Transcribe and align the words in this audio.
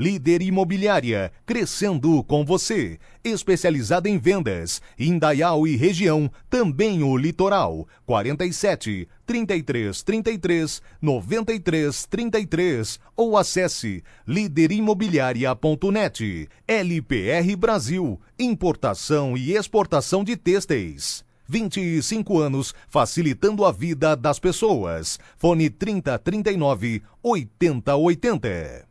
Líder 0.00 0.40
Imobiliária, 0.40 1.30
crescendo 1.44 2.24
com 2.24 2.42
você. 2.42 2.98
Especializada 3.22 4.08
em 4.08 4.16
vendas, 4.16 4.80
Indaial 4.98 5.66
e 5.66 5.76
região, 5.76 6.32
também 6.48 7.02
o 7.02 7.14
litoral. 7.18 7.86
47 8.06 9.06
33 9.26 10.02
33 10.02 10.80
93 11.02 12.06
33 12.06 12.98
ou 13.14 13.36
acesse 13.36 14.02
líderimobiliaria.net. 14.26 16.48
LPR 16.66 17.56
Brasil, 17.56 18.18
importação 18.38 19.36
e 19.36 19.52
exportação 19.52 20.24
de 20.24 20.34
têxteis. 20.34 21.22
25 21.46 22.38
anos 22.38 22.74
facilitando 22.88 23.66
a 23.66 23.72
vida 23.72 24.16
das 24.16 24.38
pessoas. 24.38 25.20
Fone 25.36 25.68
3039 25.68 27.02
8080. 27.22 28.88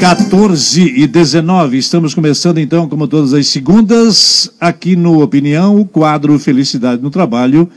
14 0.00 0.80
e 0.80 1.06
19. 1.06 1.76
Estamos 1.76 2.14
começando 2.14 2.58
então, 2.58 2.88
como 2.88 3.08
todas 3.08 3.34
as 3.34 3.48
segundas, 3.48 4.50
aqui 4.60 4.94
no 4.94 5.22
Opinião, 5.22 5.80
o 5.80 5.84
quadro 5.84 6.38
Felicidade 6.38 7.02
no 7.02 7.10
Trabalho. 7.10 7.68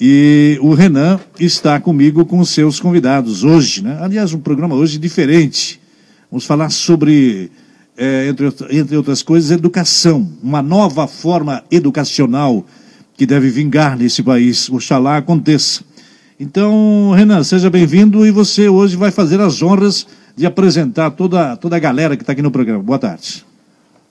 E 0.00 0.58
o 0.60 0.74
Renan 0.74 1.20
está 1.38 1.78
comigo 1.78 2.24
com 2.24 2.44
seus 2.44 2.80
convidados 2.80 3.44
hoje, 3.44 3.82
né? 3.82 3.98
Aliás, 4.00 4.32
um 4.32 4.40
programa 4.40 4.74
hoje 4.74 4.98
diferente. 4.98 5.80
Vamos 6.30 6.44
falar 6.44 6.70
sobre, 6.70 7.50
é, 7.96 8.28
entre, 8.28 8.52
entre 8.70 8.96
outras 8.96 9.22
coisas, 9.22 9.50
educação. 9.50 10.28
Uma 10.42 10.62
nova 10.62 11.06
forma 11.06 11.62
educacional 11.70 12.66
que 13.16 13.26
deve 13.26 13.48
vingar 13.48 13.96
nesse 13.96 14.22
país. 14.22 14.68
Oxalá 14.68 15.18
aconteça. 15.18 15.82
Então, 16.38 17.12
Renan, 17.14 17.44
seja 17.44 17.68
bem-vindo 17.68 18.26
e 18.26 18.30
você 18.30 18.68
hoje 18.68 18.96
vai 18.96 19.10
fazer 19.10 19.40
as 19.40 19.62
honras 19.62 20.06
de 20.40 20.46
apresentar 20.46 21.10
toda, 21.10 21.54
toda 21.54 21.76
a 21.76 21.78
galera 21.78 22.16
que 22.16 22.22
está 22.22 22.32
aqui 22.32 22.40
no 22.40 22.50
programa. 22.50 22.82
Boa 22.82 22.98
tarde. 22.98 23.44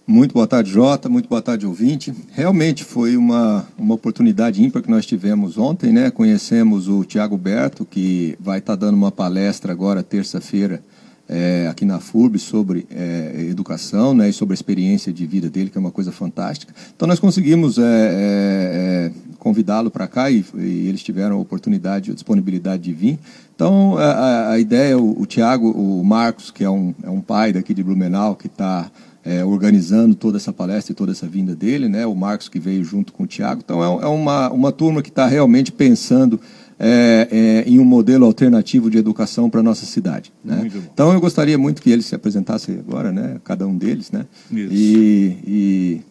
Muito 0.06 0.32
boa 0.32 0.46
tarde, 0.46 0.70
Jota. 0.70 1.10
Muito 1.10 1.28
boa 1.28 1.42
tarde, 1.42 1.66
ouvinte. 1.66 2.14
Realmente 2.34 2.84
foi 2.84 3.18
uma, 3.18 3.66
uma 3.76 3.96
oportunidade 3.96 4.64
ímpar 4.64 4.84
que 4.84 4.92
nós 4.92 5.08
tivemos 5.08 5.58
ontem, 5.58 5.92
né? 5.92 6.12
Conhecemos 6.12 6.88
o 6.88 7.04
Tiago 7.04 7.36
Berto, 7.36 7.84
que 7.84 8.38
vai 8.40 8.60
estar 8.60 8.78
tá 8.78 8.86
dando 8.86 8.94
uma 8.94 9.12
palestra 9.12 9.72
agora, 9.72 10.04
terça-feira, 10.04 10.84
é, 11.28 11.68
aqui 11.68 11.84
na 11.84 12.00
FURB, 12.00 12.38
sobre 12.38 12.86
é, 12.92 13.48
educação 13.50 14.14
né? 14.14 14.30
e 14.30 14.34
sobre 14.34 14.54
a 14.54 14.56
experiência 14.56 15.12
de 15.12 15.26
vida 15.26 15.50
dele, 15.50 15.72
que 15.72 15.80
é 15.80 15.82
uma 15.82 15.90
coisa 15.90 16.12
fantástica. 16.12 16.72
Então, 16.96 17.08
nós 17.08 17.20
conseguimos 17.20 17.80
é, 17.80 17.82
é, 17.82 17.86
é 17.88 19.12
convidá-lo 19.50 19.90
para 19.90 20.08
cá 20.08 20.30
e, 20.30 20.46
e, 20.56 20.88
eles 20.88 21.02
tiveram 21.02 21.38
a 21.38 21.40
oportunidade, 21.40 22.12
a 22.12 22.14
disponibilidade 22.14 22.84
de 22.84 22.94
vir. 22.94 23.20
Então, 23.56 23.98
a, 23.98 24.52
a 24.52 24.60
ideia, 24.60 24.96
o, 24.98 25.20
o 25.20 25.26
Tiago, 25.26 25.72
o 25.72 26.04
Marcos, 26.04 26.52
que 26.52 26.64
é 26.64 26.70
um, 26.70 26.94
é 27.02 27.10
um 27.10 27.20
pai 27.20 27.52
daqui 27.52 27.74
de 27.74 27.84
Blumenau, 27.84 28.36
que 28.36 28.46
está 28.46 28.92
é, 29.26 29.44
organizando 29.44 30.14
toda 30.14 30.38
essa 30.38 30.54
palestra 30.54 30.92
e 30.92 30.96
toda 30.96 31.12
essa 31.12 31.28
vinda 31.28 31.56
dele, 31.56 31.90
né? 31.90 32.06
o 32.06 32.14
Marcos 32.14 32.48
que 32.48 32.60
veio 32.60 32.84
junto 32.84 33.12
com 33.12 33.24
o 33.24 33.28
Tiago. 33.28 33.62
Então, 33.66 33.84
é, 33.84 34.04
é 34.04 34.08
uma, 34.08 34.52
uma 34.52 34.72
turma 34.72 35.02
que 35.02 35.10
está 35.10 35.26
realmente 35.26 35.72
pensando 35.72 36.40
é, 36.78 37.28
é, 37.32 37.70
em 37.70 37.80
um 37.80 37.86
modelo 37.86 38.26
alternativo 38.26 38.88
de 38.90 39.00
educação 39.00 39.50
para 39.50 39.62
a 39.62 39.64
nossa 39.64 39.86
cidade. 39.86 40.32
Né? 40.46 40.70
Então, 40.94 41.12
eu 41.12 41.20
gostaria 41.20 41.58
muito 41.58 41.82
que 41.82 41.90
eles 41.90 42.06
se 42.06 42.14
apresentassem 42.14 42.78
agora, 42.78 43.12
né? 43.12 43.42
cada 43.44 43.66
um 43.66 43.76
deles. 43.76 44.12
Né? 44.12 44.28
E, 44.52 45.38
e... 45.46 46.02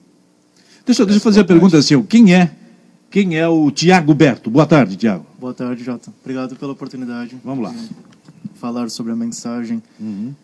Deixa, 0.84 1.04
deixa 1.06 1.18
eu 1.18 1.22
fazer 1.22 1.40
a 1.40 1.44
pergunta 1.44 1.78
assim, 1.78 2.02
quem 2.02 2.34
é 2.34 2.50
quem 3.10 3.38
é 3.38 3.48
o 3.48 3.70
Tiago 3.70 4.14
Berto? 4.14 4.50
Boa 4.50 4.66
tarde, 4.66 4.96
Tiago. 4.96 5.24
Boa 5.38 5.54
tarde, 5.54 5.82
Jota. 5.82 6.12
Obrigado 6.20 6.56
pela 6.56 6.72
oportunidade. 6.72 7.36
Vamos 7.44 7.64
lá. 7.64 7.74
Falar 8.54 8.90
sobre 8.90 9.12
a 9.12 9.16
mensagem. 9.16 9.82
Uhum. 9.98 10.34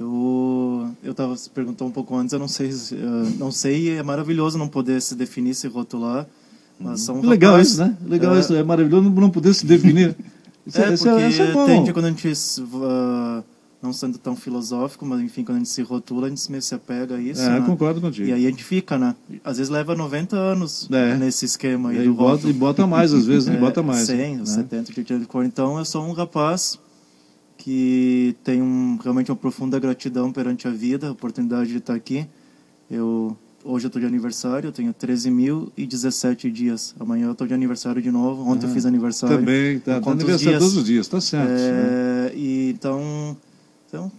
Eu 0.00 0.88
eu 1.02 1.12
estava 1.12 1.36
se 1.36 1.50
perguntou 1.50 1.86
um 1.86 1.90
pouco 1.90 2.16
antes. 2.16 2.32
Eu 2.32 2.38
não 2.38 2.48
sei, 2.48 2.70
uh, 2.70 3.38
não 3.38 3.52
sei. 3.52 3.90
É 3.98 4.02
maravilhoso 4.02 4.56
não 4.56 4.68
poder 4.68 5.02
se 5.02 5.14
definir, 5.14 5.54
se 5.54 5.68
rotular. 5.68 6.26
Mas 6.80 7.02
são 7.02 7.18
um 7.18 7.28
Legal 7.28 7.60
isso, 7.60 7.78
né? 7.78 7.96
Legal 8.04 8.36
é... 8.36 8.40
isso. 8.40 8.54
É 8.54 8.62
maravilhoso 8.62 9.10
não 9.10 9.30
poder 9.30 9.54
se 9.54 9.66
definir. 9.66 10.16
Isso 10.64 10.80
é, 10.80 10.90
é, 10.90 10.92
isso 10.92 11.08
é 11.08 11.12
porque 11.12 11.26
isso 11.26 11.42
é 11.42 11.66
tende 11.66 11.92
quando 11.92 12.04
a 12.04 12.08
gente 12.10 12.28
uh, 12.28 13.42
não 13.82 13.92
sendo 13.92 14.16
tão 14.16 14.36
filosófico, 14.36 15.04
mas 15.04 15.20
enfim, 15.20 15.42
quando 15.42 15.56
a 15.56 15.58
gente 15.58 15.70
se 15.70 15.82
rotula, 15.82 16.28
a 16.28 16.30
gente 16.30 16.50
meio 16.50 16.62
se 16.62 16.74
apega 16.74 17.16
a 17.16 17.20
isso. 17.20 17.42
É, 17.42 17.58
né? 17.58 17.66
concordo 17.66 18.00
contigo. 18.00 18.28
E 18.28 18.32
aí 18.32 18.46
a 18.46 18.50
gente 18.50 18.62
fica, 18.62 18.96
né? 18.96 19.16
Às 19.42 19.58
vezes 19.58 19.70
leva 19.70 19.94
90 19.94 20.36
anos 20.36 20.88
é. 20.90 21.16
nesse 21.16 21.44
esquema 21.44 21.90
aí. 21.90 21.98
E, 21.98 22.04
do 22.04 22.14
bota, 22.14 22.48
e 22.48 22.52
bota 22.52 22.86
mais, 22.86 23.12
às 23.12 23.26
vezes, 23.26 23.48
né? 23.48 23.56
é, 23.58 23.58
bota 23.58 23.82
mais. 23.82 24.06
100, 24.06 24.36
né? 24.36 24.46
70 24.46 24.92
de 24.92 25.02
de 25.02 25.26
cor. 25.26 25.44
Então 25.44 25.78
eu 25.78 25.84
sou 25.84 26.06
um 26.06 26.12
rapaz 26.12 26.78
que 27.58 28.36
tem 28.44 28.62
um, 28.62 28.98
realmente 29.02 29.30
uma 29.30 29.36
profunda 29.36 29.78
gratidão 29.78 30.32
perante 30.32 30.68
a 30.68 30.70
vida, 30.70 31.08
a 31.08 31.12
oportunidade 31.12 31.70
de 31.70 31.78
estar 31.78 31.94
aqui. 31.94 32.26
Eu 32.90 33.36
Hoje 33.64 33.86
eu 33.86 33.88
estou 33.88 34.00
de 34.00 34.06
aniversário, 34.06 34.68
eu 34.68 34.72
tenho 34.72 34.92
13.017 34.92 36.50
dias. 36.50 36.94
Amanhã 36.98 37.26
eu 37.26 37.32
estou 37.32 37.46
de 37.46 37.54
aniversário 37.54 38.02
de 38.02 38.10
novo. 38.10 38.42
Ontem 38.42 38.66
ah, 38.66 38.68
eu 38.68 38.74
fiz 38.74 38.84
aniversário. 38.84 39.38
Também, 39.38 39.78
tá. 39.78 40.00
tá 40.00 40.10
aniversário 40.10 40.58
dias. 40.58 40.58
todos 40.58 40.76
os 40.76 40.84
dias, 40.84 41.06
tá 41.06 41.20
certo. 41.20 41.48
É, 41.48 41.70
né? 41.70 42.32
e, 42.34 42.70
então, 42.70 43.36
então, 43.92 44.10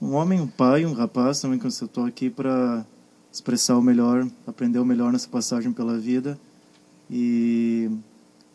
um 0.00 0.14
homem, 0.14 0.40
um 0.40 0.46
pai, 0.46 0.86
um 0.86 0.94
rapaz 0.94 1.38
também 1.38 1.58
que 1.58 1.66
eu 1.66 1.68
estou 1.68 2.06
aqui 2.06 2.30
para 2.30 2.82
expressar 3.30 3.76
o 3.76 3.82
melhor, 3.82 4.26
aprender 4.46 4.78
o 4.78 4.86
melhor 4.86 5.12
nessa 5.12 5.28
passagem 5.28 5.70
pela 5.70 5.98
vida 5.98 6.40
e, 7.10 7.90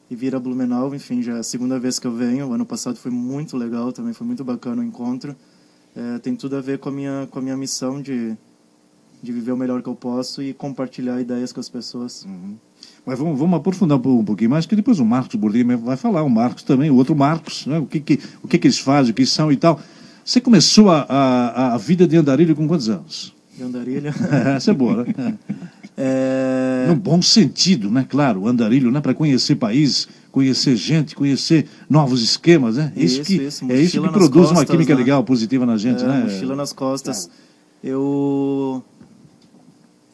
e 0.10 0.16
vir 0.16 0.36
a 0.36 0.40
Blumenau, 0.40 0.96
enfim, 0.96 1.22
já 1.22 1.36
é 1.36 1.40
a 1.42 1.44
segunda 1.44 1.78
vez 1.78 2.00
que 2.00 2.08
eu 2.08 2.12
venho. 2.12 2.48
O 2.48 2.54
ano 2.54 2.66
passado 2.66 2.96
foi 2.96 3.12
muito 3.12 3.56
legal, 3.56 3.94
também 3.94 4.14
foi 4.14 4.26
muito 4.26 4.44
bacana 4.44 4.82
o 4.82 4.84
encontro. 4.84 5.36
É, 5.96 6.18
tem 6.18 6.36
tudo 6.36 6.56
a 6.56 6.62
ver 6.62 6.80
com 6.80 6.90
a 6.90 6.92
minha 6.92 7.28
com 7.30 7.38
a 7.38 7.42
minha 7.44 7.56
missão 7.56 8.02
de 8.02 8.36
de 9.22 9.32
viver 9.32 9.52
o 9.52 9.58
melhor 9.58 9.84
que 9.84 9.88
eu 9.88 9.96
posso 9.96 10.42
e 10.42 10.56
compartilhar 10.56 11.22
ideias 11.22 11.54
com 11.54 11.60
as 11.60 11.70
pessoas. 11.70 12.26
Uhum. 12.26 12.58
Mas 13.06 13.20
vamos, 13.20 13.38
vamos 13.38 13.58
aprofundar 13.60 14.00
um 14.00 14.26
pouquinho 14.26 14.50
mais, 14.50 14.66
que 14.66 14.76
depois 14.76 15.00
o 15.00 15.06
Marcos 15.06 15.36
Borlima 15.36 15.78
vai 15.78 15.96
falar, 15.96 16.24
o 16.24 16.30
Marcos 16.30 16.64
também, 16.64 16.90
o 16.90 16.96
outro 16.96 17.16
Marcos, 17.16 17.68
né? 17.68 17.78
o, 17.78 17.86
que, 17.86 18.02
que, 18.02 18.20
o 18.42 18.48
que, 18.48 18.58
que 18.58 18.68
eles 18.68 18.80
fazem, 18.80 19.12
o 19.12 19.14
que 19.14 19.26
são 19.26 19.52
e 19.52 19.56
tal. 19.56 19.80
Você 20.26 20.40
começou 20.40 20.90
a, 20.90 21.02
a, 21.02 21.74
a 21.74 21.78
vida 21.78 22.08
de 22.08 22.16
andarilho 22.16 22.56
com 22.56 22.68
quantos 22.68 22.90
anos? 22.90 23.34
De 23.56 23.64
andarilho? 23.64 24.14
Essa 24.56 24.72
é 24.72 24.74
boa, 24.74 25.04
né? 25.04 25.38
É... 25.96 26.86
No 26.88 26.96
bom 26.96 27.22
sentido, 27.22 27.92
né? 27.92 28.06
Claro, 28.10 28.48
andarilho, 28.48 28.92
né? 28.92 29.00
Para 29.00 29.14
conhecer 29.14 29.56
países, 29.56 30.08
conhecer 30.32 30.76
gente, 30.76 31.16
conhecer 31.16 31.68
novos 31.90 32.24
esquemas, 32.24 32.78
né? 32.78 32.92
Isso, 32.96 33.22
isso 33.22 33.24
que, 33.24 33.36
isso. 33.36 33.72
É 33.72 33.76
isso 33.80 34.02
que 34.02 34.10
produz 34.10 34.48
costas, 34.48 34.58
uma 34.58 34.66
química 34.66 34.94
né? 34.94 35.00
legal, 35.00 35.24
positiva 35.24 35.66
na 35.66 35.78
gente, 35.78 36.04
é, 36.04 36.08
né? 36.08 36.24
Mochila 36.24 36.56
nas 36.56 36.74
costas. 36.74 37.30
É. 37.84 37.90
Eu... 37.90 38.84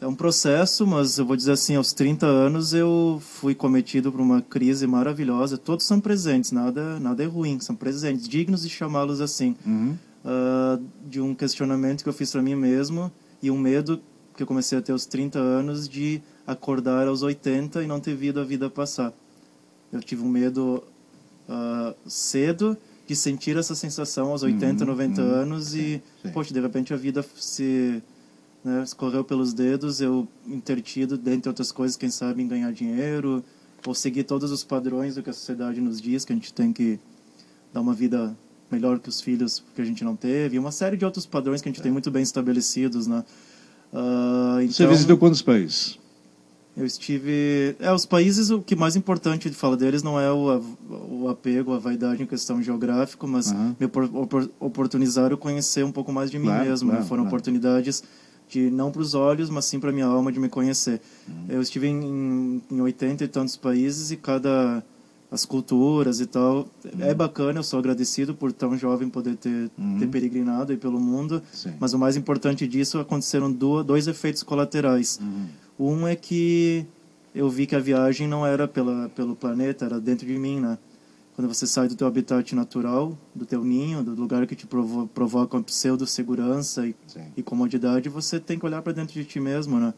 É 0.02 0.08
um 0.08 0.16
processo, 0.16 0.88
mas 0.88 1.18
eu 1.18 1.26
vou 1.26 1.36
dizer 1.36 1.52
assim, 1.52 1.76
aos 1.76 1.92
30 1.92 2.26
anos 2.26 2.74
eu 2.74 3.22
fui 3.22 3.54
cometido 3.54 4.12
por 4.12 4.22
uma 4.22 4.42
crise 4.42 4.88
maravilhosa. 4.88 5.58
Todos 5.58 5.86
são 5.86 6.00
presentes, 6.00 6.52
nada, 6.52 7.00
nada 7.00 7.22
é 7.22 7.26
ruim, 7.26 7.60
são 7.60 7.76
presentes, 7.76 8.28
dignos 8.28 8.62
de 8.62 8.70
chamá-los 8.70 9.20
assim. 9.20 9.56
Uhum 9.66 9.98
uh, 10.24 10.84
de 11.08 11.22
um 11.22 11.34
questionamento 11.34 12.04
que 12.04 12.10
eu 12.10 12.14
fiz 12.14 12.32
para 12.32 12.42
mim 12.42 12.56
mesmo 12.56 13.12
e 13.42 13.50
um 13.50 13.58
medo 13.58 14.02
que 14.36 14.44
eu 14.44 14.48
comecei 14.48 14.78
a 14.78 14.82
ter 14.82 14.92
aos 14.92 15.06
30 15.06 15.40
anos 15.40 15.88
de 15.88 16.22
acordar 16.48 17.08
aos 17.08 17.22
80 17.22 17.84
e 17.84 17.88
não 17.88 18.00
ter 18.00 18.16
visto 18.16 18.40
a 18.40 18.44
vida 18.44 18.70
passar. 18.70 19.14
Eu 19.92 20.02
tive 20.02 20.24
um 20.24 20.30
medo 20.30 20.84
uh, 21.48 21.96
cedo 22.10 22.78
de 23.06 23.16
sentir 23.16 23.58
essa 23.58 23.74
sensação 23.74 24.30
aos 24.30 24.44
80, 24.44 24.84
uhum, 24.84 24.92
90 24.92 25.22
uhum, 25.22 25.28
anos 25.28 25.74
e, 25.74 26.02
sim. 26.22 26.32
poxa, 26.32 26.54
de 26.54 26.60
repente 26.60 26.94
a 26.94 26.98
vida 26.98 27.26
se 27.36 28.04
né, 28.64 28.84
escorreu 28.84 29.24
pelos 29.24 29.54
dedos, 29.54 30.02
eu 30.02 30.28
intertido, 30.46 31.18
dentre 31.18 31.50
outras 31.50 31.72
coisas, 31.72 31.96
quem 31.96 32.10
sabe, 32.10 32.42
em 32.42 32.48
ganhar 32.48 32.72
dinheiro, 32.72 33.44
ou 33.86 33.96
seguir 33.96 34.24
todos 34.24 34.52
os 34.52 34.64
padrões 34.64 35.16
do 35.16 35.24
que 35.24 35.30
a 35.30 35.34
sociedade 35.34 35.80
nos 35.80 36.02
diz, 36.02 36.26
que 36.26 36.34
a 36.34 36.36
gente 36.36 36.54
tem 36.54 36.74
que 36.74 37.00
dar 37.74 37.82
uma 37.82 37.94
vida 37.94 38.36
melhor 38.72 39.00
que 39.00 39.10
os 39.10 39.22
filhos 39.22 39.64
que 39.74 39.82
a 39.82 39.86
gente 39.86 40.04
não 40.04 40.16
teve, 40.16 40.56
e 40.56 40.60
uma 40.60 40.72
série 40.72 40.98
de 40.98 41.06
outros 41.06 41.26
padrões 41.26 41.62
que 41.62 41.70
a 41.70 41.72
gente 41.72 41.80
é. 41.80 41.84
tem 41.84 41.92
muito 41.92 42.12
bem 42.12 42.22
estabelecidos, 42.22 43.08
né? 43.08 43.24
Uh, 43.92 44.62
então, 44.62 44.72
Você 44.72 44.88
visitou 44.88 45.18
quantos 45.18 45.42
países? 45.42 45.98
Eu 46.78 46.86
estive. 46.86 47.76
É, 47.80 47.92
os 47.92 48.06
países, 48.06 48.52
o 48.52 48.62
que 48.62 48.76
mais 48.76 48.96
importante 48.96 49.50
de 49.50 49.56
falar 49.56 49.76
deles 49.76 50.04
não 50.04 50.20
é 50.20 50.32
o, 50.32 50.62
o 50.90 51.28
apego, 51.28 51.74
a 51.74 51.80
vaidade 51.80 52.22
em 52.22 52.26
questão 52.26 52.62
geográfica, 52.62 53.26
mas 53.28 53.52
uhum. 53.52 53.76
me 53.80 53.90
oportunizaram 54.60 55.36
conhecer 55.36 55.84
um 55.84 55.92
pouco 55.92 56.14
mais 56.14 56.32
de 56.32 56.38
mim 56.38 56.46
claro, 56.46 56.70
mesmo. 56.70 56.88
Né? 56.88 56.94
Claro, 56.94 57.10
Foram 57.10 57.24
claro. 57.24 57.36
oportunidades 57.36 58.04
de 58.50 58.72
não 58.72 58.92
para 58.92 59.02
os 59.02 59.14
olhos, 59.14 59.50
mas 59.50 59.66
sim 59.66 59.80
para 59.80 59.92
minha 59.92 60.08
alma 60.08 60.32
de 60.32 60.40
me 60.40 60.50
conhecer. 60.50 61.00
Uhum. 61.28 61.46
Eu 61.48 61.62
estive 61.62 61.88
em, 61.88 62.62
em 62.70 62.82
80 62.82 63.24
e 63.24 63.28
tantos 63.28 63.56
países 63.56 64.12
e 64.12 64.18
cada 64.18 64.84
as 65.32 65.46
culturas 65.46 66.20
e 66.20 66.26
tal. 66.26 66.68
Uhum. 66.84 67.02
É 67.02 67.14
bacana, 67.14 67.60
eu 67.60 67.64
sou 67.64 67.78
agradecido 67.78 68.34
por 68.34 68.52
tão 68.52 68.76
jovem 68.76 69.08
poder 69.08 69.36
ter, 69.36 69.70
uhum. 69.78 70.00
ter 70.00 70.08
peregrinado 70.08 70.72
aí 70.72 70.78
pelo 70.78 71.00
mundo. 71.00 71.42
Sim. 71.54 71.74
Mas 71.80 71.94
o 71.94 72.00
mais 72.00 72.18
importante 72.18 72.68
disso 72.68 73.00
aconteceram 73.00 73.52
do, 73.52 73.84
dois 73.84 74.08
efeitos 74.08 74.42
colaterais. 74.42 75.20
Uhum. 75.22 75.48
Um 75.80 76.08
é 76.08 76.16
que 76.16 76.86
eu 77.34 77.48
vi 77.50 77.68
que 77.68 77.76
a 77.76 77.80
viagem 77.80 78.28
não 78.28 78.46
era 78.46 78.68
pela, 78.68 79.10
pelo 79.10 79.36
planeta, 79.36 79.86
era 79.86 80.00
dentro 80.00 80.26
de 80.26 80.38
mim, 80.38 80.60
né? 80.60 80.78
Quando 81.40 81.54
você 81.54 81.66
sai 81.66 81.88
do 81.88 81.96
teu 81.96 82.06
habitat 82.06 82.54
natural, 82.54 83.18
do 83.34 83.46
teu 83.46 83.64
ninho, 83.64 84.04
do 84.04 84.14
lugar 84.14 84.46
que 84.46 84.58
te 84.58 84.68
provo 84.68 85.08
provoca 85.08 85.56
uma 85.56 85.64
pseudo-segurança 85.64 86.86
e, 86.86 86.94
e, 87.38 87.42
comodidade, 87.42 88.10
você 88.10 88.42
tem 88.42 88.60
que 88.60 88.66
olhar 88.66 88.82
para 88.82 88.92
dentro 88.92 89.14
de 89.14 89.24
ti 89.24 89.40
mesmo, 89.40 89.80
né? 89.80 89.94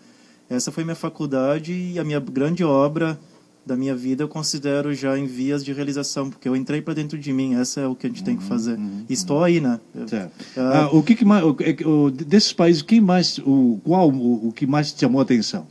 Essa 0.47 0.71
foi 0.71 0.83
minha 0.83 0.95
faculdade 0.95 1.73
e 1.73 1.97
a 1.97 2.03
minha 2.03 2.19
grande 2.19 2.63
obra 2.63 3.19
da 3.65 3.75
minha 3.75 3.95
vida 3.95 4.23
eu 4.23 4.27
considero 4.27 4.93
já 4.93 5.17
em 5.17 5.25
vias 5.25 5.65
de 5.65 5.73
realização, 5.73 6.29
porque 6.29 6.47
eu 6.47 6.55
entrei 6.55 6.79
para 6.79 6.93
dentro 6.93 7.17
de 7.17 7.33
mim, 7.33 7.55
essa 7.55 7.81
é 7.81 7.87
o 7.87 7.95
que 7.95 8.05
a 8.05 8.09
gente 8.09 8.19
uhum, 8.19 8.25
tem 8.25 8.37
que 8.37 8.43
fazer. 8.43 8.77
Uhum, 8.77 8.85
uhum. 8.85 9.05
Estou 9.09 9.43
aí, 9.43 9.59
né? 9.59 9.79
Certo. 10.05 10.45
Ah, 10.55 10.89
o 10.93 11.01
que, 11.01 11.15
que 11.15 11.25
mais, 11.25 11.43
o, 11.43 11.57
o, 11.87 12.11
desses 12.11 12.53
países, 12.53 12.83
quem 12.83 13.01
mais, 13.01 13.39
o, 13.39 13.81
qual 13.83 14.11
o, 14.11 14.49
o 14.49 14.51
que 14.51 14.67
mais 14.67 14.91
te 14.91 14.99
chamou 14.99 15.19
a 15.19 15.23
atenção? 15.23 15.65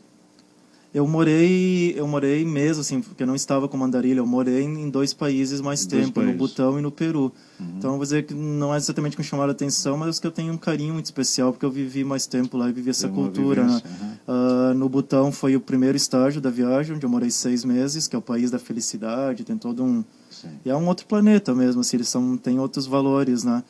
Eu 0.92 1.06
morei, 1.06 1.92
eu 1.96 2.04
morei 2.08 2.44
mesmo, 2.44 2.81
assim, 2.81 3.00
porque 3.00 3.22
eu 3.22 3.26
não 3.26 3.37
estava 3.37 3.69
com 3.69 3.76
mandarilha, 3.76 4.19
eu 4.19 4.26
morei 4.26 4.64
em 4.64 4.90
dois 4.90 5.14
países 5.14 5.60
mais 5.60 5.87
dois 5.87 6.06
tempo, 6.06 6.16
países. 6.16 6.32
no 6.32 6.38
Butão 6.38 6.78
e 6.81 6.82
no 6.82 6.90
Peru. 6.90 7.32
Uhum. 7.60 7.75
Então, 7.78 7.90
vou 7.92 8.02
dizer 8.02 8.26
que 8.26 8.34
não 8.34 8.75
é 8.75 8.76
exatamente 8.76 9.14
que 9.14 9.22
me 9.22 9.28
chamaram 9.28 9.50
a 9.50 9.52
atenção, 9.52 9.96
mas 9.96 10.19
que 10.19 10.26
eu 10.26 10.32
tenho 10.32 10.52
um 10.52 10.56
carinho 10.56 10.92
muito 10.92 11.04
especial, 11.04 11.52
porque 11.52 11.64
eu 11.64 11.70
vivi 11.70 12.02
mais 12.02 12.26
tempo 12.26 12.56
lá 12.56 12.69
e 12.69 12.72
vivi 12.72 12.90
essa 12.90 13.08
cultura. 13.08 13.64
Né? 13.64 13.82
Uhum. 13.84 14.70
Uh, 14.72 14.75
no 14.75 14.88
Butão 14.88 15.31
foi 15.31 15.54
o 15.54 15.60
primeiro 15.60 15.96
estágio 15.96 16.40
da 16.40 16.50
viagem, 16.50 16.96
onde 16.96 17.06
eu 17.06 17.10
morei 17.10 17.31
seis 17.31 17.64
meses, 17.64 18.08
que 18.08 18.16
é 18.16 18.19
o 18.19 18.22
país 18.22 18.50
da 18.50 18.58
felicidade, 18.58 19.44
tem 19.44 19.56
todo 19.56 19.84
um... 19.84 20.02
Sim. 20.28 20.48
E 20.64 20.70
é 20.70 20.76
um 20.76 20.88
outro 20.88 21.06
planeta 21.06 21.54
mesmo, 21.54 21.82
assim, 21.82 21.98
eles 21.98 22.08
são, 22.08 22.37
têm 22.37 22.58
outros 22.58 22.87
valores, 22.87 23.44
né? 23.44 23.62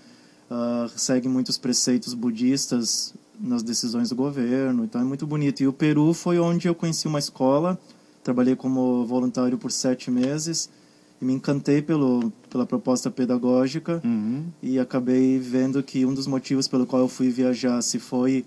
Uh, 0.50 0.88
segue 0.96 1.28
muitos 1.28 1.58
preceitos 1.58 2.14
budistas 2.14 3.14
nas 3.40 3.62
decisões 3.62 4.10
do 4.10 4.16
governo, 4.16 4.84
então 4.84 5.00
é 5.00 5.04
muito 5.04 5.26
bonito. 5.26 5.62
E 5.62 5.66
o 5.66 5.72
Peru 5.72 6.12
foi 6.12 6.38
onde 6.38 6.68
eu 6.68 6.74
conheci 6.74 7.08
uma 7.08 7.18
escola, 7.18 7.78
trabalhei 8.22 8.54
como 8.54 9.04
voluntário 9.06 9.56
por 9.56 9.72
sete 9.72 10.10
meses 10.10 10.68
e 11.20 11.24
me 11.24 11.32
encantei 11.32 11.82
pelo, 11.82 12.32
pela 12.48 12.66
proposta 12.66 13.10
pedagógica 13.10 14.00
uhum. 14.04 14.44
e 14.62 14.78
acabei 14.78 15.38
vendo 15.38 15.82
que 15.82 16.04
um 16.04 16.14
dos 16.14 16.26
motivos 16.26 16.68
pelo 16.68 16.86
qual 16.86 17.02
eu 17.02 17.08
fui 17.08 17.30
viajar 17.30 17.80
se 17.82 17.98
foi 17.98 18.44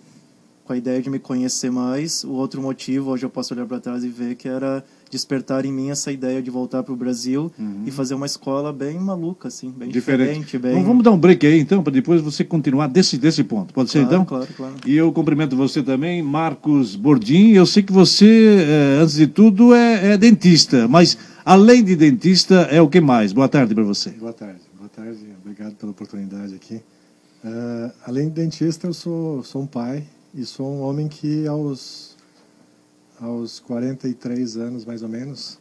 com 0.65 0.73
a 0.73 0.77
ideia 0.77 1.01
de 1.01 1.09
me 1.09 1.19
conhecer 1.19 1.69
mais. 1.69 2.23
O 2.23 2.31
outro 2.31 2.61
motivo, 2.61 3.11
hoje 3.11 3.25
eu 3.25 3.29
posso 3.29 3.53
olhar 3.53 3.65
para 3.65 3.79
trás 3.79 4.03
e 4.03 4.07
ver 4.07 4.35
que 4.35 4.47
era 4.47 4.83
despertar 5.11 5.65
em 5.65 5.71
mim 5.71 5.91
essa 5.91 6.11
ideia 6.11 6.41
de 6.41 6.49
voltar 6.49 6.81
para 6.81 6.93
o 6.93 6.95
Brasil 6.95 7.51
uhum. 7.59 7.83
e 7.85 7.91
fazer 7.91 8.15
uma 8.15 8.25
escola 8.25 8.71
bem 8.73 8.97
maluca, 8.99 9.49
assim, 9.49 9.69
bem 9.69 9.89
diferente. 9.89 10.39
diferente 10.39 10.57
bem... 10.57 10.71
Então, 10.71 10.83
vamos 10.85 11.03
dar 11.03 11.11
um 11.11 11.17
break 11.17 11.45
aí, 11.45 11.59
então, 11.59 11.83
para 11.83 11.93
depois 11.93 12.21
você 12.21 12.43
continuar 12.43 12.87
desse, 12.87 13.17
desse 13.17 13.43
ponto. 13.43 13.73
Pode 13.73 13.91
ser, 13.91 13.99
claro, 13.99 14.13
então? 14.13 14.25
Claro, 14.25 14.47
claro. 14.55 14.73
E 14.85 14.95
eu 14.95 15.11
cumprimento 15.11 15.55
você 15.55 15.83
também, 15.83 16.23
Marcos 16.23 16.95
Bordim. 16.95 17.51
Eu 17.51 17.65
sei 17.65 17.83
que 17.83 17.91
você, 17.91 18.65
eh, 18.67 19.01
antes 19.01 19.15
de 19.15 19.27
tudo, 19.27 19.73
é, 19.73 20.13
é 20.13 20.17
dentista, 20.17 20.87
mas 20.87 21.17
além 21.45 21.83
de 21.83 21.95
dentista, 21.95 22.67
é 22.71 22.81
o 22.81 22.87
que 22.87 23.01
mais? 23.01 23.33
Boa 23.33 23.49
tarde 23.49 23.75
para 23.75 23.83
você. 23.83 24.11
Boa 24.11 24.33
tarde, 24.33 24.61
boa 24.75 24.89
tarde. 24.89 25.19
Obrigado 25.41 25.75
pela 25.75 25.91
oportunidade 25.91 26.55
aqui. 26.55 26.81
Uh, 27.43 27.91
além 28.07 28.29
de 28.29 28.35
dentista, 28.35 28.87
eu 28.87 28.93
sou, 28.93 29.43
sou 29.43 29.61
um 29.61 29.67
pai 29.67 30.05
e 30.33 30.45
sou 30.45 30.67
um 30.67 30.81
homem 30.81 31.07
que 31.07 31.45
aos 31.47 32.13
aos 33.21 33.59
43 33.59 34.57
anos 34.57 34.83
mais 34.83 35.03
ou 35.03 35.09
menos, 35.09 35.59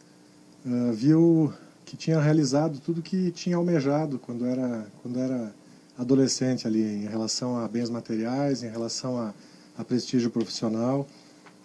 uh, 0.65 0.91
viu 0.91 1.53
que 1.85 1.95
tinha 1.95 2.19
realizado 2.19 2.79
tudo 2.79 3.01
que 3.01 3.31
tinha 3.31 3.55
almejado 3.55 4.17
quando 4.17 4.45
era 4.45 4.87
quando 5.01 5.19
era 5.19 5.53
adolescente 5.97 6.67
ali 6.67 6.81
em 6.81 7.07
relação 7.07 7.57
a 7.57 7.67
bens 7.67 7.89
materiais, 7.89 8.63
em 8.63 8.69
relação 8.69 9.17
a, 9.19 9.33
a 9.77 9.83
prestígio 9.83 10.31
profissional, 10.31 11.07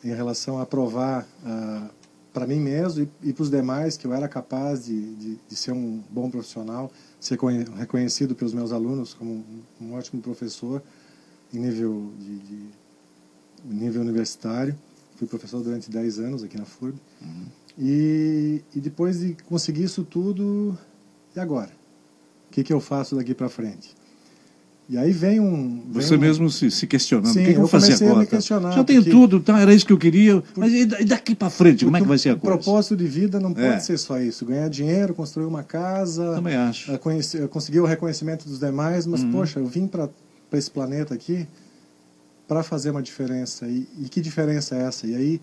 em 0.05 0.15
relação 0.15 0.61
a 0.61 0.67
provar 0.67 1.27
uh, 1.43 1.89
para 2.33 2.47
mim 2.47 2.61
mesmo 2.61 3.09
e, 3.23 3.31
e 3.31 3.33
para 3.33 3.43
os 3.43 3.51
demais 3.51 3.97
que 3.97 4.07
eu 4.07 4.13
era 4.13 4.29
capaz 4.29 4.85
de, 4.85 5.15
de, 5.15 5.39
de, 5.49 5.57
ser 5.57 5.73
um 5.73 6.03
bom 6.11 6.31
profissional, 6.31 6.93
ser 7.19 7.39
reconhecido 7.79 8.35
pelos 8.35 8.53
meus 8.53 8.71
alunos 8.71 9.15
como 9.15 9.33
um, 9.33 9.63
um 9.81 9.95
ótimo 9.95 10.21
professor 10.21 10.83
em 11.53 11.59
nível 11.59 12.13
de, 12.19 12.39
de 12.41 12.67
nível 13.65 14.03
universitário 14.03 14.77
fui 15.19 15.27
professor 15.27 15.63
durante 15.63 15.91
10 15.91 16.21
anos 16.21 16.45
aqui 16.45 16.57
na 16.57 16.65
FURB. 16.65 16.97
Uhum. 17.21 17.47
E, 17.77 18.63
e 18.75 18.81
depois 18.81 19.21
de 19.21 19.37
conseguir 19.47 19.85
isso 19.85 20.05
tudo, 20.05 20.79
e 21.35 21.41
agora? 21.41 21.71
O 22.49 22.53
que, 22.53 22.63
que 22.63 22.73
eu 22.73 22.81
faço 22.81 23.17
daqui 23.17 23.35
para 23.35 23.49
frente? 23.49 23.97
E 24.89 24.97
aí 24.97 25.13
vem 25.13 25.39
um. 25.39 25.83
Vem 25.91 26.03
Você 26.03 26.17
um... 26.17 26.19
mesmo 26.19 26.49
se, 26.49 26.71
se 26.71 26.87
questionando. 26.87 27.33
Sim, 27.33 27.43
o 27.43 27.45
que, 27.45 27.51
eu 27.51 27.59
vou 27.59 27.69
fazer 27.69 28.03
agora? 28.03 28.25
Questionar, 28.25 28.73
Já 28.73 28.83
tenho 28.83 29.05
tudo, 29.05 29.39
tá, 29.39 29.61
era 29.61 29.75
isso 29.75 29.85
que 29.85 29.93
eu 29.93 29.99
queria. 29.99 30.43
Mas 30.57 30.73
e 30.73 30.87
daqui 31.05 31.35
para 31.35 31.51
frente, 31.51 31.85
como 31.85 31.97
é 31.97 32.01
que 32.01 32.07
vai 32.07 32.17
ser 32.17 32.31
a 32.31 32.37
coisa? 32.37 32.57
O 32.57 32.59
propósito 32.59 32.97
de 32.97 33.07
vida 33.07 33.39
não 33.39 33.51
é. 33.51 33.71
pode 33.71 33.85
ser 33.85 33.99
só 33.99 34.19
isso. 34.19 34.47
Ganhar 34.47 34.69
dinheiro, 34.71 35.15
construir 35.15 35.45
uma 35.45 35.63
casa. 35.63 36.35
Também 36.37 36.57
acho. 36.57 36.97
Conhecer, 37.01 37.47
conseguir 37.49 37.81
o 37.81 37.85
reconhecimento 37.85 38.49
dos 38.49 38.59
demais, 38.59 39.07
mas, 39.07 39.23
uhum. 39.23 39.33
poxa, 39.33 39.59
eu 39.59 39.67
vim 39.67 39.87
para 39.87 40.09
esse 40.53 40.71
planeta 40.71 41.13
aqui 41.13 41.47
para 42.49 42.63
fazer 42.63 42.91
uma 42.91 43.03
diferença. 43.03 43.67
E, 43.67 43.87
e, 44.01 44.09
que 44.09 44.21
diferença 44.21 44.75
é 44.75 44.83
essa? 44.85 45.07
E 45.07 45.15
aí, 45.15 45.41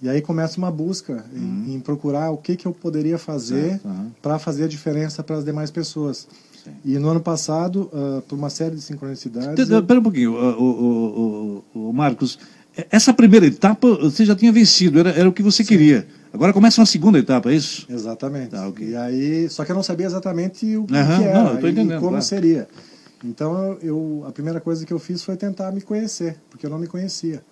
e 0.00 0.08
aí 0.08 0.22
começa 0.22 0.56
uma 0.56 0.70
busca 0.70 1.24
uhum. 1.34 1.64
em, 1.66 1.74
em, 1.74 1.80
procurar 1.80 2.30
o 2.30 2.36
que, 2.36 2.54
que 2.56 2.64
eu 2.64 2.72
poderia 2.72 3.18
fazer 3.18 3.80
uhum. 3.84 4.12
para 4.22 4.38
fazer 4.38 4.64
a 4.64 4.68
diferença 4.68 5.24
para 5.24 5.36
as 5.36 5.44
demais 5.44 5.70
pessoas. 5.72 6.28
Sim. 6.62 6.70
E 6.84 6.98
no 6.98 7.08
ano 7.08 7.20
passado, 7.20 7.90
uh, 7.92 8.22
por 8.22 8.38
uma 8.38 8.48
série 8.48 8.76
de 8.76 8.82
sincronicidades. 8.82 9.58
Espera 9.58 9.94
eu... 9.94 9.98
um 9.98 10.02
pouquinho, 10.02 10.32
o, 10.32 10.62
o, 10.62 11.64
o, 11.74 11.88
o, 11.88 11.92
Marcos. 11.92 12.38
Essa 12.90 13.12
primeira 13.12 13.46
etapa 13.46 13.88
você 13.96 14.24
já 14.24 14.36
tinha 14.36 14.52
vencido, 14.52 15.00
era, 15.00 15.10
era 15.10 15.28
o 15.28 15.32
que 15.32 15.42
você 15.42 15.64
Sim. 15.64 15.68
queria. 15.68 16.06
Agora 16.32 16.52
começa 16.52 16.80
uma 16.80 16.86
segunda 16.86 17.18
etapa, 17.18 17.50
é 17.50 17.54
isso? 17.54 17.86
Exatamente. 17.88 18.50
Tá, 18.50 18.68
okay. 18.68 18.90
E 18.90 18.96
aí, 18.96 19.48
só 19.48 19.64
que 19.64 19.72
eu 19.72 19.76
não 19.76 19.82
sabia 19.82 20.06
exatamente 20.06 20.76
o 20.76 20.84
que, 20.84 20.94
uhum, 20.94 21.16
que 21.16 21.24
era 21.24 21.42
não, 21.42 21.68
e 21.68 21.74
como 21.74 22.10
claro. 22.10 22.22
seria. 22.22 22.68
Então, 23.24 23.78
eu, 23.82 24.24
a 24.26 24.32
primeira 24.32 24.60
coisa 24.60 24.84
que 24.84 24.92
eu 24.92 24.98
fiz 24.98 25.22
foi 25.22 25.36
tentar 25.36 25.72
me 25.72 25.80
conhecer, 25.80 26.36
porque 26.50 26.66
eu 26.66 26.70
não 26.70 26.78
me 26.78 26.86
conhecia. 26.86 27.42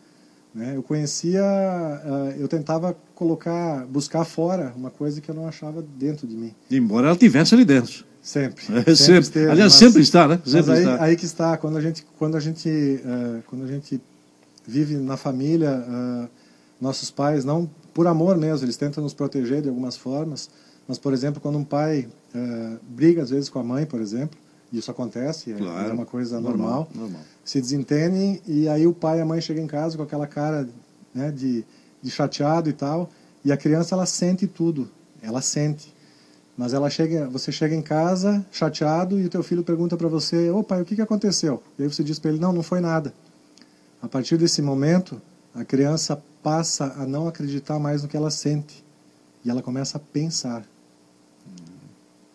Né? 0.54 0.76
Eu 0.76 0.82
conhecia, 0.82 1.42
uh, 1.42 2.40
eu 2.40 2.46
tentava 2.46 2.96
colocar, 3.14 3.84
buscar 3.86 4.24
fora 4.24 4.72
uma 4.76 4.90
coisa 4.90 5.20
que 5.20 5.28
eu 5.28 5.34
não 5.34 5.48
achava 5.48 5.82
dentro 5.82 6.26
de 6.26 6.36
mim. 6.36 6.54
Embora 6.70 7.08
ela 7.08 7.16
tivesse 7.16 7.54
ali 7.54 7.64
dentro. 7.64 8.04
Sempre. 8.22 8.64
É, 8.72 8.76
sempre. 8.76 8.94
sempre 8.94 9.20
esteve, 9.20 9.50
Aliás, 9.50 9.72
mas, 9.72 9.78
sempre 9.78 10.02
está, 10.02 10.28
né? 10.28 10.40
Sempre 10.46 10.72
aí, 10.72 10.78
está. 10.78 11.02
aí 11.02 11.16
que 11.16 11.24
está, 11.24 11.56
quando 11.56 11.76
a 11.76 11.80
gente, 11.80 12.06
quando 12.18 12.36
a 12.36 12.40
gente, 12.40 12.68
uh, 12.68 13.42
quando 13.48 13.64
a 13.64 13.66
gente 13.66 14.00
vive 14.66 14.94
na 14.96 15.16
família, 15.16 15.84
uh, 15.88 16.28
nossos 16.80 17.10
pais, 17.10 17.44
não 17.44 17.68
por 17.92 18.06
amor 18.06 18.36
mesmo, 18.36 18.64
eles 18.64 18.76
tentam 18.76 19.02
nos 19.02 19.12
proteger 19.12 19.60
de 19.60 19.68
algumas 19.68 19.96
formas, 19.96 20.48
mas, 20.86 20.98
por 20.98 21.12
exemplo, 21.12 21.40
quando 21.40 21.56
um 21.56 21.64
pai 21.64 22.08
briga 22.82 23.22
às 23.22 23.30
vezes 23.30 23.48
com 23.48 23.60
a 23.60 23.62
mãe, 23.62 23.86
por 23.86 24.00
exemplo, 24.00 24.36
isso 24.78 24.90
acontece, 24.90 25.52
é, 25.52 25.56
claro. 25.56 25.90
é 25.90 25.92
uma 25.92 26.06
coisa 26.06 26.40
normal. 26.40 26.68
normal. 26.68 26.88
normal. 26.94 27.20
Se 27.44 27.60
desentendem 27.60 28.40
e 28.46 28.68
aí 28.68 28.86
o 28.86 28.92
pai 28.92 29.18
e 29.18 29.20
a 29.20 29.24
mãe 29.24 29.40
chegam 29.40 29.62
em 29.62 29.66
casa 29.66 29.96
com 29.96 30.02
aquela 30.02 30.26
cara 30.26 30.68
né, 31.14 31.30
de, 31.30 31.64
de 32.02 32.10
chateado 32.10 32.68
e 32.68 32.72
tal, 32.72 33.10
e 33.44 33.52
a 33.52 33.56
criança 33.56 33.94
ela 33.94 34.06
sente 34.06 34.46
tudo, 34.46 34.90
ela 35.22 35.40
sente. 35.40 35.94
Mas 36.56 36.72
ela 36.72 36.88
chega, 36.88 37.28
você 37.28 37.50
chega 37.50 37.74
em 37.74 37.82
casa 37.82 38.44
chateado 38.52 39.18
e 39.18 39.26
o 39.26 39.28
teu 39.28 39.42
filho 39.42 39.64
pergunta 39.64 39.96
para 39.96 40.08
você: 40.08 40.50
"Ô 40.50 40.62
pai, 40.62 40.80
o 40.80 40.84
que 40.84 40.94
que 40.94 41.02
aconteceu?" 41.02 41.62
E 41.78 41.82
aí 41.82 41.88
você 41.88 42.04
diz 42.04 42.18
para 42.18 42.30
ele: 42.30 42.40
"Não, 42.40 42.52
não 42.52 42.62
foi 42.62 42.80
nada." 42.80 43.12
A 44.00 44.08
partir 44.08 44.36
desse 44.36 44.62
momento, 44.62 45.20
a 45.54 45.64
criança 45.64 46.22
passa 46.42 46.94
a 46.96 47.06
não 47.06 47.26
acreditar 47.26 47.78
mais 47.78 48.02
no 48.02 48.08
que 48.08 48.16
ela 48.16 48.30
sente 48.30 48.84
e 49.44 49.50
ela 49.50 49.62
começa 49.62 49.96
a 49.96 50.00
pensar. 50.00 50.64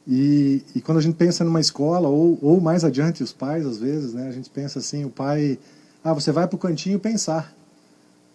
E, 0.07 0.63
e, 0.75 0.81
quando 0.81 0.97
a 0.97 1.01
gente 1.01 1.15
pensa 1.15 1.43
numa 1.43 1.59
escola, 1.59 2.07
ou, 2.07 2.37
ou 2.41 2.59
mais 2.59 2.83
adiante, 2.83 3.21
os 3.21 3.31
pais, 3.31 3.65
às 3.65 3.77
vezes, 3.77 4.13
né, 4.13 4.27
a 4.27 4.31
gente 4.31 4.49
pensa 4.49 4.79
assim: 4.79 5.05
o 5.05 5.09
pai, 5.09 5.59
ah, 6.03 6.13
você 6.13 6.31
vai 6.31 6.47
para 6.47 6.55
o 6.55 6.59
cantinho 6.59 6.99
pensar. 6.99 7.53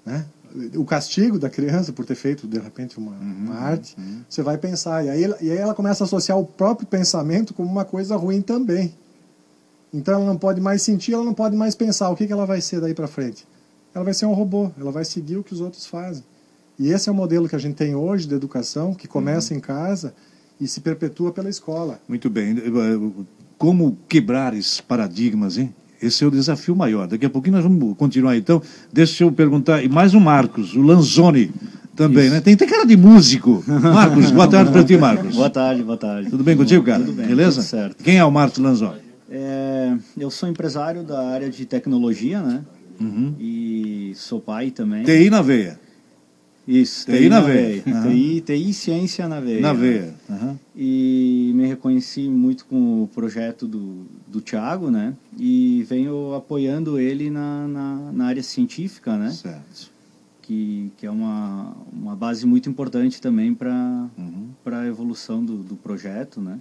Né? 0.04 0.24
O 0.76 0.84
castigo 0.84 1.38
da 1.38 1.50
criança 1.50 1.92
por 1.92 2.04
ter 2.04 2.14
feito, 2.14 2.46
de 2.46 2.58
repente, 2.58 2.96
uma, 2.96 3.10
uhum, 3.10 3.34
uma 3.46 3.54
arte, 3.56 3.96
uhum. 3.98 4.22
você 4.28 4.42
vai 4.42 4.56
pensar. 4.56 5.04
E 5.04 5.10
aí, 5.10 5.22
e 5.40 5.50
aí 5.50 5.58
ela 5.58 5.74
começa 5.74 6.04
a 6.04 6.06
associar 6.06 6.38
o 6.38 6.44
próprio 6.44 6.86
pensamento 6.86 7.52
como 7.52 7.68
uma 7.68 7.84
coisa 7.84 8.14
ruim 8.14 8.40
também. 8.40 8.94
Então 9.92 10.14
ela 10.14 10.24
não 10.24 10.36
pode 10.36 10.60
mais 10.60 10.82
sentir, 10.82 11.14
ela 11.14 11.24
não 11.24 11.34
pode 11.34 11.56
mais 11.56 11.74
pensar. 11.74 12.08
O 12.10 12.16
que, 12.16 12.26
que 12.26 12.32
ela 12.32 12.46
vai 12.46 12.60
ser 12.60 12.80
daí 12.80 12.94
para 12.94 13.08
frente? 13.08 13.46
Ela 13.92 14.04
vai 14.04 14.14
ser 14.14 14.26
um 14.26 14.32
robô, 14.32 14.70
ela 14.78 14.92
vai 14.92 15.04
seguir 15.04 15.36
o 15.36 15.42
que 15.42 15.52
os 15.52 15.60
outros 15.60 15.86
fazem. 15.86 16.24
E 16.78 16.90
esse 16.90 17.08
é 17.08 17.12
o 17.12 17.14
modelo 17.14 17.48
que 17.48 17.54
a 17.54 17.58
gente 17.60 17.74
tem 17.74 17.94
hoje 17.94 18.26
de 18.26 18.34
educação, 18.34 18.94
que 18.94 19.06
começa 19.08 19.52
uhum. 19.52 19.58
em 19.58 19.60
casa 19.60 20.14
e 20.60 20.66
se 20.66 20.80
perpetua 20.80 21.32
pela 21.32 21.48
escola. 21.48 22.00
Muito 22.08 22.30
bem. 22.30 22.56
Como 23.58 23.98
quebrar 24.08 24.54
esses 24.54 24.80
paradigmas, 24.80 25.58
hein? 25.58 25.74
Esse 26.02 26.22
é 26.22 26.26
o 26.26 26.30
desafio 26.30 26.76
maior. 26.76 27.06
Daqui 27.06 27.24
a 27.24 27.30
pouquinho 27.30 27.54
nós 27.56 27.64
vamos 27.64 27.96
continuar 27.96 28.36
então. 28.36 28.60
Deixa 28.92 29.24
eu 29.24 29.32
perguntar, 29.32 29.82
e 29.82 29.88
mais 29.88 30.12
um 30.14 30.20
Marcos, 30.20 30.74
o 30.74 30.82
Lanzoni 30.82 31.50
também, 31.96 32.24
Isso. 32.26 32.34
né? 32.34 32.40
Tem, 32.40 32.56
tem 32.56 32.68
cara 32.68 32.84
de 32.84 32.96
músico. 32.96 33.64
Marcos, 33.66 34.30
boa 34.30 34.48
tarde 34.48 34.70
para 34.70 34.84
ti, 34.84 34.96
Marcos. 34.98 35.34
Boa 35.34 35.48
tarde, 35.48 35.82
boa 35.82 35.96
tarde. 35.96 36.28
Tudo 36.28 36.44
bem 36.44 36.56
contigo, 36.56 36.84
cara? 36.84 37.02
Tudo 37.02 37.12
bem. 37.12 37.26
Beleza? 37.26 37.60
Tudo 37.60 37.70
certo. 37.70 38.04
Quem 38.04 38.18
é 38.18 38.24
o 38.24 38.30
Marcos 38.30 38.58
Lanzoni? 38.58 39.00
É, 39.30 39.96
eu 40.18 40.30
sou 40.30 40.48
empresário 40.48 41.02
da 41.02 41.28
área 41.28 41.48
de 41.48 41.64
tecnologia, 41.64 42.42
né? 42.42 42.62
Uhum. 43.00 43.34
E 43.38 44.12
sou 44.14 44.40
pai 44.40 44.70
também. 44.70 45.04
TI 45.04 45.30
na 45.30 45.42
veia. 45.42 45.78
Isso, 46.66 47.06
TI, 47.06 47.18
TI 47.18 47.28
na, 47.28 47.40
veia. 47.40 47.82
veia. 47.82 47.96
Uhum. 47.96 48.10
TI, 48.10 48.40
TI 48.40 48.72
ciência 48.72 49.28
na 49.28 49.40
veia. 49.40 49.60
Na 49.60 49.72
veia. 49.72 50.14
Uhum. 50.28 50.58
E 50.74 51.52
me 51.54 51.66
reconheci 51.66 52.28
muito 52.28 52.64
com 52.64 53.02
o 53.02 53.08
projeto 53.08 53.68
do, 53.68 54.06
do 54.26 54.40
Thiago, 54.40 54.90
né? 54.90 55.14
E 55.38 55.84
venho 55.88 56.34
apoiando 56.34 56.98
ele 56.98 57.30
na, 57.30 57.68
na, 57.68 58.12
na 58.12 58.26
área 58.26 58.42
científica, 58.42 59.16
né? 59.16 59.30
Certo. 59.30 59.92
Que, 60.40 60.90
que 60.96 61.06
é 61.06 61.10
uma, 61.10 61.74
uma 61.92 62.16
base 62.16 62.46
muito 62.46 62.68
importante 62.68 63.20
também 63.20 63.54
para 63.54 64.08
uhum. 64.16 64.48
a 64.64 64.86
evolução 64.86 65.44
do, 65.44 65.58
do 65.58 65.76
projeto, 65.76 66.40
né? 66.40 66.58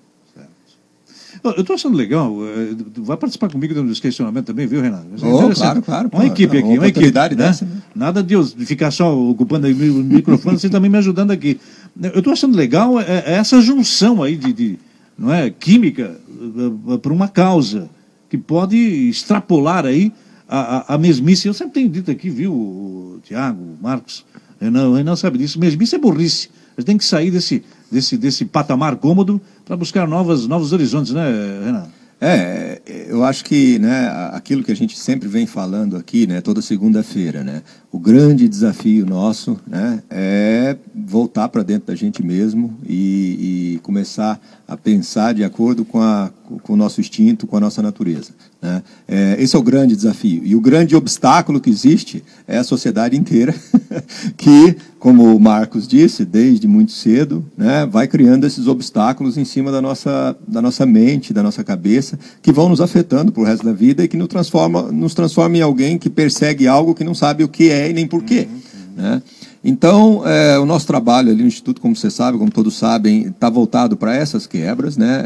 Eu 1.44 1.62
estou 1.62 1.76
achando 1.76 1.96
legal. 1.96 2.36
Eh, 2.46 2.76
vai 2.98 3.18
participar 3.18 3.50
comigo 3.50 3.74
dos 3.74 4.00
questionamentos 4.00 4.48
também, 4.48 4.68
viu, 4.68 4.82
Renato? 4.82 5.08
Oh, 5.22 5.50
claro, 5.54 5.82
claro. 5.82 6.10
Uma 6.12 6.26
equipe 6.26 6.58
aqui, 6.58 6.78
uma 6.78 6.88
equipe. 6.88 7.12
Né? 7.12 7.36
Dessa, 7.36 7.66
né? 7.66 7.82
Nada 7.96 8.22
de 8.22 8.34
eu 8.34 8.46
ficar 8.46 8.92
só 8.92 9.18
ocupando 9.18 9.68
o 9.68 9.74
microfone, 10.04 10.60
você 10.60 10.70
também 10.70 10.90
me 10.90 10.98
ajudando 10.98 11.32
aqui. 11.32 11.60
Eu 12.02 12.20
estou 12.20 12.34
achando 12.34 12.56
legal 12.56 13.00
é, 13.00 13.24
é 13.26 13.34
essa 13.34 13.62
junção 13.62 14.22
aí 14.22 14.36
de, 14.36 14.54
de 14.54 14.80
não 15.18 15.34
é, 15.34 15.50
química 15.50 16.20
eh, 16.28 16.98
para 16.98 17.14
uma 17.14 17.28
causa 17.28 17.90
que 18.30 18.38
pode 18.38 18.78
extrapolar 18.78 19.86
aí 19.86 20.12
a, 20.48 20.94
a, 20.94 20.96
a, 20.96 20.98
mesmice. 20.98 21.48
Eu 21.48 21.54
sempre 21.54 21.76
tenho 21.76 21.90
dito 21.90 22.10
aqui, 22.10 22.30
viu, 22.30 23.20
Tiago, 23.24 23.78
Marcos, 23.82 24.26
Renan, 24.60 24.96
Renan 24.96 25.16
sabe 25.16 25.38
disso, 25.38 25.60
mesmice 25.60 25.96
é 25.96 26.00
burrice. 26.00 26.50
A 26.76 26.82
gente 26.82 26.88
tem 26.88 26.98
que 26.98 27.06
sair 27.06 27.30
desse, 27.30 27.64
desse, 27.94 28.18
desse 28.18 28.44
patamar 28.44 28.98
cômodo 28.98 29.40
para 29.64 29.78
buscar 29.78 30.08
novas, 30.08 30.48
novos 30.48 30.74
horizontes, 30.74 31.14
né, 31.14 31.26
Renan? 31.64 31.88
É, 32.26 32.82
eu 33.10 33.22
acho 33.26 33.44
que 33.44 33.78
né, 33.80 34.08
aquilo 34.32 34.64
que 34.64 34.72
a 34.72 34.76
gente 34.76 34.98
sempre 34.98 35.28
vem 35.28 35.46
falando 35.46 35.98
aqui, 35.98 36.26
né, 36.26 36.40
toda 36.40 36.62
segunda-feira, 36.62 37.44
né, 37.44 37.62
o 37.92 38.00
grande 38.00 38.48
desafio 38.48 39.06
nosso 39.06 39.60
né, 39.68 40.02
é 40.10 40.78
voltar 40.96 41.50
para 41.50 41.64
dentro 41.64 41.88
da 41.88 41.96
gente 41.96 42.24
mesmo 42.24 42.78
e, 42.88 43.74
e, 43.76 43.80
começar 43.84 44.40
a 44.66 44.78
pensar 44.78 45.34
de 45.34 45.44
acordo 45.44 45.84
com, 45.84 46.02
a, 46.02 46.32
com 46.62 46.74
o 46.74 46.76
nosso 46.76 47.02
instinto, 47.02 47.48
com 47.48 47.58
a 47.58 47.60
nossa 47.60 47.82
natureza. 47.82 48.32
Né? 48.62 48.84
É, 49.08 49.36
esse 49.40 49.56
é 49.56 49.60
o 49.60 49.64
grande 49.64 49.96
desafio. 49.96 50.42
E 50.46 50.56
o 50.56 50.62
grande 50.62 50.96
obstáculo 50.96 51.60
que 51.60 51.70
existe 51.70 52.24
é 52.48 52.58
a 52.58 52.64
sociedade 52.64 53.18
inteira, 53.18 53.54
que, 54.38 54.76
como 55.00 55.36
o 55.36 55.40
Marcos 55.40 55.88
disse, 55.88 56.24
desde 56.24 56.68
muito 56.68 56.92
cedo, 56.92 57.46
né, 57.58 57.86
vai 57.86 58.08
criando 58.08 58.46
esses 58.46 58.68
obstáculos 58.68 59.38
em 59.38 59.46
cima 59.46 59.72
da 59.72 59.82
nossa, 59.82 60.38
da 60.48 60.62
nossa 60.62 60.86
mente, 60.86 61.34
da 61.34 61.44
nossa 61.44 61.64
cabeça, 61.64 62.18
que 62.42 62.52
vão 62.52 62.70
nos 62.70 62.82
afetando 62.82 63.32
para 63.32 63.42
o 63.42 63.46
resto 63.46 63.66
da 63.66 63.74
vida 63.74 64.04
e 64.04 64.08
que 64.08 64.18
nos 64.18 64.28
transforma, 64.28 64.92
nos 64.92 65.14
transforma 65.14 65.58
em 65.58 65.62
alguém 65.62 65.98
que 65.98 66.10
persegue 66.10 66.68
algo 66.68 66.94
que 66.94 67.04
não 67.04 67.16
sabe 67.16 67.44
o 67.44 67.48
que 67.48 67.70
é 67.70 67.90
e 67.90 67.94
nem 67.94 68.08
porquê. 68.08 68.48
Uhum, 68.50 68.56
uhum. 68.56 69.04
Né? 69.04 69.22
Então, 69.64 70.28
é, 70.28 70.60
o 70.60 70.66
nosso 70.66 70.86
trabalho 70.86 71.32
ali 71.32 71.42
no 71.42 71.48
Instituto, 71.48 71.80
como 71.80 71.96
você 71.96 72.12
sabe, 72.12 72.38
como 72.38 72.52
todos 72.52 72.76
sabem, 72.76 73.28
está 73.28 73.50
voltado 73.50 73.96
para 73.96 74.14
essas 74.14 74.46
quebras. 74.46 74.98
Né? 74.98 75.22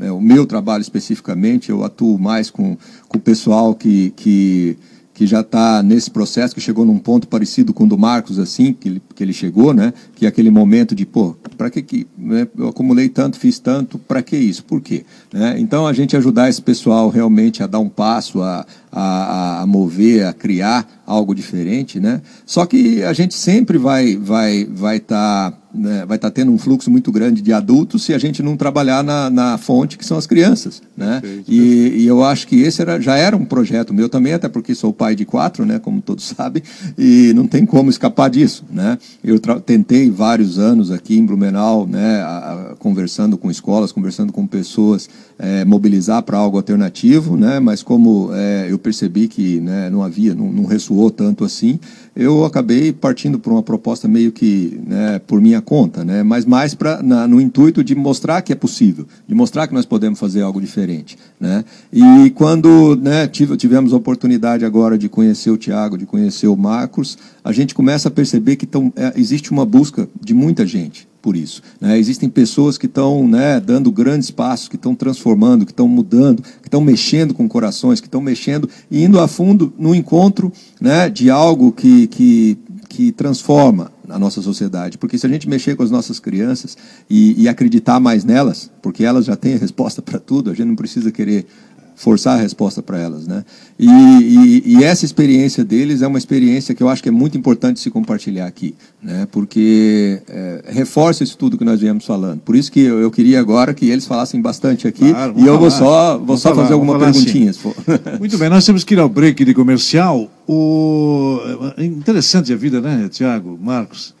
É, 0.00 0.06
é, 0.06 0.12
o 0.12 0.20
meu 0.20 0.46
trabalho 0.46 0.80
especificamente, 0.80 1.68
eu 1.68 1.84
atuo 1.84 2.18
mais 2.18 2.48
com, 2.48 2.78
com 3.06 3.18
o 3.18 3.20
pessoal 3.20 3.74
que, 3.74 4.10
que 4.16 4.78
que 5.14 5.28
já 5.28 5.40
está 5.40 5.80
nesse 5.80 6.10
processo, 6.10 6.52
que 6.52 6.60
chegou 6.60 6.84
num 6.84 6.98
ponto 6.98 7.28
parecido 7.28 7.72
com 7.72 7.84
o 7.84 7.86
do 7.86 7.96
Marcos, 7.96 8.36
assim, 8.36 8.72
que 8.72 8.88
ele, 8.88 9.02
que 9.14 9.22
ele 9.22 9.32
chegou, 9.32 9.72
né? 9.72 9.94
Que 10.16 10.26
é 10.26 10.28
aquele 10.28 10.50
momento 10.50 10.92
de, 10.92 11.06
pô, 11.06 11.36
para 11.56 11.70
que, 11.70 11.80
que 11.82 12.06
né? 12.18 12.48
eu 12.58 12.68
acumulei 12.68 13.08
tanto, 13.08 13.38
fiz 13.38 13.60
tanto, 13.60 13.96
para 13.96 14.20
que 14.22 14.36
isso? 14.36 14.64
Por 14.64 14.80
quê? 14.80 15.04
Né? 15.32 15.54
Então, 15.58 15.86
a 15.86 15.92
gente 15.92 16.16
ajudar 16.16 16.50
esse 16.50 16.60
pessoal 16.60 17.08
realmente 17.08 17.62
a 17.62 17.68
dar 17.68 17.78
um 17.78 17.88
passo, 17.88 18.42
a, 18.42 18.66
a, 18.90 19.62
a 19.62 19.66
mover, 19.66 20.26
a 20.26 20.32
criar 20.32 21.02
algo 21.06 21.32
diferente, 21.32 22.00
né? 22.00 22.20
Só 22.44 22.66
que 22.66 23.04
a 23.04 23.12
gente 23.12 23.34
sempre 23.34 23.78
vai 23.78 24.16
vai 24.16 24.64
vai 24.64 24.96
estar 24.96 25.52
tá 25.52 25.58
né, 25.74 26.04
vai 26.06 26.16
estar 26.16 26.30
tá 26.30 26.34
tendo 26.34 26.52
um 26.52 26.58
fluxo 26.58 26.90
muito 26.90 27.10
grande 27.10 27.42
de 27.42 27.52
adultos 27.52 28.04
se 28.04 28.14
a 28.14 28.18
gente 28.18 28.42
não 28.42 28.56
trabalhar 28.56 29.02
na, 29.02 29.28
na 29.28 29.58
fonte 29.58 29.98
que 29.98 30.04
são 30.04 30.16
as 30.16 30.26
crianças, 30.26 30.82
né? 30.96 31.20
Perfeito, 31.20 31.50
e, 31.50 32.02
e, 32.02 32.06
eu 32.06 32.22
acho 32.22 32.46
que 32.46 32.60
esse 32.62 32.80
era, 32.80 33.00
já 33.00 33.16
era 33.16 33.36
um 33.36 33.44
projeto 33.44 33.92
meu 33.92 34.08
também, 34.08 34.32
até 34.32 34.48
porque 34.48 34.74
sou 34.74 34.92
pai 34.92 35.14
de 35.14 35.24
quatro, 35.24 35.66
né? 35.66 35.78
Como 35.78 36.00
todos 36.00 36.24
sabem, 36.36 36.62
e 36.96 37.32
não 37.34 37.46
tem 37.46 37.66
como 37.66 37.90
escapar 37.90 38.30
disso, 38.30 38.64
né? 38.70 38.98
Eu 39.22 39.38
tentei 39.40 40.10
vários 40.10 40.58
anos 40.58 40.90
aqui 40.90 41.18
em 41.18 41.26
Blumenau, 41.26 41.86
né? 41.86 42.20
A, 42.22 42.70
a, 42.72 42.76
conversando 42.76 43.36
com 43.36 43.50
escolas, 43.50 43.92
conversando 43.92 44.32
com 44.32 44.46
pessoas, 44.46 45.08
é, 45.38 45.64
mobilizar 45.64 46.22
para 46.22 46.38
algo 46.38 46.56
alternativo, 46.56 47.36
né? 47.36 47.58
Mas 47.60 47.82
como 47.82 48.30
é, 48.32 48.66
eu 48.70 48.78
percebi 48.78 49.28
que 49.28 49.60
né, 49.60 49.90
não 49.90 50.02
havia, 50.02 50.34
não, 50.34 50.52
não 50.52 50.64
ressoou 50.64 51.10
tanto 51.10 51.44
assim, 51.44 51.78
eu 52.16 52.44
acabei 52.44 52.92
partindo 52.92 53.38
para 53.38 53.52
uma 53.52 53.62
proposta 53.62 54.06
meio 54.06 54.30
que 54.30 54.80
né, 54.86 55.20
por 55.26 55.40
minha 55.40 55.60
conta, 55.60 56.04
né, 56.04 56.22
mas 56.22 56.44
mais 56.44 56.74
pra, 56.74 57.02
na, 57.02 57.26
no 57.26 57.40
intuito 57.40 57.82
de 57.82 57.94
mostrar 57.94 58.42
que 58.42 58.52
é 58.52 58.56
possível, 58.56 59.06
de 59.26 59.34
mostrar 59.34 59.66
que 59.66 59.74
nós 59.74 59.84
podemos 59.84 60.18
fazer 60.18 60.42
algo 60.42 60.60
diferente. 60.60 61.18
Né. 61.40 61.64
E 61.92 62.30
quando 62.30 62.96
né, 62.96 63.26
tive, 63.26 63.56
tivemos 63.56 63.92
a 63.92 63.96
oportunidade 63.96 64.64
agora 64.64 64.96
de 64.96 65.08
conhecer 65.08 65.50
o 65.50 65.56
Tiago, 65.56 65.98
de 65.98 66.06
conhecer 66.06 66.46
o 66.46 66.56
Marcos, 66.56 67.18
a 67.42 67.52
gente 67.52 67.74
começa 67.74 68.08
a 68.08 68.10
perceber 68.10 68.56
que 68.56 68.66
tão, 68.66 68.92
é, 68.96 69.12
existe 69.16 69.50
uma 69.50 69.66
busca 69.66 70.08
de 70.20 70.34
muita 70.34 70.66
gente 70.66 71.08
por 71.24 71.34
isso. 71.34 71.62
Né? 71.80 71.98
Existem 71.98 72.28
pessoas 72.28 72.76
que 72.76 72.84
estão 72.84 73.26
né, 73.26 73.58
dando 73.58 73.90
grandes 73.90 74.30
passos, 74.30 74.68
que 74.68 74.76
estão 74.76 74.94
transformando, 74.94 75.64
que 75.64 75.72
estão 75.72 75.88
mudando, 75.88 76.42
que 76.42 76.68
estão 76.68 76.82
mexendo 76.82 77.32
com 77.32 77.48
corações, 77.48 77.98
que 77.98 78.06
estão 78.06 78.20
mexendo 78.20 78.68
e 78.90 79.02
indo 79.02 79.18
a 79.18 79.26
fundo 79.26 79.72
no 79.78 79.94
encontro 79.94 80.52
né, 80.78 81.08
de 81.08 81.30
algo 81.30 81.72
que, 81.72 82.08
que, 82.08 82.58
que 82.90 83.10
transforma 83.10 83.90
a 84.06 84.18
nossa 84.18 84.42
sociedade. 84.42 84.98
Porque 84.98 85.16
se 85.16 85.24
a 85.24 85.30
gente 85.30 85.48
mexer 85.48 85.74
com 85.74 85.82
as 85.82 85.90
nossas 85.90 86.20
crianças 86.20 86.76
e, 87.08 87.42
e 87.42 87.48
acreditar 87.48 87.98
mais 87.98 88.22
nelas, 88.22 88.70
porque 88.82 89.02
elas 89.02 89.24
já 89.24 89.34
têm 89.34 89.54
a 89.54 89.58
resposta 89.58 90.02
para 90.02 90.18
tudo, 90.18 90.50
a 90.50 90.54
gente 90.54 90.66
não 90.66 90.76
precisa 90.76 91.10
querer 91.10 91.46
forçar 91.94 92.38
a 92.38 92.40
resposta 92.40 92.82
para 92.82 92.98
elas, 92.98 93.26
né? 93.26 93.44
E, 93.78 93.88
e, 93.88 94.62
e, 94.66 94.84
essa 94.84 95.04
experiência 95.04 95.64
deles 95.64 96.02
é 96.02 96.06
uma 96.06 96.18
experiência 96.18 96.74
que 96.74 96.82
eu 96.82 96.88
acho 96.88 97.02
que 97.02 97.08
é 97.08 97.12
muito 97.12 97.38
importante 97.38 97.80
se 97.80 97.90
compartilhar 97.90 98.46
aqui, 98.46 98.74
né? 99.02 99.26
Porque 99.30 100.20
é, 100.28 100.64
reforça 100.68 101.22
isso 101.22 101.38
tudo 101.38 101.56
que 101.56 101.64
nós 101.64 101.80
viemos 101.80 102.04
falando. 102.04 102.40
Por 102.40 102.56
isso 102.56 102.70
que 102.70 102.80
eu, 102.80 103.00
eu 103.00 103.10
queria 103.10 103.38
agora 103.38 103.72
que 103.72 103.88
eles 103.88 104.06
falassem 104.06 104.40
bastante 104.40 104.88
aqui 104.88 105.10
claro, 105.10 105.34
e 105.36 105.40
eu 105.40 105.46
falar. 105.46 105.58
vou 105.58 105.70
só 105.70 106.18
vou 106.18 106.36
só 106.36 106.48
falar, 106.50 106.62
fazer 106.62 106.74
alguma 106.74 106.98
perguntinha. 106.98 107.50
Assim. 107.50 107.72
Muito 108.18 108.36
bem, 108.38 108.48
nós 108.48 108.66
temos 108.66 108.82
que 108.82 108.94
ir 108.94 109.00
ao 109.00 109.08
break 109.08 109.44
de 109.44 109.54
comercial. 109.54 110.30
O 110.46 111.38
é 111.76 111.84
interessante 111.84 112.52
a 112.52 112.56
vida, 112.56 112.80
né, 112.80 113.08
Tiago, 113.08 113.58
Marcos? 113.60 114.14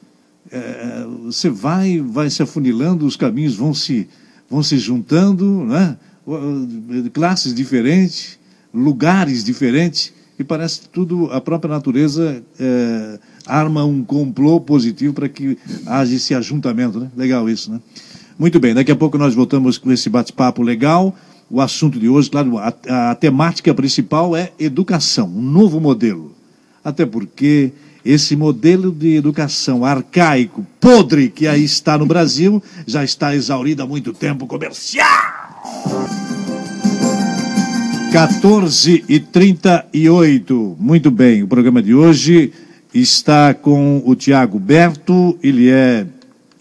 É, 0.50 1.04
você 1.24 1.48
vai 1.50 2.00
vai 2.00 2.30
se 2.30 2.42
afunilando, 2.42 3.04
os 3.04 3.16
caminhos 3.16 3.54
vão 3.56 3.74
se 3.74 4.08
vão 4.48 4.62
se 4.62 4.78
juntando, 4.78 5.64
né? 5.64 5.96
Classes 7.12 7.54
diferentes, 7.54 8.38
lugares 8.72 9.44
diferentes, 9.44 10.12
e 10.38 10.42
parece 10.42 10.80
que 10.80 10.88
tudo, 10.88 11.30
a 11.30 11.40
própria 11.40 11.72
natureza 11.72 12.42
é, 12.58 13.18
arma 13.46 13.84
um 13.84 14.02
complô 14.02 14.60
positivo 14.60 15.14
para 15.14 15.28
que 15.28 15.56
haja 15.86 16.14
esse 16.14 16.34
ajuntamento. 16.34 16.98
Né? 16.98 17.08
Legal 17.16 17.48
isso, 17.48 17.70
né? 17.70 17.80
Muito 18.36 18.58
bem, 18.58 18.74
daqui 18.74 18.90
a 18.90 18.96
pouco 18.96 19.16
nós 19.16 19.32
voltamos 19.32 19.78
com 19.78 19.92
esse 19.92 20.10
bate-papo 20.10 20.60
legal. 20.60 21.14
O 21.48 21.60
assunto 21.60 22.00
de 22.00 22.08
hoje, 22.08 22.28
claro, 22.28 22.58
a, 22.58 22.74
a 23.10 23.14
temática 23.14 23.72
principal 23.72 24.34
é 24.34 24.50
educação, 24.58 25.28
um 25.28 25.42
novo 25.42 25.80
modelo. 25.80 26.34
Até 26.82 27.06
porque 27.06 27.72
esse 28.04 28.34
modelo 28.34 28.90
de 28.90 29.14
educação 29.14 29.84
arcaico, 29.84 30.66
podre, 30.80 31.28
que 31.28 31.46
aí 31.46 31.62
está 31.64 31.96
no 31.96 32.06
Brasil, 32.06 32.60
já 32.86 33.04
está 33.04 33.36
exaurido 33.36 33.82
há 33.82 33.86
muito 33.86 34.12
tempo 34.12 34.46
comercial. 34.46 35.33
14 38.12 39.04
e 39.08 39.18
38. 39.18 40.76
Muito 40.78 41.10
bem, 41.10 41.42
o 41.42 41.48
programa 41.48 41.82
de 41.82 41.94
hoje 41.94 42.52
está 42.94 43.52
com 43.52 44.02
o 44.06 44.14
Tiago 44.14 44.58
Berto, 44.58 45.36
ele 45.42 45.68
é 45.68 46.06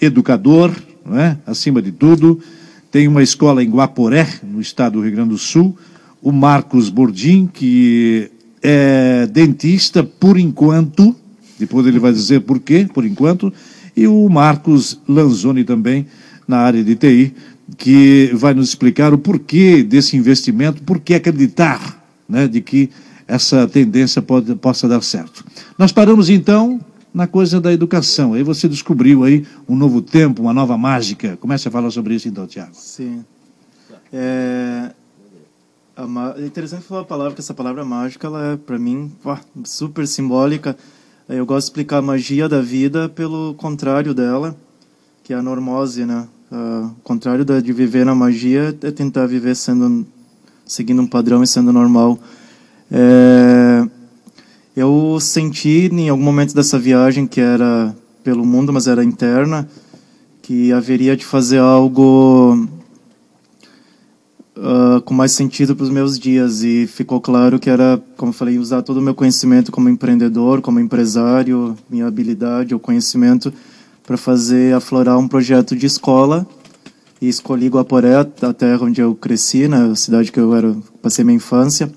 educador, 0.02 0.74
não 1.06 1.20
é? 1.20 1.38
acima 1.46 1.80
de 1.80 1.92
tudo, 1.92 2.40
tem 2.92 3.08
uma 3.08 3.22
escola 3.22 3.64
em 3.64 3.70
Guaporé, 3.70 4.28
no 4.42 4.60
estado 4.60 4.94
do 4.94 5.02
Rio 5.02 5.12
Grande 5.12 5.30
do 5.30 5.38
Sul, 5.38 5.78
o 6.24 6.32
Marcos 6.32 6.90
Bordim, 6.90 7.46
que 7.46 8.32
é 8.62 9.28
dentista 9.28 10.04
por 10.04 10.40
enquanto, 10.40 11.16
Depois 11.60 11.86
ele 11.86 12.00
vai 12.00 12.12
dizer 12.12 12.42
por 12.42 12.60
quê, 12.60 12.88
por 12.92 13.06
enquanto. 13.06 13.54
E 13.96 14.08
o 14.08 14.28
Marcos 14.28 15.00
Lanzoni 15.08 15.64
também, 15.64 16.08
na 16.48 16.58
área 16.58 16.84
de 16.84 16.96
TI, 16.96 17.34
que 17.78 18.32
vai 18.34 18.54
nos 18.54 18.70
explicar 18.70 19.14
o 19.14 19.18
porquê 19.18 19.84
desse 19.84 20.18
investimento, 20.18 20.84
por 20.84 21.00
que 21.00 21.14
acreditar 21.14 22.04
né, 22.28 22.48
de 22.48 22.62
que 22.62 22.90
essa 23.28 23.68
tendência 23.68 24.22
pode, 24.22 24.54
possa 24.56 24.88
dar 24.88 25.02
certo. 25.02 25.46
Nós 25.78 25.92
paramos 25.92 26.30
então 26.30 26.80
na 27.14 27.28
coisa 27.28 27.62
da 27.62 27.72
educação. 27.72 28.34
Aí 28.34 28.44
você 28.44 28.68
descobriu 28.68 29.24
aí 29.24 29.46
um 29.68 29.76
novo 29.76 30.02
tempo, 30.02 30.42
uma 30.42 30.54
nova 30.54 30.78
mágica. 30.78 31.38
Comece 31.38 31.68
a 31.68 31.72
falar 31.72 31.92
sobre 31.92 32.16
isso 32.16 32.28
então, 32.28 32.48
Tiago. 32.48 32.72
Sim. 32.74 33.24
É, 34.12 34.92
é 35.96 36.46
interessante 36.46 36.84
falar 36.84 37.02
a 37.02 37.06
palavra, 37.06 37.34
que 37.34 37.42
essa 37.42 37.54
palavra 37.54 37.86
mágica, 37.86 38.28
ela 38.28 38.54
é, 38.54 38.58
para 38.58 38.80
mim, 38.80 39.12
super 39.64 40.08
simbólica. 40.08 40.76
Eu 41.30 41.46
gosto 41.46 41.68
de 41.68 41.72
explicar 41.72 41.98
a 41.98 42.02
magia 42.02 42.50
da 42.50 42.62
vida 42.62 43.08
pelo 43.08 43.54
contrário 43.56 44.14
dela, 44.14 44.56
que 45.24 45.34
é 45.34 45.38
a 45.38 45.42
normose, 45.42 46.06
né? 46.06 46.28
O 46.56 46.92
contrário 47.04 47.44
de 47.44 47.74
viver 47.74 48.06
na 48.06 48.14
magia 48.14 48.78
é 48.84 48.92
tentar 48.92 49.26
viver 49.26 49.56
sendo 49.56 50.06
seguindo 50.64 51.02
um 51.02 51.08
padrão 51.08 51.42
e 51.42 51.48
sendo 51.48 51.74
normal. 51.74 52.20
É, 52.92 53.84
eu 54.78 55.18
senti 55.20 55.90
em 55.92 56.10
algum 56.10 56.22
momento 56.22 56.54
dessa 56.54 56.78
viagem 56.78 57.26
que 57.26 57.42
era 57.42 57.96
pelo 58.24 58.46
mundo, 58.46 58.72
mas 58.72 58.86
era 58.86 59.04
interna, 59.04 59.68
que 60.44 60.72
haveria 60.72 61.18
de 61.18 61.26
fazer 61.26 61.58
algo 61.58 62.68
uh, 64.56 65.02
com 65.02 65.14
mais 65.16 65.32
sentido 65.32 65.76
para 65.76 65.86
os 65.86 65.90
meus 65.90 66.20
dias 66.20 66.62
e 66.62 66.86
ficou 66.86 67.20
claro 67.20 67.58
que 67.58 67.68
era, 67.68 68.00
como 68.16 68.30
eu 68.30 68.34
falei, 68.36 68.60
usar 68.60 68.84
todo 68.84 68.98
o 68.98 69.02
meu 69.02 69.16
conhecimento 69.16 69.72
como 69.72 69.90
empreendedor, 69.90 70.62
como 70.62 70.80
empresário, 70.80 71.76
minha 71.90 72.06
habilidade, 72.06 72.76
o 72.76 72.80
conhecimento 72.80 73.52
para 74.06 74.18
fazer 74.18 74.76
aflorar 74.76 75.18
um 75.18 75.28
projeto 75.28 75.76
de 75.76 75.86
escola 75.86 76.46
e 77.22 77.30
escolhi 77.30 77.68
Guaporé, 77.68 78.16
a 78.16 78.54
terra 78.54 78.84
onde 78.84 79.00
eu 79.00 79.16
cresci, 79.16 79.68
na 79.68 79.88
né, 79.88 79.96
cidade 79.96 80.32
que 80.32 80.40
eu 80.40 80.54
era, 80.54 80.76
passei 81.02 81.24
minha 81.24 81.38
infância. 81.38 81.90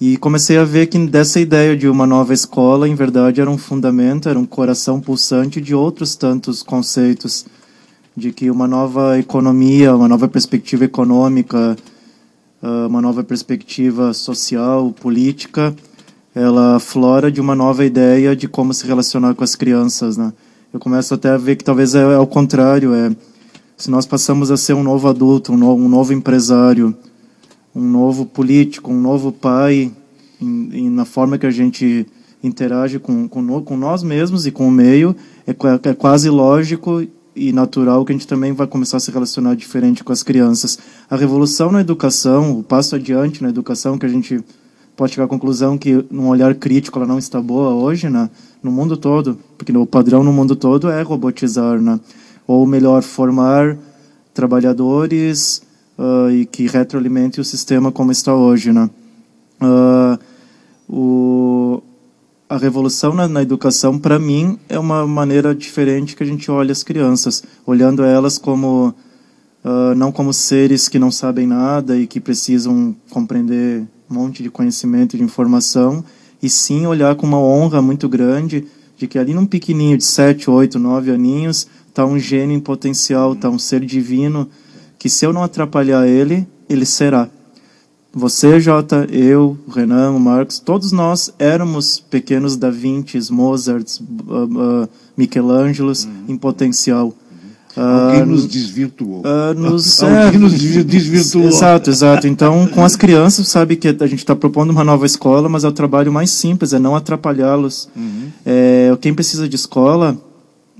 E 0.00 0.16
comecei 0.16 0.56
a 0.56 0.64
ver 0.64 0.86
que 0.86 0.98
dessa 1.06 1.38
ideia 1.38 1.76
de 1.76 1.86
uma 1.86 2.06
nova 2.06 2.34
escola, 2.34 2.88
em 2.88 2.94
verdade, 2.94 3.40
era 3.40 3.50
um 3.50 3.58
fundamento, 3.58 4.28
era 4.28 4.38
um 4.38 4.46
coração 4.46 5.00
pulsante 5.00 5.60
de 5.60 5.74
outros 5.74 6.16
tantos 6.16 6.62
conceitos, 6.62 7.46
de 8.16 8.32
que 8.32 8.50
uma 8.50 8.66
nova 8.66 9.18
economia, 9.18 9.94
uma 9.94 10.08
nova 10.08 10.26
perspectiva 10.26 10.84
econômica, 10.84 11.76
ah, 12.62 12.86
uma 12.88 13.00
nova 13.00 13.22
perspectiva 13.22 14.12
social, 14.12 14.90
política, 14.90 15.76
ela 16.34 16.80
flora 16.80 17.30
de 17.30 17.40
uma 17.40 17.54
nova 17.54 17.84
ideia 17.84 18.34
de 18.34 18.48
como 18.48 18.74
se 18.74 18.86
relacionar 18.86 19.34
com 19.34 19.44
as 19.44 19.54
crianças, 19.54 20.16
né? 20.16 20.32
Eu 20.72 20.78
começo 20.78 21.12
até 21.12 21.30
a 21.30 21.36
ver 21.36 21.56
que 21.56 21.64
talvez 21.64 21.96
é, 21.96 21.98
é 21.98 22.14
ao 22.14 22.26
contrário, 22.28 22.94
é 22.94 23.10
se 23.76 23.90
nós 23.90 24.06
passamos 24.06 24.52
a 24.52 24.56
ser 24.56 24.74
um 24.74 24.84
novo 24.84 25.08
adulto, 25.08 25.52
um 25.52 25.56
novo, 25.56 25.82
um 25.82 25.88
novo 25.88 26.12
empresário, 26.12 26.94
um 27.74 27.82
novo 27.82 28.24
político, 28.24 28.92
um 28.92 29.00
novo 29.00 29.32
pai, 29.32 29.90
em, 30.40 30.70
em, 30.72 30.88
na 30.88 31.04
forma 31.04 31.36
que 31.38 31.46
a 31.46 31.50
gente 31.50 32.06
interage 32.40 33.00
com, 33.00 33.28
com, 33.28 33.62
com, 33.62 33.76
nós 33.76 34.04
mesmos 34.04 34.46
e 34.46 34.52
com 34.52 34.68
o 34.68 34.70
meio, 34.70 35.16
é, 35.44 35.50
é 35.88 35.92
quase 35.92 36.30
lógico 36.30 37.04
e 37.34 37.52
natural 37.52 38.04
que 38.04 38.12
a 38.12 38.14
gente 38.14 38.28
também 38.28 38.52
vai 38.52 38.68
começar 38.68 38.98
a 38.98 39.00
se 39.00 39.10
relacionar 39.10 39.56
diferente 39.56 40.04
com 40.04 40.12
as 40.12 40.22
crianças. 40.22 40.78
A 41.10 41.16
revolução 41.16 41.72
na 41.72 41.80
educação, 41.80 42.56
o 42.56 42.62
passo 42.62 42.94
adiante 42.94 43.42
na 43.42 43.48
educação, 43.48 43.98
que 43.98 44.06
a 44.06 44.08
gente 44.08 44.40
pode 45.00 45.14
chegar 45.14 45.24
à 45.24 45.28
conclusão 45.28 45.78
que, 45.78 46.04
num 46.10 46.28
olhar 46.28 46.54
crítico, 46.54 46.98
ela 46.98 47.08
não 47.08 47.18
está 47.18 47.40
boa 47.40 47.72
hoje, 47.72 48.10
né, 48.10 48.28
no 48.62 48.70
mundo 48.70 48.98
todo, 48.98 49.38
porque 49.56 49.74
o 49.74 49.86
padrão 49.86 50.22
no 50.22 50.30
mundo 50.30 50.54
todo 50.54 50.90
é 50.90 51.00
robotizar, 51.00 51.80
né? 51.80 51.98
ou 52.46 52.66
melhor, 52.66 53.02
formar 53.02 53.78
trabalhadores 54.34 55.62
uh, 55.98 56.30
e 56.30 56.44
que 56.44 56.66
retroalimente 56.66 57.40
o 57.40 57.44
sistema 57.44 57.90
como 57.90 58.12
está 58.12 58.34
hoje. 58.34 58.74
Né? 58.74 58.90
Uh, 59.62 60.18
o, 60.86 61.82
a 62.46 62.58
revolução 62.58 63.14
na, 63.14 63.26
na 63.26 63.40
educação, 63.40 63.98
para 63.98 64.18
mim, 64.18 64.58
é 64.68 64.78
uma 64.78 65.06
maneira 65.06 65.54
diferente 65.54 66.14
que 66.14 66.22
a 66.22 66.26
gente 66.26 66.50
olha 66.50 66.72
as 66.72 66.82
crianças, 66.82 67.42
olhando 67.64 68.04
elas 68.04 68.36
como 68.36 68.94
uh, 69.64 69.94
não 69.96 70.12
como 70.12 70.30
seres 70.34 70.90
que 70.90 70.98
não 70.98 71.10
sabem 71.10 71.46
nada 71.46 71.96
e 71.96 72.06
que 72.06 72.20
precisam 72.20 72.94
compreender 73.08 73.88
um 74.10 74.14
monte 74.14 74.42
de 74.42 74.50
conhecimento, 74.50 75.16
de 75.16 75.22
informação, 75.22 76.04
e 76.42 76.50
sim 76.50 76.86
olhar 76.86 77.14
com 77.14 77.26
uma 77.26 77.38
honra 77.38 77.80
muito 77.80 78.08
grande 78.08 78.66
de 78.96 79.06
que 79.06 79.18
ali 79.18 79.32
num 79.32 79.46
pequenininho 79.46 79.96
de 79.96 80.04
7, 80.04 80.50
8, 80.50 80.78
9 80.78 81.10
aninhos 81.12 81.66
está 81.88 82.04
um 82.04 82.18
gênio 82.18 82.56
em 82.56 82.60
potencial, 82.60 83.32
está 83.32 83.48
um 83.48 83.58
ser 83.58 83.80
divino, 83.84 84.48
que 84.98 85.08
se 85.08 85.24
eu 85.24 85.32
não 85.32 85.42
atrapalhar 85.42 86.06
ele, 86.06 86.46
ele 86.68 86.84
será. 86.84 87.28
Você, 88.12 88.58
Jota, 88.58 89.06
eu, 89.10 89.56
o 89.66 89.70
Renan, 89.70 90.10
o 90.10 90.18
Marcos, 90.18 90.58
todos 90.58 90.90
nós 90.90 91.32
éramos 91.38 92.00
pequenos 92.00 92.56
Da 92.56 92.68
Vincis, 92.68 93.30
Mozarts, 93.30 94.00
uh, 94.00 94.04
uh, 94.04 94.88
Michelangelos 95.16 96.04
uhum. 96.04 96.24
em 96.28 96.36
potencial. 96.36 97.14
Alguém 97.76 98.26
nos 98.26 98.46
desvirtuou. 98.46 99.22
Uh, 99.22 99.54
nos, 99.54 100.02
Alguém 100.02 100.18
é, 100.18 100.38
nos 100.38 100.52
desvirtuou. 100.52 101.48
Exato, 101.48 101.90
exato. 101.90 102.26
Então, 102.26 102.66
com 102.66 102.84
as 102.84 102.96
crianças, 102.96 103.48
sabe 103.48 103.76
que 103.76 103.88
a 103.88 104.06
gente 104.06 104.18
está 104.18 104.34
propondo 104.34 104.70
uma 104.70 104.84
nova 104.84 105.06
escola, 105.06 105.48
mas 105.48 105.64
é 105.64 105.68
o 105.68 105.72
trabalho 105.72 106.12
mais 106.12 106.30
simples, 106.30 106.72
é 106.72 106.78
não 106.78 106.96
atrapalhá-los. 106.96 107.88
Uhum. 107.96 108.28
É, 108.44 108.96
quem 109.00 109.14
precisa 109.14 109.48
de 109.48 109.56
escola 109.56 110.18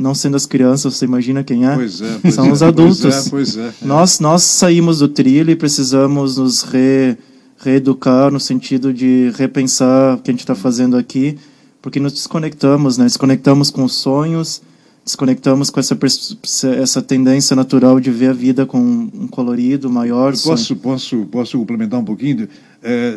não 0.01 0.15
sendo 0.15 0.35
as 0.35 0.47
crianças, 0.47 0.95
você 0.97 1.05
imagina 1.05 1.45
quem 1.45 1.67
é? 1.69 1.75
Pois 1.75 2.01
é 2.01 2.19
pois 2.23 2.35
São 2.35 2.47
é, 2.47 2.53
os 2.53 2.63
adultos. 2.63 3.01
Pois 3.01 3.27
é, 3.27 3.31
pois 3.31 3.57
é. 3.59 3.73
Nós, 3.83 4.19
nós 4.19 4.43
saímos 4.43 5.01
do 5.01 5.09
trilho 5.09 5.51
e 5.51 5.57
precisamos 5.57 6.39
nos 6.39 6.63
re, 6.63 7.19
reeducar 7.59 8.31
no 8.33 8.41
sentido 8.41 8.95
de 8.95 9.31
repensar 9.37 10.15
o 10.15 10.19
que 10.19 10.31
a 10.31 10.33
gente 10.33 10.41
está 10.41 10.55
fazendo 10.55 10.97
aqui, 10.97 11.37
porque 11.83 12.01
nos 12.01 12.15
desconectamos, 12.15 12.97
né? 12.97 13.05
Desconectamos 13.05 13.71
com 13.71 13.85
os 13.85 13.95
sonhos, 13.95 14.63
desconectamos 15.05 15.71
com 15.71 15.81
essa, 15.81 15.99
essa 16.81 17.03
tendência 17.03 17.57
natural 17.57 17.99
de 17.99 18.11
ver 18.11 18.31
a 18.31 18.33
vida 18.33 18.67
com 18.67 18.79
um 18.79 19.27
colorido 19.27 19.91
maior. 19.91 20.35
Eu 20.35 20.41
posso, 20.41 20.77
posso, 20.77 21.27
posso 21.27 21.59
complementar 21.59 21.99
um 22.01 22.05
pouquinho? 22.05 22.49
É, 22.83 23.17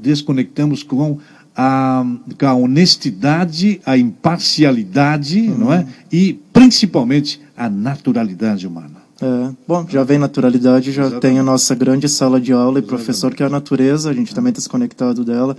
desconectamos 0.00 0.82
com 0.82 1.18
a, 1.56 2.04
a 2.40 2.54
honestidade, 2.54 3.80
a 3.84 3.96
imparcialidade, 3.96 5.40
uhum. 5.40 5.58
não 5.58 5.72
é? 5.72 5.86
E 6.10 6.40
principalmente 6.52 7.40
a 7.56 7.68
naturalidade 7.68 8.66
humana. 8.66 9.02
É, 9.20 9.52
bom, 9.68 9.86
já 9.88 10.02
vem 10.02 10.18
naturalidade, 10.18 10.90
já 10.90 11.02
Exatamente. 11.02 11.22
tem 11.22 11.38
a 11.38 11.42
nossa 11.44 11.74
grande 11.74 12.08
sala 12.08 12.40
de 12.40 12.52
aula 12.52 12.80
e 12.80 12.82
professor 12.82 13.32
que 13.32 13.42
é 13.42 13.46
a 13.46 13.50
natureza, 13.50 14.10
a 14.10 14.12
gente 14.12 14.34
também 14.34 14.50
está 14.50 14.58
desconectado 14.58 15.24
dela. 15.24 15.56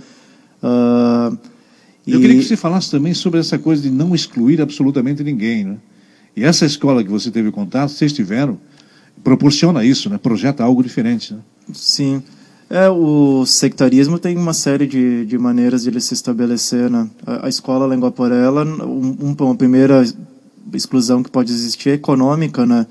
Uh, 0.62 1.38
Eu 2.06 2.18
e... 2.18 2.22
queria 2.22 2.36
que 2.36 2.44
você 2.44 2.56
falasse 2.56 2.90
também 2.90 3.14
sobre 3.14 3.40
essa 3.40 3.58
coisa 3.58 3.82
de 3.82 3.90
não 3.90 4.14
excluir 4.14 4.60
absolutamente 4.60 5.22
ninguém, 5.22 5.64
né? 5.64 5.76
E 6.36 6.44
essa 6.44 6.66
escola 6.66 7.02
que 7.02 7.10
você 7.10 7.30
teve 7.30 7.50
contato, 7.50 7.90
vocês 7.90 8.12
tiveram, 8.12 8.58
proporciona 9.22 9.84
isso, 9.84 10.10
né? 10.10 10.18
Projeta 10.18 10.64
algo 10.64 10.82
diferente, 10.82 11.32
né? 11.32 11.40
Sim. 11.72 12.22
É, 12.68 12.88
o 12.88 13.44
sectarismo 13.46 14.18
tem 14.18 14.36
uma 14.36 14.54
série 14.54 14.86
de, 14.86 15.26
de 15.26 15.38
maneiras 15.38 15.82
de 15.82 15.90
ele 15.90 16.00
se 16.00 16.14
estabelecer. 16.14 16.90
Né? 16.90 17.08
A, 17.26 17.46
a 17.46 17.48
escola 17.48 17.92
Língua 17.92 18.10
Porela, 18.10 18.64
um, 18.64 19.34
uma 19.38 19.54
primeira 19.54 20.02
exclusão 20.72 21.22
que 21.22 21.30
pode 21.30 21.52
existir 21.52 21.90
é 21.90 21.92
econômica. 21.92 22.66
Né? 22.66 22.86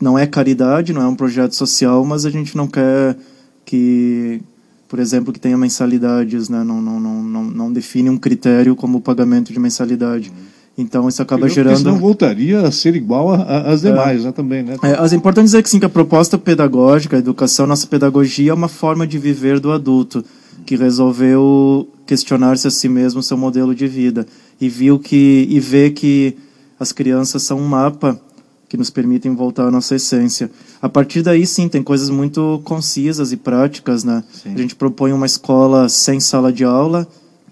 Não 0.00 0.18
é 0.18 0.26
caridade, 0.26 0.92
não 0.92 1.02
é 1.02 1.06
um 1.06 1.14
projeto 1.14 1.54
social, 1.54 2.04
mas 2.04 2.26
a 2.26 2.30
gente 2.30 2.56
não 2.56 2.66
quer 2.66 3.16
que, 3.64 4.42
por 4.88 4.98
exemplo, 4.98 5.32
que 5.32 5.40
tenha 5.40 5.56
mensalidades. 5.56 6.48
Né? 6.48 6.62
Não, 6.62 6.80
não, 6.80 7.00
não, 7.00 7.44
não, 7.44 7.72
define 7.72 8.10
um 8.10 8.18
critério 8.18 8.76
como 8.76 8.98
o 8.98 9.00
pagamento 9.00 9.52
de 9.52 9.58
mensalidade. 9.58 10.32
Então 10.78 11.08
isso 11.08 11.22
acaba 11.22 11.48
gerando. 11.48 11.82
não 11.84 11.98
voltaria 11.98 12.60
a 12.60 12.70
ser 12.70 12.94
igual 12.94 13.32
às 13.32 13.80
demais, 13.80 14.20
é, 14.20 14.24
né, 14.24 14.32
também, 14.32 14.62
né? 14.62 14.76
É, 14.82 14.96
mas 14.98 15.12
é 15.12 15.16
importante 15.16 15.46
dizer 15.46 15.62
que 15.62 15.70
sim, 15.70 15.78
que 15.78 15.86
a 15.86 15.88
proposta 15.88 16.36
pedagógica, 16.36 17.16
a 17.16 17.18
educação, 17.18 17.66
nossa 17.66 17.86
pedagogia 17.86 18.50
é 18.50 18.54
uma 18.54 18.68
forma 18.68 19.06
de 19.06 19.18
viver 19.18 19.58
do 19.58 19.72
adulto 19.72 20.22
que 20.66 20.76
resolveu 20.76 21.88
questionar-se 22.06 22.66
a 22.66 22.70
si 22.70 22.90
mesmo 22.90 23.22
seu 23.22 23.38
modelo 23.38 23.74
de 23.74 23.86
vida 23.86 24.26
e 24.60 24.68
viu 24.68 24.98
que 24.98 25.46
e 25.48 25.58
vê 25.58 25.90
que 25.90 26.36
as 26.78 26.92
crianças 26.92 27.42
são 27.42 27.58
um 27.58 27.66
mapa 27.66 28.20
que 28.68 28.76
nos 28.76 28.90
permitem 28.90 29.34
voltar 29.34 29.68
à 29.68 29.70
nossa 29.70 29.94
essência. 29.94 30.50
A 30.82 30.88
partir 30.88 31.22
daí, 31.22 31.46
sim, 31.46 31.68
tem 31.68 31.82
coisas 31.82 32.10
muito 32.10 32.60
concisas 32.64 33.32
e 33.32 33.36
práticas, 33.36 34.04
né? 34.04 34.24
Sim. 34.32 34.54
A 34.54 34.58
gente 34.58 34.74
propõe 34.74 35.12
uma 35.12 35.26
escola 35.26 35.88
sem 35.88 36.18
sala 36.20 36.52
de 36.52 36.64
aula 36.64 37.06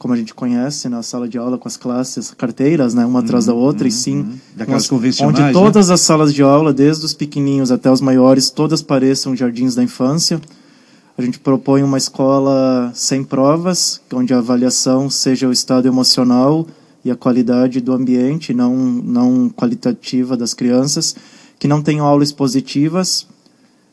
como 0.05 0.13
a 0.13 0.19
gente 0.19 0.35
conhece 0.35 0.87
na 0.87 1.03
sala 1.03 1.27
de 1.27 1.39
aula 1.39 1.57
com 1.57 1.67
as 1.67 1.79
classes 1.79 2.31
carteiras, 2.33 2.93
né, 2.93 3.07
uma 3.07 3.21
atrás 3.21 3.47
da 3.47 3.55
uhum, 3.55 3.61
outra, 3.61 3.85
uhum, 3.85 3.89
e 3.89 3.91
sim, 3.91 4.19
uhum. 4.19 4.39
Daquelas 4.55 4.87
convencionais, 4.87 5.35
onde 5.35 5.43
né? 5.47 5.51
todas 5.51 5.89
né? 5.89 5.95
as 5.95 6.03
salas 6.03 6.35
de 6.35 6.43
aula, 6.43 6.75
desde 6.75 7.07
os 7.07 7.15
pequenininhos 7.15 7.73
até 7.73 7.91
os 7.91 8.03
maiores, 8.03 8.51
todas 8.51 8.83
pareçam 8.83 9.35
jardins 9.35 9.75
da 9.75 9.83
infância. 9.83 10.39
A 11.17 11.23
gente 11.23 11.39
propõe 11.39 11.83
uma 11.83 11.97
escola 11.97 12.93
sem 12.95 13.25
provas, 13.25 13.99
onde 14.13 14.35
a 14.35 14.39
avaliação 14.39 15.09
seja 15.09 15.49
o 15.49 15.53
estado 15.53 15.89
emocional 15.89 16.67
e 17.05 17.11
a 17.11 17.17
qualidade 17.17 17.81
do 17.81 17.93
ambiente, 17.93 18.55
não, 18.55 18.75
não 18.75 19.51
qualitativa 19.51 20.37
das 20.37 20.55
crianças, 20.55 21.15
que 21.59 21.69
não 21.69 21.83
tenham 21.83 22.07
aulas 22.07 22.33
positivas. 22.33 23.27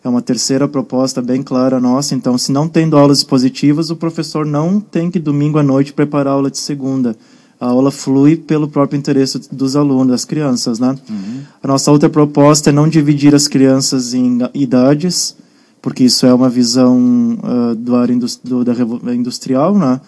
É 0.03 0.09
uma 0.09 0.21
terceira 0.21 0.67
proposta 0.67 1.21
bem 1.21 1.43
clara 1.43 1.79
nossa. 1.79 2.15
Então, 2.15 2.37
se 2.37 2.51
não 2.51 2.67
tendo 2.67 2.97
aulas 2.97 3.23
positivas, 3.23 3.89
o 3.91 3.95
professor 3.95 4.45
não 4.45 4.79
tem 4.79 5.11
que 5.11 5.19
domingo 5.19 5.59
à 5.59 5.63
noite 5.63 5.93
preparar 5.93 6.33
a 6.33 6.35
aula 6.35 6.49
de 6.49 6.57
segunda. 6.57 7.15
A 7.59 7.67
aula 7.67 7.91
flui 7.91 8.35
pelo 8.35 8.67
próprio 8.67 8.97
interesse 8.97 9.39
dos 9.51 9.75
alunos, 9.75 10.07
das 10.07 10.25
crianças, 10.25 10.79
né? 10.79 10.97
Uhum. 11.07 11.41
A 11.61 11.67
nossa 11.67 11.91
outra 11.91 12.09
proposta 12.09 12.71
é 12.71 12.73
não 12.73 12.87
dividir 12.87 13.35
as 13.35 13.47
crianças 13.47 14.15
em 14.15 14.39
idades, 14.55 15.35
porque 15.79 16.05
isso 16.05 16.25
é 16.25 16.33
uma 16.33 16.49
visão 16.49 17.37
uh, 17.43 17.75
do 17.75 17.95
área 17.95 18.17
do, 18.43 18.63
da 18.63 19.13
industrial, 19.13 19.77
né? 19.77 20.01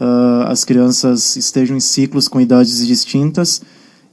Uh, 0.00 0.46
as 0.48 0.64
crianças 0.64 1.36
estejam 1.36 1.76
em 1.76 1.80
ciclos 1.80 2.28
com 2.28 2.40
idades 2.40 2.86
distintas. 2.86 3.62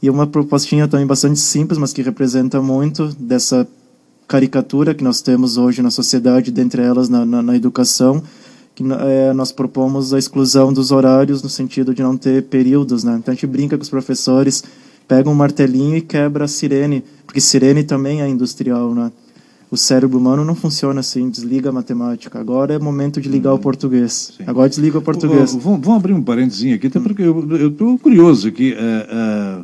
E 0.02 0.10
uma 0.10 0.26
propostinha 0.26 0.88
também 0.88 1.06
bastante 1.06 1.40
simples, 1.40 1.78
mas 1.78 1.94
que 1.94 2.02
representa 2.02 2.62
muito 2.62 3.08
dessa 3.20 3.68
caricatura 4.28 4.96
que 4.96 5.04
nós 5.04 5.22
temos 5.22 5.58
hoje 5.58 5.82
na 5.82 5.92
sociedade, 5.92 6.52
dentre 6.52 6.82
elas 6.82 7.10
na, 7.10 7.26
na, 7.26 7.42
na 7.42 7.56
educação, 7.56 8.24
que 8.74 8.84
é, 8.84 9.34
nós 9.34 9.52
propomos 9.52 10.14
a 10.14 10.18
exclusão 10.18 10.72
dos 10.72 10.92
horários 10.92 11.44
no 11.44 11.50
sentido 11.50 11.94
de 11.94 12.02
não 12.02 12.18
ter 12.18 12.44
períodos. 12.44 13.04
Né? 13.04 13.18
Então 13.20 13.32
a 13.32 13.36
gente 13.36 13.46
brinca 13.46 13.78
com 13.78 13.84
os 13.84 13.90
professores, 13.90 14.64
pega 15.08 15.30
um 15.30 15.36
martelinho 15.36 15.98
e 15.98 16.02
quebra 16.02 16.46
a 16.46 16.48
sirene, 16.48 17.04
porque 17.26 17.42
sirene 17.42 17.84
também 17.84 18.22
é 18.22 18.28
industrial. 18.28 18.96
Né? 18.96 19.12
O 19.72 19.78
cérebro 19.78 20.20
humano 20.20 20.44
não 20.44 20.54
funciona 20.54 21.00
assim, 21.00 21.30
desliga 21.30 21.70
a 21.70 21.72
matemática. 21.72 22.38
Agora 22.38 22.74
é 22.74 22.78
momento 22.78 23.22
de 23.22 23.30
ligar 23.30 23.52
o 23.52 23.56
uhum. 23.56 23.62
português. 23.62 24.34
Sim. 24.38 24.44
Agora 24.46 24.68
desliga 24.68 24.98
o 24.98 25.02
português. 25.02 25.56
Vamos, 25.56 25.88
abrir 25.88 26.12
um 26.12 26.22
parênteses 26.22 26.74
aqui, 26.74 26.88
até 26.88 27.00
porque 27.00 27.22
eu 27.22 27.70
estou 27.70 27.98
curioso 27.98 28.50
aqui. 28.50 28.74
É, 28.74 28.78
é, 28.78 29.64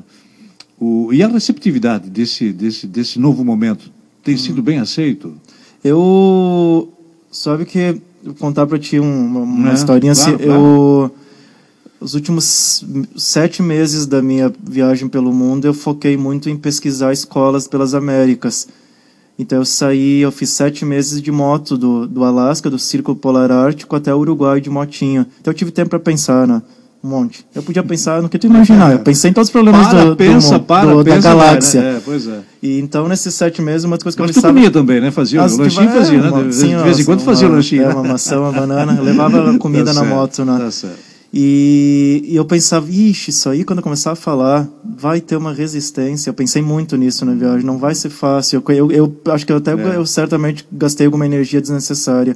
o, 0.80 1.12
e 1.12 1.22
a 1.22 1.28
receptividade 1.28 2.10
desse, 2.10 2.54
desse, 2.54 2.88
desse 2.88 3.20
novo 3.20 3.44
momento 3.44 3.92
tem 4.24 4.36
hum. 4.36 4.38
sido 4.38 4.64
bem 4.64 4.80
aceito? 4.80 5.34
Eu. 5.84 6.90
Sabe 7.30 7.66
que. 7.66 8.02
Vou 8.24 8.34
contar 8.34 8.66
para 8.66 8.80
ti 8.80 9.00
uma, 9.00 9.42
uma 9.42 9.72
é, 9.72 9.74
historinha 9.74 10.14
claro, 10.16 10.36
assim. 10.36 10.44
Claro. 10.44 10.62
Eu. 10.62 11.12
Os 12.00 12.14
últimos 12.14 12.86
sete 13.18 13.62
meses 13.62 14.06
da 14.06 14.22
minha 14.22 14.54
viagem 14.64 15.10
pelo 15.10 15.34
mundo, 15.34 15.66
eu 15.66 15.74
foquei 15.74 16.16
muito 16.16 16.48
em 16.48 16.56
pesquisar 16.56 17.12
escolas 17.12 17.68
pelas 17.68 17.94
Américas. 17.94 18.68
Então 19.40 19.60
eu 19.60 19.66
saí, 19.66 20.22
eu 20.22 20.32
fiz 20.32 20.50
sete 20.50 20.84
meses 20.84 21.22
de 21.22 21.32
moto 21.32 21.78
do, 21.78 22.08
do 22.08 22.24
Alasca, 22.24 22.70
do 22.70 22.80
Círculo 22.80 23.16
Polar 23.16 23.52
Ártico 23.52 23.96
até 23.96 24.14
o 24.14 24.18
Uruguai 24.18 24.60
de 24.60 24.70
motinha. 24.70 25.28
Então 25.40 25.52
eu 25.52 25.56
tive 25.56 25.70
tempo 25.70 25.92
para 25.92 26.00
pensar, 26.00 26.48
né? 26.48 26.62
Um 27.04 27.10
monte. 27.10 27.46
Eu 27.54 27.62
podia 27.62 27.84
pensar 27.84 28.24
no 28.24 28.28
que 28.28 28.40
tu 28.40 28.48
imaginar. 28.48 28.92
Eu 28.92 29.00
pensei 29.00 29.30
em 29.30 29.34
todos 29.34 29.50
os 29.50 29.52
problemas 29.52 29.88
para, 29.88 30.06
do, 30.06 30.16
pensa, 30.16 30.58
do, 30.58 30.66
para, 30.66 30.92
do, 30.92 31.04
pensa, 31.04 31.22
da 31.22 31.30
galáxia. 31.30 31.82
Né? 31.82 31.98
É, 31.98 32.02
pois 32.04 32.28
é. 32.28 32.40
E 32.62 32.80
então, 32.80 33.08
nesses 33.08 33.36
sete 33.36 33.62
meses, 33.62 33.84
uma 33.84 33.96
das 33.96 34.04
coisas 34.04 34.16
que 34.16 34.22
Mas 34.22 34.32
eu 34.32 34.36
pensava... 34.36 34.54
comia 34.54 34.72
também, 34.72 35.00
né? 35.00 35.12
Fazia 35.12 35.44
o 35.44 35.58
lanchinho, 35.58 35.90
fazia, 35.92 36.20
né? 36.20 36.44
De, 36.44 36.56
sim, 36.56 36.76
de 36.76 36.84
vez 36.84 37.00
em 37.00 37.06
quando 37.06 37.22
fazia 37.22 37.48
o 37.48 37.52
lanchinho. 37.52 37.84
É, 37.84 37.90
uma 37.90 38.04
maçã, 38.04 38.40
uma 38.40 38.52
banana. 38.52 39.00
Levava 39.00 39.56
comida 39.60 39.94
tá 39.94 40.02
na 40.02 40.04
moto, 40.04 40.44
né? 40.44 40.58
Tá 40.58 40.72
certo. 40.72 41.07
E, 41.34 42.24
e, 42.26 42.36
eu 42.36 42.46
pensava, 42.46 42.90
ixi, 42.90 43.32
isso 43.32 43.50
aí 43.50 43.64
quando 43.64 43.80
eu 43.80 43.84
começar 43.84 44.12
a 44.12 44.16
falar, 44.16 44.68
vai 44.84 45.20
ter 45.20 45.36
uma 45.36 45.54
resistência. 45.54 46.30
Eu 46.30 46.34
pensei 46.34 46.62
muito 46.62 46.96
nisso 46.96 47.26
na 47.26 47.34
viagem, 47.34 47.66
não 47.66 47.78
vai 47.78 47.94
ser 47.94 48.10
fácil. 48.10 48.64
Eu, 48.70 48.92
eu, 48.92 48.92
eu 49.26 49.34
acho 49.34 49.46
que 49.46 49.52
eu 49.52 49.58
até 49.58 49.74
é. 49.74 49.96
eu 49.96 50.06
certamente 50.06 50.66
gastei 50.72 51.06
alguma 51.06 51.26
energia 51.26 51.62
desnecessária. 51.62 52.36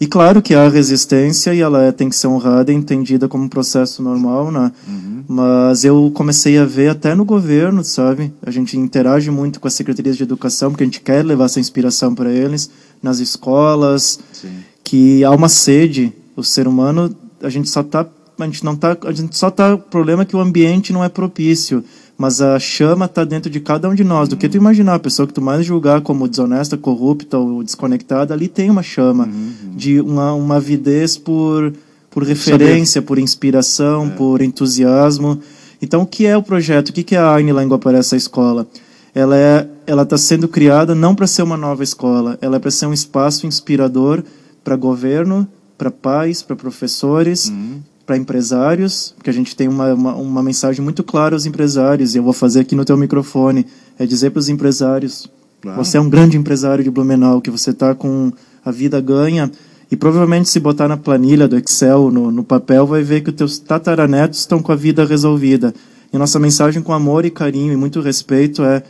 E 0.00 0.06
claro 0.06 0.40
que 0.40 0.54
há 0.54 0.68
resistência 0.68 1.52
e 1.52 1.60
ela 1.60 1.82
é, 1.82 1.90
tem 1.90 2.08
que 2.08 2.14
ser 2.14 2.28
honrada 2.28 2.70
e 2.70 2.74
entendida 2.74 3.26
como 3.26 3.44
um 3.44 3.48
processo 3.48 4.00
normal, 4.00 4.52
né? 4.52 4.70
Uhum. 4.86 5.24
Mas 5.26 5.84
eu 5.84 6.10
comecei 6.14 6.56
a 6.56 6.64
ver 6.64 6.90
até 6.90 7.16
no 7.16 7.24
governo, 7.24 7.82
sabe? 7.82 8.32
A 8.40 8.50
gente 8.50 8.78
interage 8.78 9.28
muito 9.30 9.58
com 9.58 9.66
as 9.66 9.74
secretarias 9.74 10.16
de 10.16 10.22
educação 10.22 10.70
porque 10.70 10.84
a 10.84 10.86
gente 10.86 11.00
quer 11.00 11.24
levar 11.24 11.46
essa 11.46 11.58
inspiração 11.58 12.14
para 12.14 12.30
eles, 12.30 12.70
nas 13.02 13.18
escolas, 13.18 14.20
Sim. 14.32 14.58
que 14.84 15.24
há 15.24 15.32
uma 15.32 15.48
sede. 15.48 16.12
O 16.36 16.44
ser 16.44 16.68
humano, 16.68 17.12
a 17.42 17.48
gente 17.48 17.68
só 17.68 17.80
está 17.80 18.06
a 18.44 18.46
gente 18.46 18.64
não 18.64 18.76
tá, 18.76 18.96
a 19.04 19.12
gente 19.12 19.36
só 19.36 19.50
tá, 19.50 19.74
o 19.74 19.78
problema 19.78 20.22
é 20.22 20.24
que 20.24 20.36
o 20.36 20.40
ambiente 20.40 20.92
não 20.92 21.02
é 21.02 21.08
propício, 21.08 21.82
mas 22.16 22.40
a 22.40 22.58
chama 22.58 23.06
está 23.06 23.24
dentro 23.24 23.50
de 23.50 23.60
cada 23.60 23.88
um 23.88 23.94
de 23.94 24.04
nós. 24.04 24.28
Do 24.28 24.36
que 24.36 24.48
tu 24.48 24.56
imaginar, 24.56 24.94
a 24.94 24.98
pessoa 24.98 25.26
que 25.26 25.32
tu 25.32 25.40
mais 25.40 25.64
julgar 25.64 26.00
como 26.00 26.28
desonesta, 26.28 26.76
corrupta 26.76 27.38
ou 27.38 27.62
desconectada, 27.62 28.34
ali 28.34 28.48
tem 28.48 28.70
uma 28.70 28.82
chama 28.82 29.26
uhum. 29.26 29.76
de 29.76 30.00
uma, 30.00 30.32
uma 30.34 30.56
avidez 30.56 31.16
por, 31.16 31.72
por 32.10 32.24
referência, 32.24 33.00
Saber. 33.00 33.06
por 33.06 33.18
inspiração, 33.18 34.06
é. 34.06 34.10
por 34.10 34.42
entusiasmo. 34.42 35.40
Então, 35.80 36.02
o 36.02 36.06
que 36.06 36.26
é 36.26 36.36
o 36.36 36.42
projeto? 36.42 36.88
O 36.88 36.92
que 36.92 37.14
é 37.14 37.18
a 37.18 37.34
Aine 37.34 37.52
lá 37.52 37.62
em 37.62 37.68
Guaparé, 37.68 37.98
essa 37.98 38.16
escola? 38.16 38.66
Ela 39.14 39.36
é, 39.36 39.68
ela 39.86 40.02
está 40.02 40.18
sendo 40.18 40.48
criada 40.48 40.94
não 40.94 41.14
para 41.14 41.26
ser 41.26 41.42
uma 41.42 41.56
nova 41.56 41.82
escola, 41.82 42.36
ela 42.40 42.56
é 42.56 42.58
para 42.58 42.70
ser 42.70 42.86
um 42.86 42.92
espaço 42.92 43.46
inspirador 43.46 44.22
para 44.62 44.76
governo, 44.76 45.46
para 45.76 45.90
pais, 45.90 46.42
para 46.42 46.56
professores, 46.56 47.48
uhum 47.48 47.80
para 48.08 48.16
empresários, 48.16 49.12
porque 49.14 49.28
a 49.28 49.32
gente 49.34 49.54
tem 49.54 49.68
uma, 49.68 49.92
uma, 49.92 50.14
uma, 50.14 50.42
mensagem 50.42 50.82
muito 50.82 51.04
clara 51.04 51.36
aos 51.36 51.44
empresários, 51.44 52.14
e 52.14 52.18
eu 52.18 52.22
vou 52.22 52.32
fazer 52.32 52.60
aqui 52.60 52.74
no 52.74 52.82
teu 52.82 52.96
microfone, 52.96 53.66
é 53.98 54.06
dizer 54.06 54.30
para 54.30 54.40
os 54.40 54.48
empresários, 54.48 55.30
claro. 55.60 55.76
você 55.76 55.98
é 55.98 56.00
um 56.00 56.08
grande 56.08 56.34
empresário 56.38 56.82
de 56.82 56.90
Blumenau, 56.90 57.42
que 57.42 57.50
você 57.50 57.68
está 57.68 57.94
com 57.94 58.32
a 58.64 58.70
vida 58.70 58.98
ganha, 58.98 59.52
e 59.92 59.96
provavelmente 59.96 60.48
se 60.48 60.58
botar 60.58 60.88
na 60.88 60.96
planilha 60.96 61.46
do 61.46 61.58
Excel, 61.58 62.10
no, 62.10 62.30
no 62.30 62.42
papel, 62.42 62.86
vai 62.86 63.02
ver 63.02 63.20
que 63.20 63.28
os 63.28 63.36
teus 63.36 63.58
tataranetos 63.58 64.38
estão 64.38 64.62
com 64.62 64.72
a 64.72 64.76
vida 64.76 65.04
resolvida. 65.04 65.74
E 66.10 66.16
nossa 66.16 66.38
mensagem 66.38 66.80
com 66.80 66.94
amor 66.94 67.26
e 67.26 67.30
carinho 67.30 67.74
e 67.74 67.76
muito 67.76 68.00
respeito 68.00 68.64
é, 68.64 68.82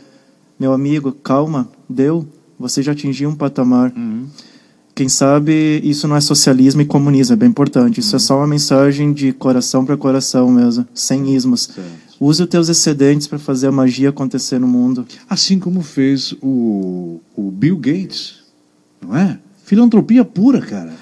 meu 0.57 0.71
amigo, 0.71 1.11
calma, 1.11 1.67
deu, 1.89 2.25
você 2.57 2.81
já 2.81 2.93
atingiu 2.93 3.29
um 3.29 3.35
patamar. 3.35 3.91
Uhum. 3.93 4.27
Quem 4.99 5.07
sabe 5.07 5.79
isso 5.81 6.09
não 6.09 6.17
é 6.17 6.19
socialismo 6.19 6.81
e 6.81 6.85
comunismo, 6.85 7.31
é 7.31 7.37
bem 7.37 7.47
importante. 7.47 8.01
Isso 8.01 8.09
uhum. 8.09 8.17
é 8.17 8.19
só 8.19 8.37
uma 8.39 8.47
mensagem 8.47 9.13
de 9.13 9.31
coração 9.31 9.85
para 9.85 9.95
coração 9.95 10.51
mesmo, 10.51 10.85
sem 10.93 11.33
ismos. 11.33 11.69
Certo. 11.73 11.89
Use 12.19 12.43
os 12.43 12.49
teus 12.49 12.67
excedentes 12.67 13.25
para 13.25 13.39
fazer 13.39 13.67
a 13.67 13.71
magia 13.71 14.09
acontecer 14.09 14.59
no 14.59 14.67
mundo. 14.67 15.07
Assim 15.29 15.57
como 15.57 15.81
fez 15.83 16.33
o, 16.41 17.21
o 17.33 17.49
Bill 17.49 17.77
Gates, 17.77 18.39
não 19.01 19.15
é? 19.15 19.39
Filantropia 19.63 20.25
pura, 20.25 20.59
cara. 20.59 20.93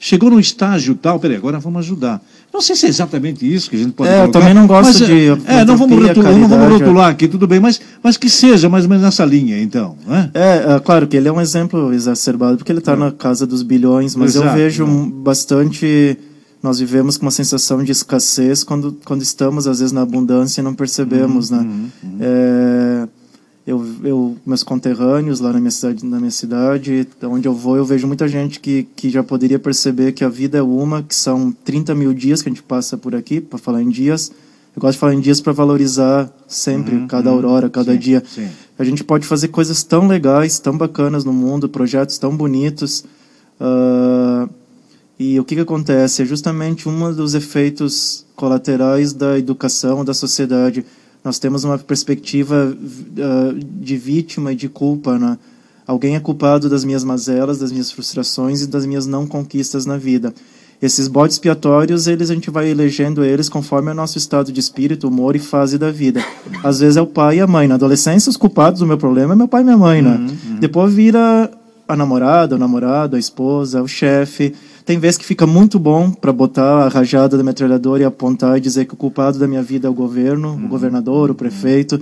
Chegou 0.00 0.30
no 0.30 0.40
estágio 0.40 0.96
tal, 0.96 1.20
peraí, 1.20 1.36
agora 1.36 1.60
vamos 1.60 1.78
ajudar. 1.78 2.20
Não 2.54 2.60
sei 2.60 2.76
se 2.76 2.86
é 2.86 2.88
exatamente 2.88 3.52
isso 3.52 3.68
que 3.68 3.74
a 3.74 3.78
gente 3.80 3.90
pode 3.90 4.08
é, 4.08 4.12
colocar. 4.12 4.28
Eu 4.28 4.32
também 4.40 4.54
não 4.54 4.64
gosto 4.64 5.00
mas, 5.00 5.08
de. 5.08 5.28
É, 5.44 5.56
é 5.56 5.64
não 5.64 5.76
vamos, 5.76 6.00
rotular, 6.00 6.38
não 6.38 6.48
vamos 6.48 6.72
rotular 6.80 7.10
aqui, 7.10 7.26
tudo 7.26 7.48
bem, 7.48 7.58
mas, 7.58 7.80
mas 8.00 8.16
que 8.16 8.30
seja 8.30 8.68
mais 8.68 8.84
ou 8.84 8.90
menos 8.90 9.02
nessa 9.02 9.24
linha, 9.24 9.60
então. 9.60 9.96
Né? 10.06 10.30
É, 10.32 10.76
é 10.76 10.78
claro 10.78 11.08
que 11.08 11.16
ele 11.16 11.26
é 11.26 11.32
um 11.32 11.40
exemplo 11.40 11.92
exacerbado, 11.92 12.56
porque 12.56 12.70
ele 12.70 12.78
está 12.78 12.92
é. 12.92 12.96
na 12.96 13.10
casa 13.10 13.44
dos 13.44 13.64
bilhões, 13.64 14.14
mas 14.14 14.36
Exato, 14.36 14.50
eu 14.50 14.54
vejo 14.54 14.86
né? 14.86 15.10
bastante. 15.16 16.16
Nós 16.62 16.78
vivemos 16.78 17.18
com 17.18 17.26
uma 17.26 17.32
sensação 17.32 17.82
de 17.82 17.90
escassez 17.90 18.62
quando, 18.62 18.96
quando 19.04 19.22
estamos, 19.22 19.66
às 19.66 19.80
vezes, 19.80 19.92
na 19.92 20.02
abundância 20.02 20.60
e 20.60 20.64
não 20.64 20.74
percebemos, 20.74 21.50
uhum, 21.50 21.56
né? 21.56 21.62
Uhum, 21.64 21.90
uhum. 22.04 22.18
É 22.20 23.08
eu, 23.66 23.82
eu 24.02 24.36
meus 24.44 24.62
conterrâneos 24.62 25.40
lá 25.40 25.52
na 25.52 25.58
minha 25.58 25.70
cidade, 25.70 26.04
na 26.04 26.18
minha 26.18 26.30
cidade, 26.30 27.08
onde 27.22 27.48
eu 27.48 27.54
vou, 27.54 27.76
eu 27.76 27.84
vejo 27.84 28.06
muita 28.06 28.28
gente 28.28 28.60
que, 28.60 28.86
que 28.94 29.08
já 29.08 29.22
poderia 29.22 29.58
perceber 29.58 30.12
que 30.12 30.22
a 30.22 30.28
vida 30.28 30.58
é 30.58 30.62
uma, 30.62 31.02
que 31.02 31.14
são 31.14 31.50
30 31.64 31.94
mil 31.94 32.12
dias 32.12 32.42
que 32.42 32.48
a 32.48 32.52
gente 32.52 32.62
passa 32.62 32.96
por 32.96 33.14
aqui, 33.14 33.40
para 33.40 33.58
falar 33.58 33.82
em 33.82 33.88
dias. 33.88 34.30
Eu 34.76 34.80
gosto 34.80 34.94
de 34.94 34.98
falar 34.98 35.14
em 35.14 35.20
dias 35.20 35.40
para 35.40 35.52
valorizar 35.52 36.30
sempre, 36.46 36.96
uhum, 36.96 37.06
cada 37.06 37.30
uhum, 37.30 37.36
aurora, 37.36 37.70
cada 37.70 37.92
sim, 37.92 37.98
dia. 37.98 38.22
Sim. 38.26 38.48
A 38.78 38.84
gente 38.84 39.02
pode 39.02 39.26
fazer 39.26 39.48
coisas 39.48 39.82
tão 39.82 40.08
legais, 40.08 40.58
tão 40.58 40.76
bacanas 40.76 41.24
no 41.24 41.32
mundo, 41.32 41.68
projetos 41.68 42.18
tão 42.18 42.36
bonitos. 42.36 43.04
Uh, 43.60 44.50
e 45.18 45.38
o 45.38 45.44
que, 45.44 45.54
que 45.54 45.60
acontece? 45.60 46.22
É 46.22 46.24
justamente 46.24 46.88
um 46.88 47.14
dos 47.14 47.34
efeitos 47.34 48.26
colaterais 48.34 49.12
da 49.12 49.38
educação, 49.38 50.04
da 50.04 50.12
sociedade 50.12 50.84
nós 51.24 51.38
temos 51.38 51.64
uma 51.64 51.78
perspectiva 51.78 52.76
uh, 52.76 53.64
de 53.80 53.96
vítima 53.96 54.52
e 54.52 54.56
de 54.56 54.68
culpa, 54.68 55.18
né? 55.18 55.38
Alguém 55.86 56.16
é 56.16 56.20
culpado 56.20 56.68
das 56.68 56.84
minhas 56.84 57.02
mazelas, 57.02 57.58
das 57.58 57.72
minhas 57.72 57.90
frustrações 57.90 58.62
e 58.62 58.66
das 58.66 58.86
minhas 58.86 59.06
não 59.06 59.26
conquistas 59.26 59.84
na 59.84 59.96
vida. 59.96 60.32
Esses 60.80 61.08
bodes 61.08 61.36
expiatórios, 61.36 62.06
eles 62.06 62.30
a 62.30 62.34
gente 62.34 62.50
vai 62.50 62.68
elegendo 62.68 63.24
eles 63.24 63.48
conforme 63.48 63.90
o 63.90 63.94
nosso 63.94 64.18
estado 64.18 64.52
de 64.52 64.60
espírito, 64.60 65.08
humor 65.08 65.36
e 65.36 65.38
fase 65.38 65.78
da 65.78 65.90
vida. 65.90 66.22
Às 66.62 66.80
vezes 66.80 66.96
é 66.96 67.02
o 67.02 67.06
pai 67.06 67.38
e 67.38 67.40
a 67.40 67.46
mãe. 67.46 67.68
Na 67.68 67.76
adolescência, 67.76 68.28
os 68.28 68.36
culpados 68.36 68.80
do 68.80 68.86
meu 68.86 68.98
problema 68.98 69.34
é 69.34 69.36
meu 69.36 69.48
pai 69.48 69.62
e 69.62 69.64
minha 69.64 69.76
mãe, 69.76 70.02
né? 70.02 70.16
Uhum, 70.16 70.26
uhum. 70.26 70.60
Depois 70.60 70.92
vira 70.92 71.50
a 71.86 71.96
namorada, 71.96 72.56
o 72.56 72.58
namorado, 72.58 73.16
a 73.16 73.18
esposa, 73.18 73.82
o 73.82 73.88
chefe. 73.88 74.54
Tem 74.84 74.98
vezes 74.98 75.16
que 75.16 75.24
fica 75.24 75.46
muito 75.46 75.78
bom 75.78 76.10
para 76.10 76.30
botar 76.32 76.84
a 76.84 76.88
rajada 76.88 77.38
da 77.38 77.42
metralhadora 77.42 78.02
e 78.02 78.04
apontar 78.04 78.58
e 78.58 78.60
dizer 78.60 78.84
que 78.84 78.92
o 78.92 78.96
culpado 78.96 79.38
da 79.38 79.48
minha 79.48 79.62
vida 79.62 79.86
é 79.88 79.90
o 79.90 79.94
governo, 79.94 80.50
uhum. 80.50 80.66
o 80.66 80.68
governador, 80.68 81.30
o 81.30 81.34
prefeito. 81.34 81.98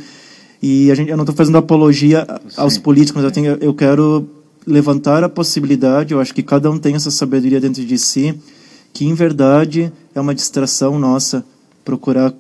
E 0.61 0.91
a 0.91 0.95
gente, 0.95 1.09
eu 1.11 1.17
não 1.17 1.23
estou 1.23 1.35
fazendo 1.37 1.59
apologia 1.59 2.27
Sim. 2.49 2.61
aos 2.61 2.79
políticos, 2.79 3.23
mas 3.23 3.25
eu, 3.25 3.31
tenho, 3.33 3.57
eu 3.61 3.73
quero 3.73 4.27
levantar 4.67 5.23
a 5.23 5.29
possibilidade, 5.29 6.13
eu 6.13 6.21
acho 6.21 6.35
que 6.35 6.43
cada 6.43 6.71
um 6.71 6.79
tem 6.79 6.95
essa 6.97 7.11
sabedoria 7.11 7.61
dentro 7.61 7.85
de 7.85 7.99
si, 7.99 8.35
que 8.93 9.05
em 9.05 9.15
verdade 9.15 9.93
é 10.15 10.21
uma 10.21 10.35
distração 10.35 10.99
nossa 10.99 11.45
procurar 11.85 12.33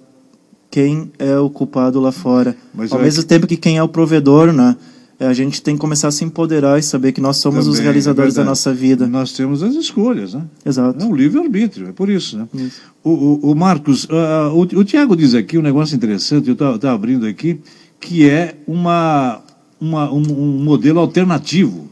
quem 0.70 1.11
é 1.18 1.37
o 1.38 1.50
culpado 1.50 2.00
lá 2.00 2.11
fora. 2.12 2.57
Mas 2.74 2.90
Ao 2.92 2.98
é 2.98 3.02
mesmo 3.02 3.22
que- 3.22 3.28
tempo 3.28 3.46
que 3.46 3.57
quem 3.57 3.76
é 3.76 3.83
o 3.83 3.88
provedor, 3.88 4.52
né? 4.52 4.76
É, 5.22 5.26
A 5.26 5.32
gente 5.32 5.62
tem 5.62 5.74
que 5.74 5.80
começar 5.80 6.08
a 6.08 6.11
se 6.11 6.24
empoderar 6.24 6.78
e 6.78 6.82
saber 6.82 7.12
que 7.12 7.20
nós 7.20 7.37
somos 7.37 7.61
os 7.66 7.74
Também, 7.74 7.80
é 7.80 7.85
realizadores 7.85 8.35
da 8.35 8.42
verdade. 8.42 8.48
nossa 8.50 8.74
vida. 8.74 9.06
Nós 9.06 9.32
temos 9.32 9.62
as 9.62 9.74
escolhas, 9.74 10.35
né? 10.35 10.42
Exato. 10.66 11.02
É 11.02 11.06
o 11.06 11.14
livre-arbítrio, 11.14 11.88
é 11.88 11.92
por 11.92 12.08
isso, 12.11 12.37
né? 12.38 12.48
Isso. 12.54 12.80
O, 13.04 13.11
o, 13.11 13.50
o 13.52 13.54
Marcos, 13.54 14.06
ah, 14.11 14.50
o, 14.52 14.61
o 14.62 14.85
Tiago 14.85 15.14
diz 15.16 15.35
aqui 15.35 15.56
um 15.58 15.62
negócio 15.62 15.94
interessante, 15.94 16.48
eu 16.48 16.54
estava 16.54 16.92
abrindo 16.92 17.24
aqui, 17.26 17.61
que 18.00 18.28
é 18.28 18.56
uma, 18.66 19.40
uma, 19.80 20.11
um, 20.12 20.22
um 20.22 20.64
modelo 20.64 20.98
alternativo 20.98 21.88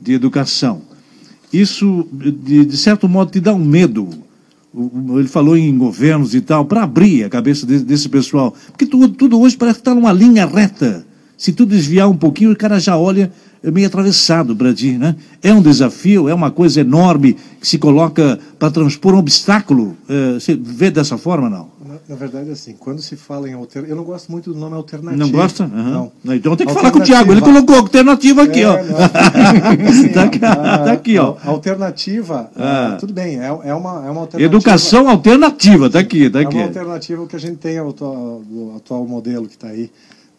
de 0.00 0.12
educação. 0.14 0.82
Isso, 1.52 2.06
de, 2.12 2.64
de 2.64 2.76
certo 2.76 3.08
modo, 3.08 3.30
te 3.30 3.40
dá 3.40 3.52
um 3.52 3.62
medo. 3.64 4.08
Ele 5.18 5.26
falou 5.26 5.56
em 5.56 5.76
governos 5.76 6.34
e 6.34 6.40
tal, 6.40 6.64
para 6.64 6.84
abrir 6.84 7.24
a 7.24 7.28
cabeça 7.28 7.66
de- 7.66 7.80
desse 7.80 8.08
pessoal. 8.08 8.54
Porque 8.68 8.86
tudo, 8.86 9.08
tudo 9.08 9.38
hoje 9.40 9.56
parece 9.56 9.78
que 9.78 9.80
está 9.80 9.94
numa 9.94 10.12
linha 10.12 10.46
reta. 10.46 11.04
Se 11.40 11.54
tu 11.54 11.64
desviar 11.64 12.06
um 12.06 12.14
pouquinho, 12.18 12.52
o 12.52 12.56
cara 12.56 12.78
já 12.78 12.98
olha 12.98 13.32
meio 13.64 13.86
atravessado 13.86 14.54
para 14.54 14.74
ti, 14.74 14.92
né? 14.98 15.16
É 15.42 15.54
um 15.54 15.62
desafio, 15.62 16.28
é 16.28 16.34
uma 16.34 16.50
coisa 16.50 16.82
enorme 16.82 17.34
que 17.58 17.66
se 17.66 17.78
coloca 17.78 18.38
para 18.58 18.70
transpor 18.70 19.14
um 19.14 19.18
obstáculo. 19.18 19.96
Eh, 20.06 20.34
Você 20.34 20.54
vê 20.54 20.90
dessa 20.90 21.16
forma, 21.16 21.48
não? 21.48 21.68
Na, 21.82 21.94
na 22.10 22.14
verdade, 22.16 22.50
assim, 22.50 22.74
quando 22.78 23.00
se 23.00 23.16
fala 23.16 23.48
em 23.48 23.54
alternativa, 23.54 23.90
eu 23.90 23.96
não 23.96 24.04
gosto 24.04 24.30
muito 24.30 24.52
do 24.52 24.58
nome 24.58 24.76
alternativo. 24.76 25.18
Não 25.18 25.30
gosta? 25.30 25.64
Aham. 25.64 26.10
Não. 26.22 26.34
Então 26.34 26.54
tem 26.56 26.66
que 26.66 26.74
falar 26.74 26.90
com 26.90 26.98
o 26.98 27.02
Tiago. 27.02 27.32
Ele 27.32 27.40
colocou 27.40 27.74
alternativa 27.76 28.42
aqui, 28.42 28.60
É, 28.60 28.68
ó. 28.68 28.74
Assim, 29.88 30.08
Tá 30.08 30.24
aqui, 30.24 30.44
a- 30.44 30.56
tá 30.78 30.92
aqui, 30.92 31.18
ó. 31.18 31.36
a 31.42 31.48
Alternativa, 31.48 32.50
Ah. 32.54 32.92
ah, 32.92 32.96
tudo 32.96 33.14
bem, 33.14 33.40
é, 33.40 33.46
é 33.46 33.74
uma, 33.74 34.06
é 34.06 34.10
uma 34.10 34.20
alternativa. 34.20 34.42
Educação 34.42 35.08
alternativa, 35.08 35.88
tá 35.88 36.00
aqui, 36.00 36.28
tá 36.28 36.40
É 36.40 36.42
aqui. 36.42 36.56
uma 36.56 36.64
alternativa 36.64 37.26
que 37.26 37.36
a 37.36 37.40
gente 37.40 37.56
tem 37.56 37.78
ao 37.78 37.88
atual, 37.90 38.42
do 38.46 38.74
atual 38.76 39.06
modelo 39.06 39.46
que 39.46 39.54
está 39.54 39.68
aí. 39.68 39.90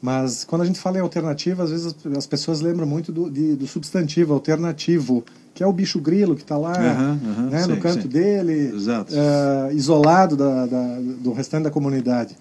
Mas 0.02 0.44
quando 0.44 0.64
a 0.64 0.66
gente 0.66 0.80
fala 0.80 0.98
em 0.98 1.02
alternativa, 1.02 1.64
às 1.64 1.70
vezes 1.70 1.86
as, 2.06 2.18
as 2.18 2.26
pessoas 2.26 2.60
lembram 2.62 2.88
muito 2.88 3.12
do, 3.12 3.30
de- 3.30 3.56
do 3.56 3.68
substantivo 3.68 4.34
alternativo, 4.34 5.24
que 5.54 5.64
é 5.64 5.68
o 5.68 5.72
bicho 5.72 6.00
grilo 6.00 6.36
que 6.36 6.42
está 6.42 6.58
lá 6.58 6.76
Aham, 6.76 7.20
aham, 7.24 7.50
né, 7.52 7.68
no 7.68 7.76
sim, 7.76 7.82
canto 7.82 8.02
sim. 8.04 8.08
dele, 8.08 8.72
eh, 9.12 9.74
isolado 9.74 10.36
da- 10.36 10.66
da- 10.66 11.00
do 11.00 11.32
restante 11.34 11.64
da 11.66 11.72
comunidade. 11.72 12.36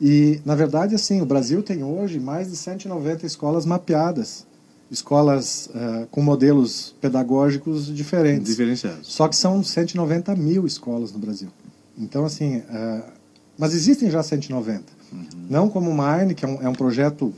E, 0.00 0.40
na 0.44 0.56
verdade, 0.56 0.94
assim, 0.96 1.20
o 1.20 1.26
Brasil 1.26 1.62
tem 1.62 1.84
hoje 1.84 2.18
mais 2.18 2.50
de 2.50 2.56
190 2.56 3.24
escolas 3.24 3.64
mapeadas, 3.64 4.44
escolas 4.90 5.68
eh, 5.72 6.06
com 6.10 6.20
modelos 6.20 6.94
pedagógicos 7.00 7.86
diferentes. 7.94 8.48
Diferenciados. 8.48 9.06
Só 9.06 9.28
que 9.28 9.36
são 9.36 9.62
190 9.62 10.34
mil 10.34 10.66
escolas 10.66 11.12
no 11.12 11.18
Brasil. 11.20 11.48
Então, 11.96 12.24
assim, 12.24 12.56
eh, 12.68 13.02
mas 13.56 13.72
existem 13.72 14.10
já 14.10 14.20
190. 14.20 14.93
Não 15.48 15.68
como 15.68 15.90
o 15.90 15.94
Mine, 15.94 16.34
que 16.34 16.44
é 16.44 16.48
um, 16.48 16.62
é 16.62 16.68
um 16.68 16.72
projeto 16.74 17.32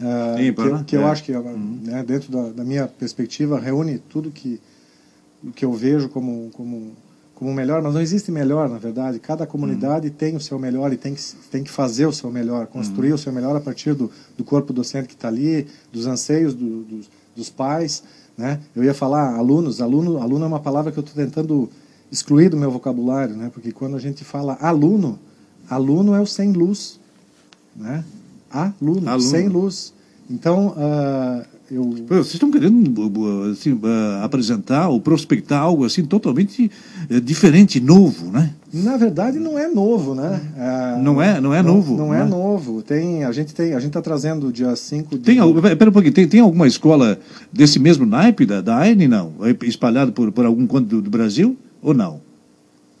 eh, 0.00 0.46
Ímpar, 0.46 0.66
que, 0.66 0.72
né? 0.72 0.84
que 0.88 0.96
eu 0.96 1.02
É. 1.02 1.10
acho 1.10 1.22
que, 1.24 1.32
né, 1.32 2.02
dentro 2.06 2.30
da, 2.32 2.48
da 2.50 2.64
minha 2.64 2.86
perspectiva, 2.88 3.58
reúne 3.58 3.98
tudo 3.98 4.30
que, 4.30 4.60
que 5.54 5.64
eu 5.64 5.72
vejo 5.72 6.08
como, 6.08 6.50
como, 6.54 6.92
como 7.34 7.52
melhor, 7.52 7.82
mas 7.82 7.94
não 7.94 8.00
existe 8.00 8.30
melhor, 8.32 8.68
na 8.68 8.78
verdade. 8.78 9.18
Cada 9.18 9.46
comunidade 9.46 10.10
tem 10.10 10.34
o 10.36 10.40
seu 10.40 10.58
melhor 10.58 10.92
e 10.92 10.96
tem 10.96 11.14
que, 11.14 11.22
tem 11.50 11.62
que 11.62 11.70
fazer 11.70 12.06
o 12.06 12.12
seu 12.12 12.30
melhor, 12.30 12.66
construir 12.66 13.12
o 13.12 13.18
seu 13.18 13.32
melhor 13.32 13.54
a 13.56 13.60
partir 13.60 13.94
do, 13.94 14.10
do 14.36 14.44
corpo 14.44 14.72
docente 14.72 15.08
que 15.08 15.14
está 15.14 15.28
ali, 15.28 15.66
dos 15.92 16.06
anseios 16.06 16.54
do- 16.54 16.82
dos, 16.84 17.10
dos 17.36 17.50
pais. 17.50 18.02
Né? 18.36 18.60
Eu 18.74 18.82
ia 18.82 18.94
falar 18.94 19.34
alunos, 19.36 19.80
aluno, 19.80 20.18
aluno 20.20 20.44
é 20.44 20.48
uma 20.48 20.60
palavra 20.60 20.90
que 20.90 20.98
eu 20.98 21.04
estou 21.04 21.22
tentando 21.22 21.68
excluir 22.10 22.48
do 22.48 22.56
meu 22.56 22.70
vocabulário, 22.70 23.36
né? 23.36 23.50
porque 23.52 23.70
quando 23.70 23.96
a 23.96 24.00
gente 24.00 24.24
fala 24.24 24.56
aluno, 24.60 25.18
aluno 25.68 26.14
é 26.14 26.20
o 26.20 26.26
sem 26.26 26.52
luz. 26.52 26.98
Né? 27.76 28.04
Aluno, 28.50 29.08
Aluno. 29.08 29.20
sem 29.20 29.48
luz. 29.48 29.92
Então, 30.30 30.74
ah, 30.76 31.44
eu, 31.70 31.90
Vocês 32.08 32.34
estão 32.34 32.50
querendo 32.50 33.50
assim, 33.50 33.78
ah, 33.82 34.22
apresentar 34.24 34.88
ou 34.88 35.00
prospectar 35.00 35.60
algo 35.60 35.84
assim 35.84 36.04
totalmente 36.04 36.70
eh, 37.10 37.20
diferente, 37.20 37.80
novo, 37.80 38.30
né? 38.30 38.52
Na 38.72 38.96
verdade, 38.96 39.38
não 39.38 39.58
é 39.58 39.68
novo, 39.68 40.14
né? 40.14 40.40
É, 40.56 41.00
Não 41.02 41.20
é- 41.22 41.40
não 41.40 41.54
é 41.54 41.62
novo, 41.62 41.96
Não, 41.96 42.10
né? 42.10 42.22
é 42.22 42.24
novo. 42.24 42.82
Tem, 42.82 43.24
a 43.24 43.32
gente 43.32 43.54
tem, 43.54 43.72
a 43.72 43.78
gente 43.78 43.88
está 43.90 44.02
trazendo 44.02 44.52
dia 44.52 44.74
5 44.74 45.16
de 45.18 45.24
Tem, 45.24 45.38
pera 45.76 45.90
um 45.90 45.92
pouquinho, 45.92 46.12
tem, 46.14 46.26
tem 46.28 46.40
alguma 46.40 46.66
escola 46.66 47.18
desse 47.52 47.78
mesmo 47.78 48.04
naipe 48.04 48.44
da, 48.44 48.60
da 48.60 48.78
AINE, 48.78 49.06
não? 49.08 49.32
Espalhado 49.62 50.12
por, 50.12 50.30
por 50.32 50.44
algum 50.44 50.66
canto 50.66 50.86
do, 50.86 51.02
do 51.02 51.10
Brasil 51.10 51.56
ou 51.82 51.94
não? 51.94 52.20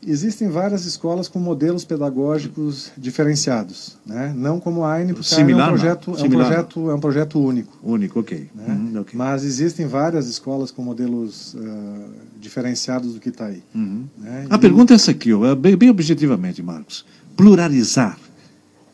Existem 0.06 0.48
várias 0.48 0.84
escolas 0.84 1.28
com 1.28 1.38
modelos 1.38 1.84
pedagógicos 1.84 2.90
diferenciados, 2.96 3.96
né? 4.04 4.32
Não 4.36 4.60
como 4.60 4.84
a 4.84 4.92
AINE, 4.94 5.12
porque 5.14 5.28
Similar, 5.28 5.68
a. 5.68 5.72
AINE 5.72 5.72
é 5.72 5.74
um 5.74 5.78
projeto, 5.78 6.10
é 6.10 6.12
um 6.12 6.16
Similar. 6.16 6.46
projeto, 6.46 6.90
é 6.90 6.94
um 6.94 7.00
projeto 7.00 7.38
único. 7.40 7.78
Único, 7.82 8.20
ok. 8.20 8.48
Né? 8.54 8.64
Uhum. 8.68 9.04
Mas 9.14 9.44
existem 9.44 9.86
várias 9.86 10.26
escolas 10.26 10.70
com 10.70 10.82
modelos 10.82 11.56
ah, 11.58 12.06
diferenciados 12.40 13.14
do 13.14 13.20
que 13.20 13.28
está 13.30 13.46
aí. 13.46 13.62
Uhum. 13.74 14.04
né? 14.18 14.46
A 14.50 14.56
E- 14.56 14.58
pergunta 14.58 14.92
é 14.92 14.96
essa 14.96 15.10
aqui, 15.10 15.32
ó, 15.32 15.54
bem, 15.54 15.76
bem 15.76 15.90
objetivamente, 15.90 16.62
Marcos. 16.62 17.04
Pluralizar 17.36 18.18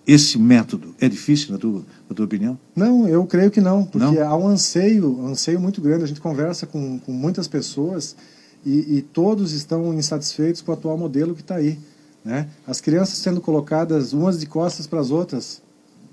esse 0.06 0.38
método 0.38 0.94
é 1.00 1.08
difícil, 1.08 1.52
na 1.52 1.58
tua, 1.58 1.84
na 2.08 2.16
tua 2.16 2.24
opinião? 2.24 2.58
Não, 2.74 3.06
eu 3.06 3.24
creio 3.26 3.50
que 3.50 3.60
não, 3.60 3.84
porque 3.84 4.16
Não? 4.18 4.28
há 4.28 4.36
um 4.36 4.48
anseio, 4.48 5.20
um 5.20 5.28
anseio 5.28 5.60
muito 5.60 5.80
grande. 5.80 6.04
A 6.04 6.06
gente 6.06 6.20
conversa 6.20 6.66
com, 6.66 6.98
com 6.98 7.12
muitas 7.12 7.46
pessoas 7.46 8.16
e, 8.64 8.98
e 8.98 9.02
todos 9.02 9.52
estão 9.52 9.92
insatisfeitos 9.94 10.60
com 10.60 10.70
o 10.70 10.74
atual 10.74 10.96
modelo 10.98 11.34
que 11.34 11.40
está 11.42 11.56
aí. 11.56 11.78
Né? 12.24 12.46
As 12.66 12.80
crianças 12.80 13.18
sendo 13.18 13.40
colocadas 13.40 14.12
umas 14.12 14.38
de 14.38 14.46
costas 14.46 14.86
para 14.86 15.00
as 15.00 15.10
outras 15.10 15.62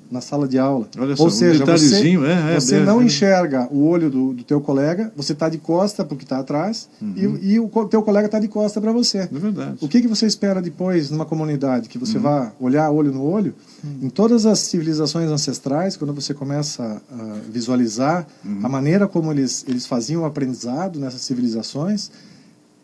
na 0.10 0.22
sala 0.22 0.48
de 0.48 0.58
aula. 0.58 0.88
Olha 0.98 1.18
só, 1.18 1.24
Ou 1.24 1.28
um 1.28 1.32
seja, 1.32 1.66
você, 1.66 2.16
é, 2.18 2.54
é, 2.56 2.60
você 2.62 2.76
é, 2.78 2.80
não 2.80 3.02
é. 3.02 3.04
enxerga 3.04 3.68
o 3.70 3.86
olho 3.86 4.10
do, 4.10 4.32
do 4.32 4.42
teu 4.42 4.62
colega, 4.62 5.12
você 5.18 5.34
está 5.34 5.50
de 5.50 5.58
costa 5.58 6.06
porque 6.06 6.24
está 6.24 6.40
atrás 6.40 6.88
e, 7.14 7.24
e 7.52 7.60
o 7.60 7.68
teu 7.90 8.02
colega 8.02 8.28
está 8.28 8.40
de 8.40 8.48
costa 8.48 8.80
para 8.80 8.94
você. 8.94 9.28
Uhum. 9.30 9.36
É 9.36 9.40
verdade. 9.40 9.78
O 9.82 9.88
que, 9.90 10.00
que 10.00 10.08
você 10.08 10.26
espera 10.26 10.62
depois 10.62 11.12
numa 11.12 11.26
comunidade? 11.26 11.90
Que 11.90 11.98
Uhum. 11.98 12.06
você 12.06 12.18
vá 12.18 12.54
olhar 12.58 12.90
olho 12.90 13.12
no 13.12 13.22
olho? 13.22 13.54
Em 14.02 14.10
todas 14.10 14.46
as 14.46 14.60
civilizações 14.60 15.30
ancestrais, 15.30 15.98
quando 15.98 16.14
você 16.14 16.34
começa 16.34 17.02
a 17.12 17.40
visualizar 17.52 18.26
Uhum. 18.46 18.62
a 18.64 18.70
maneira 18.70 19.10
como 19.10 19.30
eles, 19.34 19.66
eles 19.68 19.86
faziam 19.86 20.22
o 20.22 20.26
aprendizado 20.26 21.02
nessas 21.02 21.20
civilizações, 21.20 22.10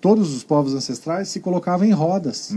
todos 0.04 0.36
os 0.36 0.44
povos 0.44 0.74
ancestrais 0.74 1.30
se 1.30 1.40
colocavam 1.40 1.88
em 1.88 1.94
rodas 1.94 2.52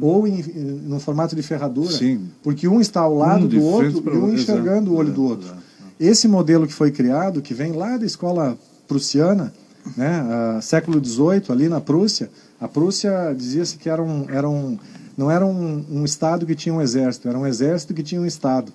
ou 0.00 0.24
em, 0.24 0.38
em 0.38 0.62
no 0.86 1.00
formato 1.00 1.34
de 1.34 1.42
ferradura, 1.42 1.90
Uhum. 1.90 1.98
Sim. 1.98 2.20
porque 2.44 2.68
um 2.68 2.80
está 2.80 3.00
ao 3.00 3.16
lado 3.16 3.44
Um 3.46 3.48
do 3.48 3.60
outro 3.60 4.02
e 4.06 4.16
um 4.16 4.32
enxergando 4.32 4.92
o 4.92 4.94
olho 4.94 5.08
exato, 5.08 5.20
do 5.20 5.26
outro. 5.26 5.46
exato. 5.48 5.62
Esse 5.98 6.28
modelo 6.28 6.64
que 6.64 6.72
foi 6.72 6.92
criado, 6.92 7.42
que 7.42 7.52
vem 7.52 7.72
lá 7.72 7.96
da 7.96 8.06
escola 8.06 8.56
prussiana, 8.86 9.52
né, 9.96 10.24
ah, 10.30 10.60
século 10.62 11.04
XVIII, 11.04 11.42
ali 11.50 11.68
na 11.68 11.80
Prússia, 11.80 12.30
a 12.60 12.68
Prússia 12.68 13.34
dizia-se 13.36 13.76
que 13.78 13.88
era 13.90 14.00
um, 14.00 14.26
era 14.30 14.48
um, 14.48 14.78
não 15.16 15.28
era 15.28 15.44
um, 15.44 15.84
um 15.90 16.04
estado 16.04 16.46
que 16.46 16.54
tinha 16.54 16.72
um 16.72 16.80
exército, 16.80 17.28
era 17.28 17.36
um 17.36 17.44
exército 17.46 17.92
que 17.94 18.02
tinha 18.04 18.20
um 18.20 18.26
estado. 18.26 18.72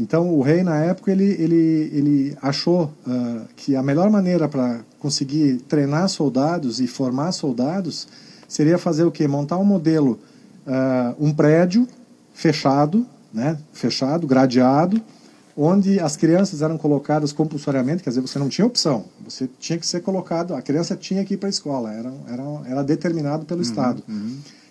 Então 0.00 0.34
o 0.34 0.40
rei 0.40 0.62
na 0.62 0.76
época 0.76 1.12
ele 1.12 1.36
ele 1.38 1.90
ele 1.92 2.38
achou 2.40 2.90
ah, 3.06 3.42
que 3.54 3.76
a 3.76 3.82
melhor 3.82 4.08
maneira 4.10 4.48
para 4.48 4.80
conseguir 4.98 5.58
treinar 5.68 6.08
soldados 6.08 6.80
e 6.80 6.86
formar 6.86 7.32
soldados 7.32 8.08
seria 8.48 8.78
fazer 8.78 9.04
o 9.04 9.10
quê? 9.10 9.28
Montar 9.28 9.58
um 9.58 9.64
modelo, 9.64 10.18
ah, 10.66 11.14
um 11.20 11.32
prédio 11.34 11.86
fechado, 12.32 13.06
né? 13.32 13.58
Fechado, 13.74 14.26
gradeado, 14.26 15.00
onde 15.54 16.00
as 16.00 16.16
crianças 16.16 16.62
eram 16.62 16.78
colocadas 16.78 17.32
compulsoriamente, 17.32 18.02
quer 18.02 18.08
dizer, 18.08 18.22
você 18.22 18.38
não 18.38 18.48
tinha 18.48 18.66
opção, 18.66 19.04
você 19.22 19.48
tinha 19.58 19.78
que 19.78 19.86
ser 19.86 20.00
colocado, 20.00 20.54
a 20.54 20.62
criança 20.62 20.96
tinha 20.96 21.22
que 21.24 21.34
ir 21.34 21.36
para 21.36 21.48
a 21.48 21.50
escola, 21.50 21.92
era, 21.92 22.12
era, 22.26 22.42
era 22.66 22.82
determinado 22.82 23.40
Uhum, 23.40 23.44
pelo 23.44 23.60
Estado. 23.60 24.02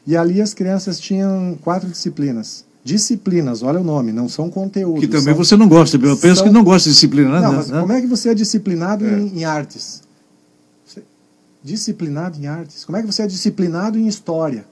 E 0.07 0.17
ali 0.17 0.41
as 0.41 0.55
crianças 0.55 0.99
tinham 0.99 1.55
quatro 1.61 1.87
disciplinas. 1.87 2.65
Disciplinas, 2.93 3.61
olha 3.61 3.79
o 3.79 3.83
nome, 3.83 4.11
não 4.11 4.27
são 4.27 4.49
conteúdos. 4.49 5.01
Que 5.01 5.07
também 5.07 5.35
são- 5.35 5.43
você 5.43 5.55
não 5.55 5.67
gosta, 5.67 5.95
eu 5.97 6.17
penso 6.17 6.37
são- 6.37 6.47
que 6.47 6.49
não 6.53 6.63
gosta 6.63 6.89
de 6.89 6.95
disciplina, 6.95 7.29
né? 7.29 7.41
Não, 7.41 7.53
mas 7.53 7.69
Né? 7.69 7.79
como 7.81 7.93
é 7.93 8.01
que 8.01 8.07
você 8.07 8.29
é 8.29 8.33
disciplinado 8.33 9.05
É. 9.05 9.19
Em, 9.19 9.39
em 9.39 9.43
artes? 9.45 10.01
Você- 10.87 11.03
disciplinado 11.63 12.39
em 12.41 12.47
artes? 12.47 12.83
Como 12.85 12.97
é 12.97 13.01
que 13.01 13.05
você 13.07 13.21
é 13.23 13.27
disciplinado 13.27 13.97
em 13.99 14.07
história? 14.07 14.65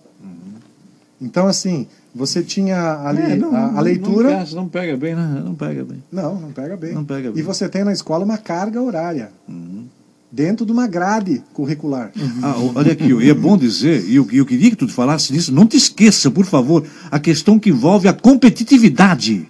Então, 1.22 1.48
assim, 1.48 1.88
você 2.14 2.44
tinha 2.44 3.02
ali 3.08 3.22
Uhum. 3.22 3.28
É, 3.32 3.36
não, 3.36 3.56
a, 3.56 3.78
a 3.78 3.82
leitura... 3.82 4.24
Não, 4.30 4.36
encaixa, 4.36 4.56
não 4.56 4.68
pega 4.68 4.96
bem, 4.98 5.16
né? 5.16 5.42
Não 5.44 5.56
pega 5.56 5.84
bem. 5.84 6.04
Não, 6.12 6.40
não 6.40 6.52
pega 6.52 6.78
bem. 6.78 6.94
Não 6.94 7.04
pega 7.06 7.32
bem. 7.32 7.40
E 7.40 7.42
você 7.44 7.68
tem 7.70 7.84
na 7.84 7.92
escola 7.92 8.24
uma 8.26 8.38
carga 8.38 8.82
horária. 8.82 9.32
Uhum. 9.48 9.86
Dentro 10.30 10.66
de 10.66 10.72
uma 10.74 10.88
grade 10.88 11.42
curricular. 11.54 12.12
Ah, 12.44 12.56
olha 12.76 12.92
aqui, 12.92 13.06
e 13.14 13.30
é 13.30 13.34
bom 13.34 13.58
dizer, 13.58 14.04
e 14.08 14.16
eu, 14.18 14.28
eu 14.32 14.46
queria 14.46 14.70
que 14.70 14.76
tu 14.76 14.88
falasse 14.90 15.32
nisso, 15.32 15.54
não 15.54 15.66
te 15.66 15.78
esqueça, 15.78 16.30
por 16.30 16.46
favor, 16.46 16.84
a 17.10 17.18
questão 17.18 17.58
que 17.58 17.70
envolve 17.70 18.10
a 18.10 18.14
competitividade. 18.14 19.50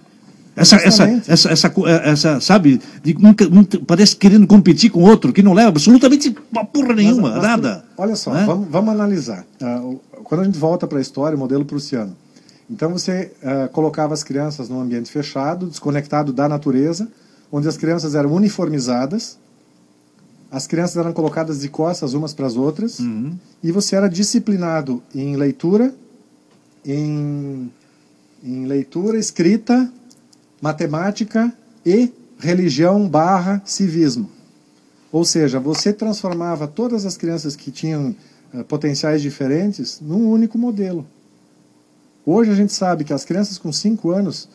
Essa, 0.54 0.76
essa, 0.76 1.04
essa, 1.26 1.50
essa, 1.52 1.68
eh, 1.68 2.10
essa, 2.10 2.40
sabe, 2.40 2.80
de 3.02 3.16
um, 3.16 3.58
um 3.58 3.64
parece 3.64 4.16
querendo 4.16 4.46
competir 4.46 4.90
com 4.90 5.02
outro, 5.02 5.32
que 5.32 5.42
não 5.42 5.52
leva 5.52 5.68
absolutamente 5.68 6.34
porra 6.72 6.94
nenhuma, 6.94 7.22
Mas- 7.30 7.32
mas- 7.34 7.42
nada. 7.42 7.84
Olha 7.96 8.16
só, 8.16 8.32
Né? 8.32 8.44
vamos, 8.44 8.68
vamos 8.68 8.90
analisar. 8.92 9.44
Ah, 9.62 9.80
quando 10.24 10.40
a 10.42 10.44
gente 10.44 10.58
volta 10.58 10.86
para 10.86 10.98
a 10.98 11.00
história, 11.00 11.36
o 11.36 11.38
modelo 11.38 11.64
prussiano. 11.64 12.16
Então 12.70 12.90
você 12.90 13.32
uh, 13.42 13.68
colocava 13.72 14.12
as 14.14 14.22
crianças 14.22 14.68
num 14.68 14.80
ambiente 14.80 15.10
fechado, 15.10 15.66
desconectado 15.66 16.32
da 16.32 16.48
natureza, 16.48 17.08
onde 17.50 17.66
as 17.66 17.76
crianças 17.78 18.14
eram 18.14 18.32
uniformizadas, 18.32 19.38
as 20.50 20.66
crianças 20.66 20.96
eram 20.96 21.12
colocadas 21.12 21.60
de 21.60 21.68
costas 21.68 22.14
umas 22.14 22.32
para 22.32 22.46
as 22.46 22.56
outras, 22.56 22.98
uhum. 23.00 23.36
e 23.62 23.70
você 23.70 23.96
era 23.96 24.08
disciplinado 24.08 25.02
em 25.14 25.36
leitura, 25.36 25.94
em, 26.84 27.70
em 28.42 28.66
leitura, 28.66 29.18
escrita, 29.18 29.92
matemática 30.60 31.52
e 31.84 32.12
religião 32.38 33.08
barra 33.08 33.60
civismo. 33.64 34.30
Ou 35.10 35.24
seja, 35.24 35.58
você 35.58 35.92
transformava 35.92 36.66
todas 36.66 37.04
as 37.04 37.16
crianças 37.16 37.56
que 37.56 37.70
tinham 37.70 38.14
uh, 38.52 38.64
potenciais 38.64 39.20
diferentes 39.22 40.00
num 40.00 40.30
único 40.30 40.58
modelo. 40.58 41.06
Hoje 42.24 42.50
a 42.50 42.54
gente 42.54 42.72
sabe 42.72 43.04
que 43.04 43.12
as 43.12 43.24
crianças 43.24 43.58
com 43.58 43.72
5 43.72 44.10
anos, 44.10 44.48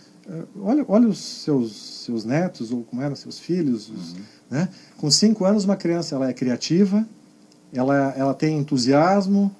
olha, 0.61 0.85
olha 0.87 1.07
os 1.07 1.17
seus, 1.17 2.03
seus 2.05 2.25
netos, 2.25 2.71
ou 2.71 2.83
como 2.83 3.01
eram 3.01 3.15
seus 3.15 3.39
filhos, 3.39 3.89
os, 3.89 4.13
uhum. 4.13 4.21
né? 4.49 4.69
com 4.97 5.09
5 5.09 5.45
anos 5.45 5.65
uma 5.65 5.75
criança 5.75 6.15
ela 6.15 6.29
é 6.29 6.33
criativa, 6.33 7.05
ela, 7.73 8.13
ela 8.15 8.33
tem 8.33 8.57
entusiasmo, 8.57 9.53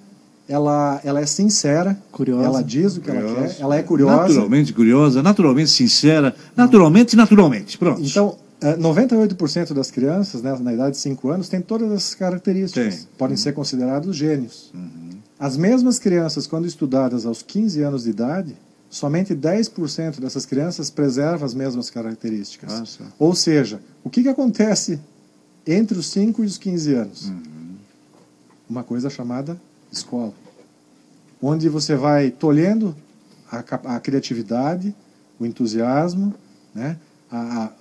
ela, 0.47 0.99
ela 1.04 1.19
é 1.19 1.26
sincera, 1.26 1.97
curiosa. 2.12 2.45
ela 2.45 2.63
diz 2.63 2.97
o 2.97 3.02
que 3.02 3.10
curiosa. 3.10 3.36
ela 3.38 3.47
quer, 3.47 3.62
ela 3.62 3.76
é 3.78 3.84
curiosa. 3.84 4.21
Naturalmente 4.21 4.73
curiosa, 4.73 5.23
naturalmente 5.23 5.69
sincera, 5.69 6.36
naturalmente, 6.56 7.15
naturalmente, 7.15 7.78
pronto. 7.78 8.02
Então, 8.02 8.38
98% 8.62 9.71
é, 9.71 9.73
das 9.73 9.91
crianças, 9.91 10.41
né, 10.41 10.56
na 10.60 10.73
idade 10.73 10.91
de 10.91 10.97
5 10.97 11.30
anos, 11.30 11.49
têm 11.49 11.62
todas 11.62 11.91
essas 11.91 12.15
características. 12.15 12.95
Tem. 12.95 13.08
Podem 13.17 13.36
uhum. 13.36 13.41
ser 13.41 13.54
considerados 13.54 14.15
gênios. 14.15 14.71
Uhum. 14.73 15.10
As 15.38 15.58
mesmas 15.58 15.99
crianças, 15.99 16.47
quando 16.47 16.65
estudadas 16.65 17.26
aos 17.26 17.41
15 17.41 17.82
anos 17.82 18.04
de 18.04 18.12
idade, 18.12 18.56
somente 18.94 19.34
10% 19.34 20.20
dessas 20.20 20.46
crianças 20.46 20.92
preservam 20.92 21.46
as 21.46 21.56
mesmas 21.56 21.90
características. 21.90 22.80
Nossa. 22.80 23.04
Ou 23.18 23.34
seja, 23.34 23.82
o 24.04 24.10
que, 24.10 24.22
que 24.22 24.30
acontece 24.30 25.00
entre 25.66 25.98
os 25.98 26.06
5 26.12 26.44
e 26.44 26.46
os 26.46 26.60
15 26.60 26.94
anos? 26.94 27.30
Uhum. 27.30 27.76
Uma 28.70 28.84
coisa 28.84 29.10
chamada 29.10 29.60
escola. 29.92 30.32
Onde 31.42 31.68
você 31.70 31.96
vai 31.96 32.30
tolhendo 32.30 32.96
a, 33.52 33.96
a 33.96 34.00
criatividade, 34.00 34.96
o 35.40 35.46
entusiasmo, 35.46 36.32
né? 36.74 36.98
a, 37.32 37.66
a 37.66 37.72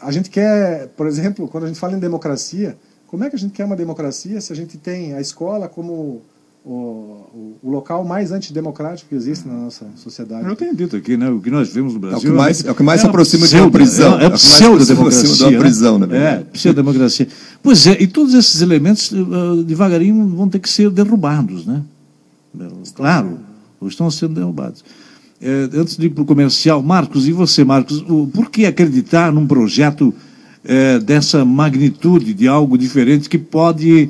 a 0.00 0.12
gente 0.12 0.30
quer, 0.30 0.88
por 0.90 1.08
exemplo, 1.08 1.48
quando 1.48 1.64
a 1.64 1.66
gente 1.66 1.80
fala 1.80 1.94
em 1.94 1.98
democracia, 1.98 2.78
como 3.08 3.24
é 3.24 3.30
que 3.30 3.34
a 3.34 3.38
gente 3.38 3.50
quer 3.50 3.64
uma 3.64 3.74
democracia 3.74 4.40
se 4.40 4.52
a 4.52 4.56
gente 4.56 4.78
tem 4.78 5.12
a 5.14 5.20
escola 5.20 5.68
como 5.68 6.22
o, 6.64 7.58
o, 7.62 7.70
local 7.70 8.04
mais 8.04 8.30
antidemocrático 8.30 9.08
que 9.08 9.14
existe 9.14 9.48
na 9.48 9.54
nossa 9.54 9.86
sociedade? 9.96 10.46
Eu 10.48 10.56
tenho 10.56 10.74
dito 10.74 10.96
aqui, 10.96 11.16
né? 11.16 11.28
O 11.30 11.40
que 11.40 11.50
nós 11.50 11.72
vemos 11.72 11.94
no 11.94 12.00
Brasil. 12.00 12.16
É 12.16 12.18
o 12.18 12.22
que 12.22 12.36
mais, 12.36 12.64
é 12.64 12.70
o 12.70 12.74
que 12.74 12.82
mais 12.82 13.00
é 13.00 13.02
se 13.02 13.08
aproxima 13.08 13.46
de 13.46 13.56
uma 13.56 13.70
prisão. 13.70 14.20
É, 14.20 14.24
é, 14.24 14.26
é 14.26 14.30
pseudo-democracia. 14.30 15.50
Né? 15.50 15.58
prisão, 15.58 15.98
na 15.98 16.06
verdade. 16.06 16.42
É, 16.42 16.44
pseudo-democracia. 16.52 17.28
Pois 17.62 17.86
é, 17.86 18.00
e 18.00 18.06
todos 18.06 18.34
esses 18.34 18.60
elementos, 18.62 19.10
uh, 19.12 19.62
devagarinho, 19.64 20.28
vão 20.28 20.48
ter 20.48 20.58
que 20.58 20.68
ser 20.68 20.90
derrubados, 20.90 21.66
né? 21.66 21.82
Claro, 22.94 23.38
estão 23.82 24.10
sendo 24.10 24.34
derrubados 24.34 24.84
eh, 25.42 25.68
antes 25.74 25.96
de 25.96 26.06
ir 26.06 26.10
para 26.10 26.22
o 26.22 26.26
comercial, 26.26 26.80
Marcos, 26.82 27.26
e 27.26 27.32
você, 27.32 27.64
Marcos, 27.64 28.04
o, 28.08 28.28
por 28.28 28.48
que 28.48 28.64
acreditar 28.64 29.32
num 29.32 29.46
projeto 29.46 30.14
eh, 30.64 31.00
dessa 31.00 31.44
magnitude, 31.44 32.32
de 32.32 32.46
algo 32.46 32.78
diferente 32.78 33.28
que 33.28 33.38
pode 33.38 34.04
eh, 34.04 34.08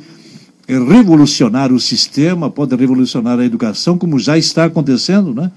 revolucionar 0.67 1.73
o 1.73 1.81
sistema, 1.81 2.51
pode 2.51 2.75
revolucionar 2.77 3.39
a 3.39 3.45
educação, 3.45 3.99
como 3.99 4.19
já 4.19 4.39
está 4.39 4.65
acontecendo, 4.65 5.35
né? 5.35 5.51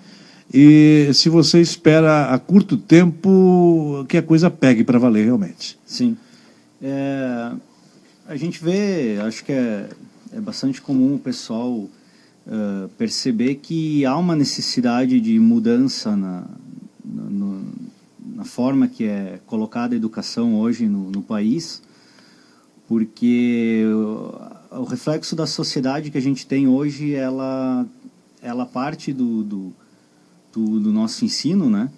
E 0.54 1.10
se 1.14 1.30
você 1.30 1.60
espera 1.60 2.28
a 2.28 2.40
curto 2.40 2.78
tempo 2.78 4.06
que 4.08 4.18
a 4.18 4.22
coisa 4.22 4.50
pegue 4.50 4.84
para 4.84 5.00
valer 5.00 5.26
realmente. 5.26 5.78
Sim. 5.86 6.16
É, 6.82 7.52
a 8.28 8.36
gente 8.36 8.64
vê, 8.64 9.20
acho 9.22 9.44
que 9.44 9.52
é, 9.52 9.90
é 10.32 10.40
bastante 10.40 10.82
comum 10.82 11.16
o 11.16 11.20
pessoal 11.20 11.72
uh, 11.72 12.90
perceber 12.98 13.56
que 13.56 14.06
há 14.06 14.18
uma 14.18 14.36
necessidade 14.36 15.20
de 15.20 15.40
mudança 15.40 16.16
na, 16.16 16.44
na, 17.04 17.62
na, 18.36 18.46
forma 18.46 18.88
que 18.88 19.06
é 19.06 19.40
colocada 19.46 19.96
a 19.96 19.98
educação 19.98 20.56
hoje 20.56 20.88
no, 20.88 21.10
no 21.10 21.22
país, 21.22 21.82
porque 22.88 23.84
o, 24.80 24.84
reflexo 24.84 25.36
da 25.36 25.48
sociedade 25.48 26.12
que 26.12 26.18
a 26.18 26.22
gente 26.22 26.46
tem 26.46 26.68
hoje, 26.68 27.14
ela, 27.14 27.86
ela 28.42 28.66
parte 28.66 29.12
do, 29.14 29.44
do, 29.44 29.74
do, 30.54 30.80
do 30.80 30.92
nosso 30.92 31.26
ensino, 31.26 31.70
né? 31.70 31.90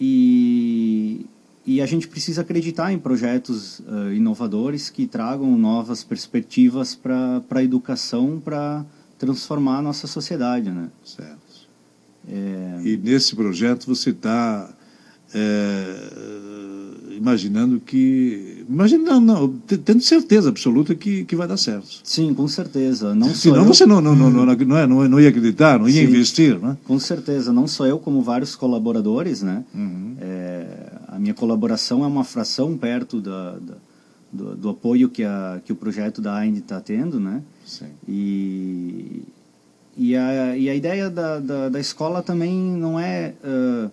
E, 0.00 1.26
e 1.66 1.80
a 1.80 1.86
gente 1.86 2.06
precisa 2.06 2.42
acreditar 2.42 2.92
em 2.92 2.98
projetos 2.98 3.80
uh, 3.80 4.12
inovadores 4.12 4.90
que 4.90 5.06
tragam 5.06 5.58
novas 5.58 6.04
perspectivas 6.04 6.94
para 6.94 7.42
a 7.50 7.62
educação, 7.62 8.40
para 8.40 8.84
transformar 9.18 9.78
a 9.78 9.82
nossa 9.82 10.06
sociedade, 10.06 10.70
né? 10.70 10.88
Certo. 11.04 11.68
É... 12.28 12.80
E 12.84 12.96
nesse 12.96 13.34
projeto 13.34 13.86
você 13.86 14.10
está 14.10 14.72
é, 15.34 16.10
imaginando 17.16 17.80
que, 17.80 18.57
imaginando, 18.68 19.20
não, 19.20 19.48
tendo 19.48 20.00
certeza 20.00 20.48
absoluta 20.48 20.94
que, 20.94 21.24
que 21.24 21.34
vai 21.34 21.48
dar 21.48 21.56
certo. 21.56 22.00
Sim, 22.04 22.34
com 22.34 22.46
certeza. 22.46 23.14
Não 23.14 23.28
Senão 23.34 23.62
eu... 23.62 23.64
você 23.64 23.86
não, 23.86 24.00
não, 24.00 24.14
não, 24.14 24.30
não, 24.30 24.44
não, 24.44 24.76
é, 24.76 24.86
não, 24.86 25.08
não 25.08 25.20
ia 25.20 25.30
acreditar, 25.30 25.78
não 25.78 25.88
ia 25.88 26.02
Sim, 26.02 26.08
investir, 26.08 26.58
né? 26.58 26.76
Com 26.84 26.98
certeza. 26.98 27.52
Não 27.52 27.66
só 27.66 27.86
eu, 27.86 27.98
como 27.98 28.22
vários 28.22 28.54
colaboradores, 28.54 29.42
né? 29.42 29.64
Uhum. 29.74 30.16
É, 30.20 30.92
a 31.08 31.18
minha 31.18 31.34
colaboração 31.34 32.04
é 32.04 32.06
uma 32.06 32.24
fração 32.24 32.76
perto 32.76 33.20
da, 33.20 33.52
da 33.52 33.74
do, 34.32 34.54
do, 34.54 34.68
apoio 34.70 35.08
que, 35.08 35.24
a, 35.24 35.60
que 35.64 35.72
o 35.72 35.76
projeto 35.76 36.20
da 36.20 36.34
AIND 36.34 36.58
está 36.58 36.80
tendo, 36.80 37.18
né? 37.18 37.42
Sim. 37.64 37.86
E, 38.06 39.22
e, 39.96 40.16
a, 40.16 40.56
e 40.56 40.68
a 40.68 40.74
ideia 40.74 41.10
da, 41.10 41.38
da, 41.38 41.68
da 41.68 41.80
escola 41.80 42.22
também 42.22 42.54
não 42.54 43.00
é 43.00 43.34
uh, 43.42 43.90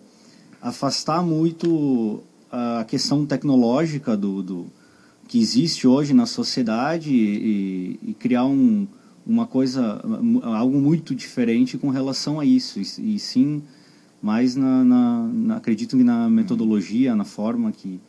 afastar 0.61 1.23
muito 1.23 2.21
a 2.55 2.85
questão 2.85 3.25
tecnológica 3.25 4.15
do, 4.15 4.41
do 4.41 4.65
que 5.27 5.39
existe 5.39 5.87
hoje 5.87 6.13
na 6.13 6.25
sociedade 6.25 7.13
e, 7.13 7.99
e 8.01 8.13
criar 8.13 8.45
um, 8.45 8.87
uma 9.25 9.45
coisa, 9.45 10.01
algo 10.43 10.79
muito 10.79 11.13
diferente 11.13 11.77
com 11.77 11.89
relação 11.89 12.39
a 12.39 12.45
isso. 12.45 12.79
E, 12.79 13.15
e 13.15 13.19
sim, 13.19 13.61
mais 14.21 14.55
na, 14.55 14.83
na, 14.83 15.27
na, 15.27 15.57
acredito 15.57 15.97
que 15.97 16.03
na 16.03 16.29
metodologia, 16.29 17.15
na 17.15 17.25
forma 17.25 17.71
que, 17.71 17.99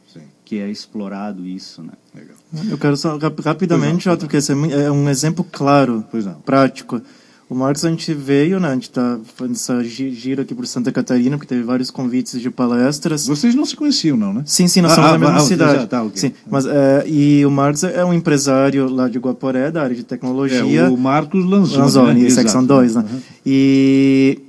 que 0.44 0.58
é 0.58 0.70
explorado 0.70 1.44
isso, 1.44 1.82
né? 1.82 1.92
Legal. 2.14 2.36
Eu 2.70 2.78
quero 2.78 2.96
só 2.96 3.18
rapidamente, 3.44 4.04
Jota, 4.04 4.26
porque 4.26 4.36
esse 4.36 4.52
é 4.52 4.90
um 4.90 5.08
exemplo 5.08 5.44
claro, 5.44 6.04
prático. 6.44 7.00
O 7.48 7.54
Marcos, 7.54 7.84
a 7.84 7.90
gente 7.90 8.12
veio, 8.12 8.58
né? 8.58 8.70
A 8.70 8.74
gente 8.74 8.88
está 8.88 9.20
fazendo 9.36 9.54
essa 9.54 9.84
gira 9.84 10.42
aqui 10.42 10.52
por 10.52 10.66
Santa 10.66 10.90
Catarina, 10.90 11.36
porque 11.36 11.46
teve 11.48 11.62
vários 11.62 11.92
convites 11.92 12.40
de 12.40 12.50
palestras. 12.50 13.24
Vocês 13.24 13.54
não 13.54 13.64
se 13.64 13.76
conheciam, 13.76 14.16
não, 14.16 14.32
né? 14.32 14.42
Sim, 14.44 14.66
sim, 14.66 14.80
nós 14.80 14.92
ah, 14.92 14.94
somos 14.96 15.10
ah, 15.10 15.12
da 15.12 15.18
mesma 15.18 15.36
ah, 15.36 15.40
cidade. 15.40 15.80
Já, 15.80 15.86
tá, 15.86 16.02
okay. 16.02 16.18
Sim, 16.18 16.32
mas, 16.50 16.66
é, 16.66 17.04
e 17.06 17.46
o 17.46 17.50
Marcos 17.50 17.84
é 17.84 18.04
um 18.04 18.12
empresário 18.12 18.88
lá 18.88 19.08
de 19.08 19.20
Guaporé, 19.20 19.70
da 19.70 19.80
área 19.80 19.94
de 19.94 20.02
tecnologia. 20.02 20.80
É, 20.80 20.88
o 20.88 20.96
Marcos 20.96 21.44
Lanzoni. 21.44 21.82
Lanzoni, 21.82 22.22
né? 22.22 22.30
secção 22.30 22.64
2, 22.64 22.96
né? 22.96 23.04
Uhum. 23.08 23.20
E 23.46 24.40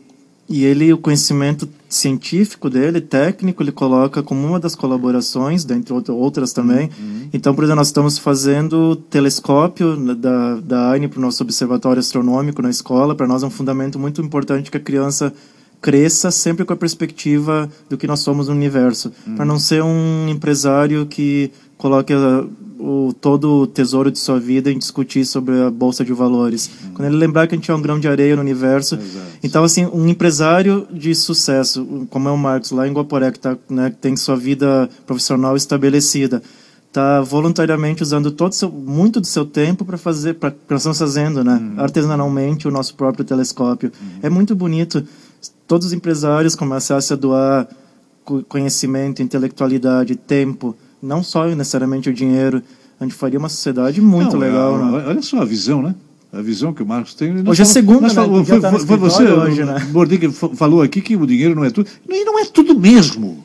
e 0.50 0.64
ele, 0.64 0.94
o 0.94 0.98
conhecimento 0.98 1.68
científico 1.90 2.70
dele, 2.70 3.02
técnico, 3.02 3.62
ele 3.62 3.72
coloca 3.72 4.24
como 4.24 4.48
uma 4.48 4.60
das 4.60 4.76
colaborações, 4.76 5.66
dentre 5.66 5.94
outras 6.10 6.54
também. 6.54 6.90
Uhum. 6.98 7.28
Então, 7.34 7.54
por 7.54 7.66
exemplo, 7.66 7.80
nós 7.80 7.88
estamos 7.88 8.18
fazendo 8.18 8.96
telescópio 8.96 10.16
da, 10.16 10.56
da 10.56 10.92
AINE 10.92 11.10
para 11.10 11.20
o 11.20 11.22
nosso 11.22 11.44
observatório 11.44 12.00
astronômico 12.00 12.62
na 12.62 12.70
escola. 12.70 13.14
Para 13.14 13.28
nós 13.28 13.44
é 13.44 13.46
um 13.46 13.50
fundamento 13.50 14.00
muito 14.00 14.22
importante 14.22 14.72
que 14.72 14.78
a 14.78 14.82
criança 14.82 15.34
cresça 15.82 16.32
sempre 16.32 16.64
com 16.64 16.74
a 16.74 16.78
perspectiva 16.78 17.70
do 17.90 17.98
que 17.98 18.08
nós 18.08 18.22
somos 18.22 18.48
no 18.48 18.54
universo. 18.54 19.12
Uhum. 19.28 19.36
Para 19.36 19.46
não 19.46 19.60
ser 19.60 19.84
um 19.84 20.30
empresário 20.30 21.06
que 21.06 21.52
coloque 21.78 22.14
o, 22.80 23.14
todo 23.14 23.62
o 23.62 23.68
tesouro 23.68 24.12
de 24.12 24.20
sua 24.20 24.40
vida 24.40 24.72
em 24.72 24.78
discutir 24.78 25.26
sobre 25.26 25.60
a 25.62 25.70
bolsa 25.70 26.06
de 26.06 26.14
valores. 26.14 26.68
Uhum. 26.68 26.94
Quando 26.94 27.08
ele 27.08 27.18
lembrar 27.18 27.48
que 27.48 27.56
a 27.56 27.58
gente 27.58 27.70
é 27.70 27.76
um 27.76 27.82
grão 27.82 28.00
de 28.00 28.08
areia 28.08 28.36
no 28.36 28.42
universo. 28.42 28.96
Exato. 28.96 29.26
Então, 29.44 29.64
assim, 29.64 29.86
um 29.86 30.08
empresário 30.08 30.88
de 30.92 31.14
sucesso, 31.16 32.08
como 32.10 32.30
é 32.30 32.32
o 32.32 32.38
Marcos 32.38 32.72
lá 32.72 32.88
em 32.88 32.94
Guaporé, 32.94 33.32
que, 33.32 33.40
tá, 33.40 33.58
né, 33.70 33.94
tem 34.02 34.16
sua 34.16 34.36
vida 34.36 34.90
profissional 35.06 35.56
estabelecida, 35.56 36.42
está 36.88 37.22
voluntariamente 37.22 38.04
usando 38.04 38.32
todo 38.32 38.54
seu, 38.54 38.72
muito 38.72 39.20
do 39.20 39.28
seu 39.28 39.46
tempo 39.46 39.86
para 39.86 39.98
fazer, 39.98 40.36
para 40.36 40.54
estamos 40.72 40.98
fazendo, 40.98 41.44
né, 41.44 41.54
uhum. 41.54 41.82
artesanalmente 41.84 42.68
o 42.68 42.72
nosso 42.72 42.96
próprio 42.96 43.26
telescópio. 43.26 43.92
Uhum. 44.00 44.20
É 44.22 44.30
muito 44.30 44.56
bonito. 44.56 45.04
Todos 45.68 45.88
os 45.88 45.94
empresários 45.94 46.56
começassem 46.56 47.16
a 47.16 47.20
doar 47.20 47.68
conhecimento, 48.50 49.22
intelectualidade, 49.22 50.16
tempo 50.16 50.76
não 51.02 51.24
só 51.24 51.48
necessariamente 51.48 52.10
o 52.10 52.14
dinheiro, 52.14 52.62
a 53.00 53.04
gente 53.04 53.14
faria 53.16 53.38
uma 53.38 53.50
sociedade 53.50 54.02
muito 54.02 54.34
não, 54.34 54.40
legal. 54.40 54.76
É, 54.76 54.84
né? 54.84 55.04
Olha 55.08 55.22
só 55.22 55.42
a 55.42 55.46
visão, 55.46 55.82
né? 55.82 55.96
A 56.32 56.42
visão 56.42 56.74
que 56.74 56.84
o 56.84 56.86
Marcos 56.86 57.14
tem. 57.14 57.48
Hoje 57.48 57.62
é 57.62 57.66
segunda, 57.66 58.08
né? 58.08 58.14
Falou, 58.14 58.44
foi, 58.44 58.60
tá 58.60 58.72
foi, 58.72 58.98
você, 58.98 59.24
hoje, 59.24 59.64
né? 59.64 59.76
Falou 60.56 60.82
aqui 60.82 61.02
que 61.02 61.16
o 61.16 61.26
dinheiro 61.26 61.56
não 61.56 61.64
é 61.64 61.70
tudo. 61.70 61.90
E 62.08 62.26
não 62.26 62.40
é 62.40 62.46
tudo 62.46 62.78
mesmo. 62.78 63.44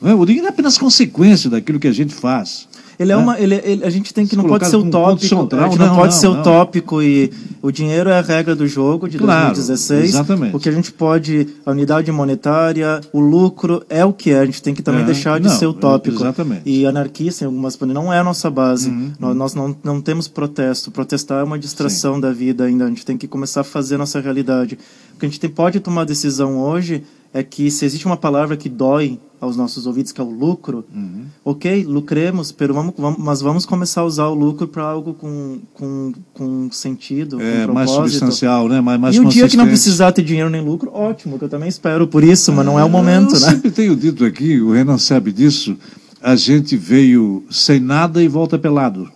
Não 0.00 0.10
é? 0.10 0.14
O 0.14 0.24
dinheiro 0.24 0.46
é 0.46 0.50
apenas 0.50 0.78
consequência 0.78 1.50
daquilo 1.50 1.78
que 1.78 1.86
a 1.86 1.92
gente 1.92 2.14
faz. 2.14 2.66
Ele 3.02 3.12
é, 3.12 3.16
uma, 3.16 3.38
ele, 3.38 3.54
ele, 3.64 3.84
a 3.84 3.90
gente 3.90 4.14
tem 4.14 4.26
que 4.26 4.36
não 4.36 4.44
pode 4.44 4.66
ser 4.66 4.76
utópico, 4.76 5.22
gente 5.22 5.34
não, 5.78 5.88
não 5.88 5.96
pode 5.96 6.12
não, 6.14 6.20
ser 6.20 6.28
não. 6.28 6.40
utópico 6.40 7.02
e 7.02 7.30
o 7.60 7.70
dinheiro 7.70 8.08
é 8.10 8.18
a 8.18 8.22
regra 8.22 8.56
do 8.56 8.66
jogo 8.66 9.08
de 9.08 9.18
Claro, 9.18 9.54
2016. 9.54 10.04
exatamente. 10.10 10.56
O 10.56 10.58
que 10.58 10.68
a 10.68 10.72
gente 10.72 10.92
pode, 10.92 11.48
a 11.64 11.70
unidade 11.70 12.10
monetária, 12.10 13.00
o 13.12 13.20
lucro 13.20 13.84
é 13.88 14.04
o 14.04 14.12
que 14.12 14.30
é. 14.30 14.40
A 14.40 14.44
gente 14.44 14.62
tem 14.62 14.74
que 14.74 14.82
também 14.82 15.02
É, 15.02 15.06
deixar 15.06 15.38
de 15.38 15.48
não, 15.48 15.56
ser 15.56 15.66
utópico. 15.66 16.16
exatamente. 16.16 16.62
E 16.64 16.86
anarquista, 16.86 17.44
em 17.44 17.46
algumas 17.46 17.78
não 17.80 18.12
é 18.12 18.18
a 18.18 18.24
nossa 18.24 18.50
base. 18.50 18.88
Uhum, 18.90 19.12
nós, 19.18 19.36
nós 19.36 19.54
não, 19.54 19.76
não 19.82 20.00
temos 20.00 20.28
protesto. 20.28 20.90
Protestar 20.90 21.40
é 21.40 21.44
uma 21.44 21.58
distração 21.58 22.20
da 22.20 22.32
vida 22.32 22.64
ainda. 22.64 22.84
A 22.84 22.88
gente 22.88 23.04
tem 23.04 23.16
que 23.16 23.26
começar 23.26 23.62
a 23.62 23.64
fazer 23.64 23.96
a 23.96 23.98
nossa 23.98 24.20
realidade. 24.20 24.78
Que 25.22 25.26
a 25.26 25.28
gente 25.28 25.48
pode 25.50 25.78
tomar 25.78 26.02
decisão 26.04 26.58
hoje 26.58 27.04
é 27.32 27.44
que 27.44 27.70
se 27.70 27.84
existe 27.84 28.06
uma 28.06 28.16
palavra 28.16 28.56
que 28.56 28.68
dói 28.68 29.20
aos 29.40 29.56
nossos 29.56 29.86
ouvidos, 29.86 30.10
que 30.10 30.20
é 30.20 30.24
o 30.24 30.28
lucro, 30.28 30.84
Uhum. 30.92 31.26
ok, 31.44 31.84
lucremos, 31.84 32.52
vamos, 32.72 32.92
vamos, 32.98 33.20
mas 33.20 33.40
vamos 33.40 33.64
começar 33.64 34.00
a 34.00 34.04
usar 34.04 34.26
o 34.26 34.34
lucro 34.34 34.66
para 34.66 34.82
algo 34.82 35.14
com, 35.14 35.60
com, 35.74 36.12
com 36.34 36.68
sentido, 36.72 37.40
É 37.40 37.68
com 37.68 37.72
mais 37.72 37.88
substancial, 37.88 38.68
né? 38.68 38.80
Mais, 38.80 38.98
mais 38.98 39.14
e 39.14 39.20
o 39.20 39.28
dia 39.28 39.48
que 39.48 39.56
não 39.56 39.66
precisar 39.68 40.10
ter 40.10 40.24
dinheiro 40.24 40.50
nem 40.50 40.60
lucro, 40.60 40.90
ótimo, 40.92 41.38
que 41.38 41.44
eu 41.44 41.48
também 41.48 41.68
espero 41.68 42.08
por 42.08 42.24
isso, 42.24 42.52
mas 42.52 42.66
não 42.66 42.76
é 42.76 42.82
o 42.82 42.90
momento, 42.90 43.36
Eu 43.36 43.40
né? 43.40 43.50
sempre 43.50 43.70
tenho 43.70 43.94
dito 43.94 44.24
aqui, 44.24 44.60
o 44.60 44.72
Renan 44.72 44.98
sabe 44.98 45.30
disso, 45.30 45.76
a 46.20 46.34
gente 46.34 46.76
veio 46.76 47.44
sem 47.48 47.78
nada 47.78 48.20
e 48.20 48.26
volta 48.26 48.58
pelado. 48.58 49.08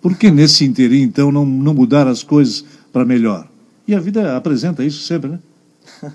Por 0.00 0.16
que 0.16 0.30
nesse 0.30 0.64
interim, 0.64 1.02
então, 1.02 1.32
não, 1.32 1.44
não 1.44 1.74
mudar 1.74 2.06
as 2.06 2.22
coisas 2.22 2.64
para 2.92 3.04
melhor? 3.04 3.48
E 3.86 3.94
a 3.94 4.00
vida 4.00 4.36
apresenta 4.36 4.84
isso 4.84 5.02
sempre, 5.02 5.30
né? 5.30 5.38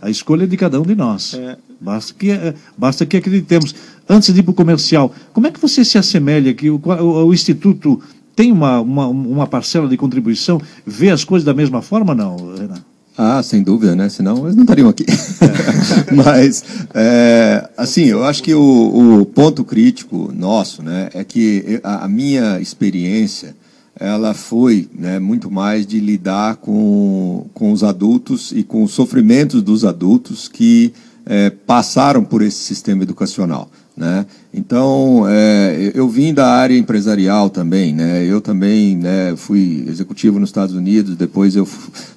A 0.01 0.09
escolha 0.09 0.43
é 0.43 0.47
de 0.47 0.55
cada 0.57 0.80
um 0.80 0.84
de 0.84 0.95
nós. 0.95 1.34
É. 1.34 1.57
Basta, 1.80 2.13
que, 2.18 2.32
eh, 2.32 2.53
basta 2.78 3.05
que 3.05 3.18
acreditemos. 3.18 3.76
Antes 4.09 4.34
de 4.34 4.39
ir 4.39 4.43
para 4.43 4.51
o 4.51 4.53
comercial, 4.53 5.13
como 5.34 5.47
é 5.47 5.51
que 5.51 5.59
você 5.59 5.84
se 5.84 5.97
assemelha 5.97 6.53
que 6.53 6.70
o, 6.70 6.82
o- 6.84 7.26
o 7.28 7.34
Instituto 7.34 8.01
tem 8.36 8.51
uma, 8.51 8.80
uma, 8.80 9.07
uma 9.07 9.47
parcela 9.47 9.88
de 9.88 9.97
contribuição, 9.97 10.61
vê 10.86 11.09
as 11.09 11.24
coisas 11.24 11.45
da 11.45 11.53
mesma 11.53 11.82
forma, 11.82 12.15
não, 12.15 12.36
Renan? 12.55 12.82
Ah, 13.18 13.41
sem 13.41 13.63
dúvida, 13.63 13.95
né? 13.95 14.07
Senão 14.09 14.43
eles 14.45 14.55
não 14.55 14.63
estariam 14.63 14.88
aqui. 14.89 15.05
Mas, 16.13 16.63
é, 16.93 17.68
assim, 17.76 18.05
eu 18.05 18.24
acho 18.24 18.43
que 18.43 18.53
o, 18.53 19.22
o 19.22 19.26
ponto 19.26 19.63
crítico 19.63 20.32
nosso, 20.36 20.84
né, 20.84 21.09
é 21.13 21.24
que 21.24 21.80
a, 21.84 22.05
a 22.05 22.07
minha 22.07 22.59
experiência, 22.61 23.55
ela 23.99 24.33
foi 24.33 24.87
né, 24.93 25.19
muito 25.19 25.49
mais 25.49 25.85
de 25.85 25.99
lidar 25.99 26.57
com, 26.57 27.45
com 27.53 27.71
os 27.71 27.83
adultos 27.83 28.51
e 28.51 28.63
com 28.63 28.83
os 28.83 28.91
sofrimentos 28.91 29.61
dos 29.61 29.83
adultos 29.85 30.47
que 30.47 30.93
é, 31.25 31.49
passaram 31.49 32.23
por 32.23 32.41
esse 32.41 32.57
sistema 32.59 33.03
educacional. 33.03 33.69
Né? 33.97 34.27
Então, 34.53 35.25
é, 35.27 35.91
eu 35.95 36.07
vim 36.07 36.31
da 36.31 36.47
área 36.47 36.77
empresarial 36.77 37.49
também. 37.49 37.95
Né? 37.95 38.23
Eu 38.25 38.39
também 38.39 38.95
né, 38.95 39.33
fui 39.35 39.83
executivo 39.87 40.39
nos 40.39 40.49
Estados 40.49 40.75
Unidos, 40.75 41.15
depois 41.15 41.55
eu 41.55 41.67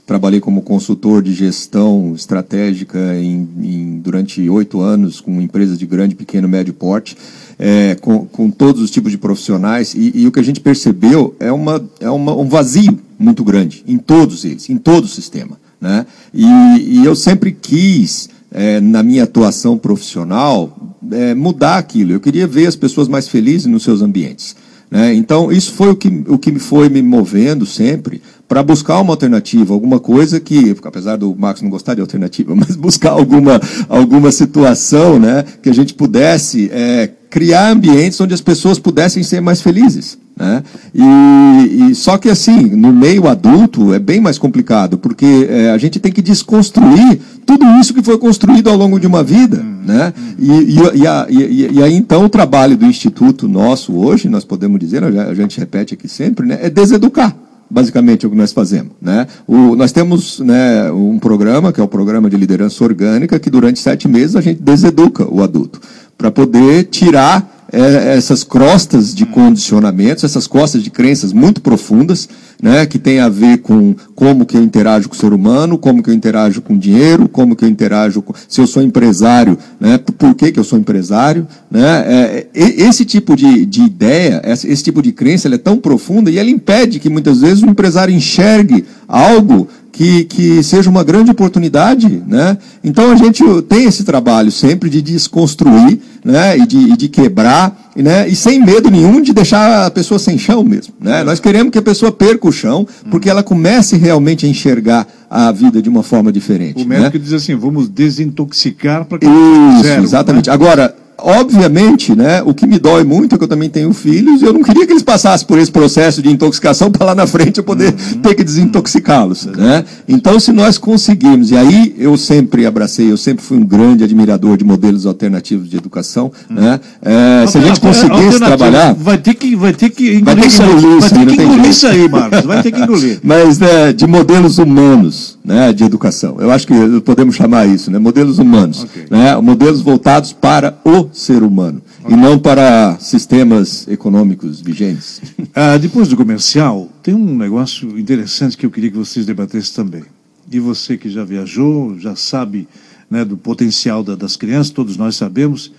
trabalhei 0.06 0.40
como 0.40 0.60
consultor 0.60 1.22
de 1.22 1.32
gestão 1.32 2.12
estratégica 2.14 2.98
em, 3.16 3.48
em- 3.62 3.98
durante 4.00 4.46
oito 4.50 4.80
anos 4.82 5.20
com 5.22 5.40
empresas 5.40 5.78
de 5.78 5.86
grande, 5.86 6.14
pequeno, 6.14 6.46
médio 6.46 6.74
porte, 6.74 7.16
é, 7.62 7.94
com, 8.00 8.24
com 8.24 8.50
todos 8.50 8.80
os 8.80 8.90
tipos 8.90 9.12
de 9.12 9.18
profissionais. 9.18 9.94
E, 9.94 10.12
e 10.14 10.26
o 10.26 10.32
que 10.32 10.40
a 10.40 10.42
gente 10.42 10.60
percebeu 10.60 11.36
é, 11.38 11.52
uma, 11.52 11.84
é 12.00 12.08
uma, 12.08 12.34
um 12.34 12.48
vazio 12.48 12.98
muito 13.18 13.44
grande 13.44 13.84
em 13.86 13.98
todos 13.98 14.46
eles, 14.46 14.70
em 14.70 14.78
todo 14.78 15.04
o 15.04 15.08
sistema. 15.08 15.60
Né? 15.78 16.06
E, 16.32 16.46
e 16.46 17.04
eu 17.04 17.14
sempre 17.14 17.52
quis 17.52 18.30
é, 18.50 18.80
na 18.80 19.02
minha 19.02 19.24
atuação 19.24 19.76
profissional, 19.76 20.96
é, 21.12 21.34
mudar 21.34 21.76
aquilo. 21.76 22.12
Eu 22.12 22.20
queria 22.20 22.46
ver 22.46 22.66
as 22.66 22.76
pessoas 22.76 23.08
mais 23.08 23.28
felizes 23.28 23.66
nos 23.66 23.82
seus 23.82 24.00
ambientes. 24.00 24.56
né? 24.90 25.12
Então, 25.12 25.52
isso 25.52 25.72
foi 25.74 25.90
o 25.90 25.96
que, 25.96 26.24
o 26.28 26.38
que 26.38 26.58
foi 26.58 26.88
me 26.88 27.02
movendo 27.02 27.66
sempre 27.66 28.22
para 28.48 28.62
buscar 28.62 28.98
uma 29.00 29.12
alternativa, 29.12 29.72
alguma 29.72 30.00
coisa 30.00 30.40
que, 30.40 30.74
apesar 30.82 31.16
do 31.16 31.36
Marcos 31.36 31.62
não 31.62 31.70
gostar 31.70 31.94
de 31.94 32.00
alternativa, 32.00 32.52
mas 32.56 32.74
buscar 32.74 33.10
alguma, 33.10 33.60
alguma 33.88 34.32
situação 34.32 35.20
né, 35.20 35.44
que 35.62 35.68
a 35.68 35.74
gente 35.74 35.94
pudesse 35.94 36.68
é, 36.72 37.10
criar 37.30 37.70
ambientes 37.70 38.20
onde 38.20 38.34
as 38.34 38.40
pessoas 38.40 38.78
pudessem 38.78 39.22
ser 39.22 39.40
mais 39.40 39.62
felizes. 39.62 40.18
Né? 40.36 40.62
E, 40.94 41.90
e 41.90 41.94
só 41.94 42.16
que 42.18 42.28
assim, 42.28 42.60
no 42.70 42.92
meio 42.92 43.28
adulto 43.28 43.92
é 43.94 43.98
bem 43.98 44.20
mais 44.20 44.38
complicado, 44.38 44.96
porque 44.98 45.46
é, 45.48 45.70
a 45.70 45.78
gente 45.78 46.00
tem 46.00 46.10
que 46.10 46.22
desconstruir 46.22 47.20
tudo 47.44 47.64
isso 47.78 47.92
que 47.94 48.02
foi 48.02 48.16
construído 48.18 48.68
ao 48.68 48.76
longo 48.76 48.98
de 48.98 49.06
uma 49.06 49.22
vida. 49.22 49.62
Né? 49.86 50.12
E, 50.38 50.50
e, 50.50 51.00
e, 51.02 51.06
a- 51.06 51.26
e- 51.28 51.82
aí 51.82 51.94
então 51.94 52.24
o 52.24 52.28
trabalho 52.28 52.76
do 52.76 52.86
Instituto 52.86 53.46
nosso 53.46 53.94
hoje, 53.94 54.28
nós 54.28 54.44
podemos 54.44 54.78
dizer, 54.80 55.04
a 55.04 55.34
gente 55.34 55.58
repete 55.58 55.94
aqui 55.94 56.08
sempre, 56.08 56.46
né, 56.46 56.58
é 56.62 56.70
deseducar. 56.70 57.36
Basicamente 57.72 58.24
é 58.24 58.28
o 58.28 58.30
que 58.32 58.36
nós 58.36 58.52
fazemos. 58.52 58.90
Né? 59.00 59.28
O, 59.46 59.76
nós 59.76 59.92
temos 59.92 60.40
né, 60.40 60.90
um 60.90 61.20
programa, 61.20 61.72
que 61.72 61.80
é 61.80 61.84
o 61.84 61.86
programa 61.86 62.28
de 62.28 62.36
liderança 62.36 62.82
orgânica, 62.82 63.38
que 63.38 63.48
durante 63.48 63.78
sete 63.78 64.08
meses 64.08 64.34
a 64.34 64.40
gente 64.40 64.60
deseduca 64.60 65.24
o 65.32 65.40
adulto, 65.40 65.80
para 66.20 66.30
poder 66.30 66.84
tirar 66.84 67.66
é, 67.72 68.14
essas 68.14 68.44
crostas 68.44 69.14
de 69.14 69.24
condicionamentos, 69.24 70.22
essas 70.22 70.46
costas 70.46 70.82
de 70.82 70.90
crenças 70.90 71.32
muito 71.32 71.62
profundas, 71.62 72.28
né, 72.62 72.84
que 72.84 72.98
tem 72.98 73.20
a 73.20 73.28
ver 73.30 73.58
com 73.58 73.94
como 74.14 74.44
que 74.44 74.54
eu 74.54 74.62
interajo 74.62 75.08
com 75.08 75.14
o 75.14 75.18
ser 75.18 75.32
humano, 75.32 75.78
como 75.78 76.02
que 76.02 76.10
eu 76.10 76.14
interajo 76.14 76.60
com 76.60 76.76
dinheiro, 76.76 77.26
como 77.26 77.56
que 77.56 77.64
eu 77.64 77.68
interajo 77.70 78.20
com, 78.20 78.34
se 78.46 78.60
eu 78.60 78.66
sou 78.66 78.82
empresário, 78.82 79.56
né, 79.80 79.96
por 79.96 80.34
que, 80.34 80.52
que 80.52 80.60
eu 80.60 80.64
sou 80.64 80.78
empresário, 80.78 81.46
né, 81.70 82.04
é, 82.06 82.46
esse 82.52 83.06
tipo 83.06 83.34
de, 83.34 83.64
de 83.64 83.82
ideia, 83.82 84.42
esse, 84.44 84.82
tipo 84.82 85.00
de 85.00 85.12
crença, 85.12 85.48
é 85.48 85.56
tão 85.56 85.78
profunda 85.78 86.30
e 86.30 86.38
ela 86.38 86.50
impede 86.50 86.98
que 86.98 87.08
muitas 87.08 87.40
vezes 87.40 87.62
o 87.62 87.66
empresário 87.66 88.14
enxergue 88.14 88.84
algo 89.08 89.68
que, 89.92 90.24
que 90.24 90.62
seja 90.62 90.88
uma 90.88 91.02
grande 91.02 91.30
oportunidade, 91.30 92.22
né? 92.26 92.56
Então 92.82 93.10
a 93.10 93.16
gente 93.16 93.42
tem 93.62 93.84
esse 93.84 94.04
trabalho 94.04 94.50
sempre 94.50 94.88
de 94.88 95.02
desconstruir, 95.02 96.00
né? 96.24 96.56
E 96.58 96.66
de, 96.66 96.78
e 96.78 96.96
de 96.96 97.08
quebrar, 97.08 97.90
né? 97.96 98.28
E 98.28 98.36
sem 98.36 98.64
medo 98.64 98.90
nenhum 98.90 99.20
de 99.20 99.32
deixar 99.32 99.86
a 99.86 99.90
pessoa 99.90 100.18
sem 100.18 100.38
chão 100.38 100.62
mesmo, 100.62 100.94
né? 101.00 101.24
Nós 101.24 101.40
queremos 101.40 101.72
que 101.72 101.78
a 101.78 101.82
pessoa 101.82 102.12
perca 102.12 102.48
o 102.48 102.52
chão, 102.52 102.86
porque 103.10 103.28
ela 103.28 103.42
comece 103.42 103.96
realmente 103.96 104.46
a 104.46 104.48
enxergar 104.48 105.06
a 105.28 105.52
vida 105.52 105.80
de 105.80 105.88
uma 105.88 106.02
forma 106.02 106.32
diferente. 106.32 106.82
O 106.82 106.88
né? 106.88 106.98
médico 106.98 107.18
diz 107.18 107.32
assim, 107.32 107.54
vamos 107.54 107.88
desintoxicar 107.88 109.04
para 109.04 109.18
que 109.18 109.26
Isso, 109.26 109.82
zero, 109.82 110.02
exatamente. 110.02 110.48
né? 110.48 110.54
Agora, 110.54 110.94
obviamente, 111.22 112.14
né, 112.14 112.42
o 112.42 112.54
que 112.54 112.66
me 112.66 112.78
dói 112.78 113.04
muito 113.04 113.34
é 113.34 113.38
que 113.38 113.44
eu 113.44 113.48
também 113.48 113.68
tenho 113.68 113.92
filhos 113.92 114.42
e 114.42 114.44
eu 114.44 114.52
não 114.52 114.62
queria 114.62 114.86
que 114.86 114.92
eles 114.92 115.02
passassem 115.02 115.46
por 115.46 115.58
esse 115.58 115.70
processo 115.70 116.22
de 116.22 116.30
intoxicação 116.30 116.90
para 116.92 117.06
lá 117.06 117.14
na 117.14 117.26
frente 117.26 117.58
eu 117.58 117.64
poder 117.64 117.90
Uhum. 117.90 118.20
ter 118.20 118.34
que 118.34 118.44
desintoxicá-los. 118.44 119.46
Né? 119.46 119.84
Então, 120.08 120.38
se 120.38 120.52
nós 120.52 120.78
conseguirmos, 120.78 121.50
e 121.50 121.56
aí 121.56 121.94
eu 121.98 122.16
sempre 122.16 122.66
abracei, 122.66 123.10
eu 123.10 123.16
sempre 123.16 123.44
fui 123.44 123.58
um 123.58 123.64
grande 123.64 124.04
admirador 124.04 124.56
de 124.56 124.64
modelos 124.64 125.06
alternativos 125.06 125.68
de 125.68 125.76
educação, 125.76 126.30
né? 126.48 126.80
É, 127.02 127.46
se 127.46 127.58
a 127.58 127.60
gente 127.60 127.80
conseguisse 127.80 128.38
trabalar. 128.38 128.94
Vai 128.94 129.18
ter 129.18 129.34
que, 129.34 129.56
vai 129.56 129.72
ter 129.72 129.90
que 129.90 130.14
engolir 130.14 130.24
Vai 130.24 130.36
ter 130.36 130.48
que 130.48 130.62
engolir 130.62 130.80
Vai 130.82 130.98
isso 130.98 131.14
aí, 131.14 131.26
ter 131.26 131.36
que 131.36 131.42
engolir 131.42 131.70
isso 131.70 131.86
aí, 131.86 132.08
Marcos. 132.08 132.40
Vai 132.42 132.62
ter 132.62 132.72
que 132.72 132.80
engolir. 132.80 133.20
Mas 133.24 133.58
né, 133.58 133.92
de 133.92 134.06
modelos 134.06 134.58
humanos 134.58 135.38
né, 135.44 135.72
de 135.72 135.84
educação. 135.84 136.36
Eu 136.38 136.50
acho 136.50 136.66
que 136.66 137.00
podemos 137.00 137.34
chamar 137.34 137.66
isso, 137.66 137.90
né, 137.90 137.98
modelos 137.98 138.38
humanos. 138.38 138.84
Ok. 138.84 139.06
Né, 139.10 139.36
modelos 139.36 139.80
voltados 139.80 140.32
para 140.32 140.78
o 140.84 141.08
ser 141.12 141.42
humano 141.42 141.82
e 142.08 142.14
não 142.16 142.38
para 142.38 142.98
sistemas 142.98 143.86
econômicos 143.88 144.60
vigentes. 144.60 145.20
Ah, 145.54 145.76
depois 145.76 146.06
do 146.08 146.16
comercial, 146.16 146.88
tem 147.02 147.12
um 147.14 147.36
negócio 147.36 147.98
interessante 147.98 148.56
que 148.56 148.64
eu 148.64 148.70
queria 148.70 148.90
que 148.90 148.96
vocês 148.96 149.26
debatessem 149.26 149.74
também. 149.74 150.04
E 150.50 150.60
você 150.60 150.96
que 150.96 151.10
já 151.10 151.24
viajou, 151.24 151.98
já 151.98 152.14
sabe 152.14 152.68
né, 153.10 153.24
do 153.24 153.36
potencial 153.36 154.04
da- 154.04 154.14
das 154.14 154.36
crianças, 154.36 154.70
todos 154.70 154.96
nós 154.96 155.16
sabemos. 155.16 155.72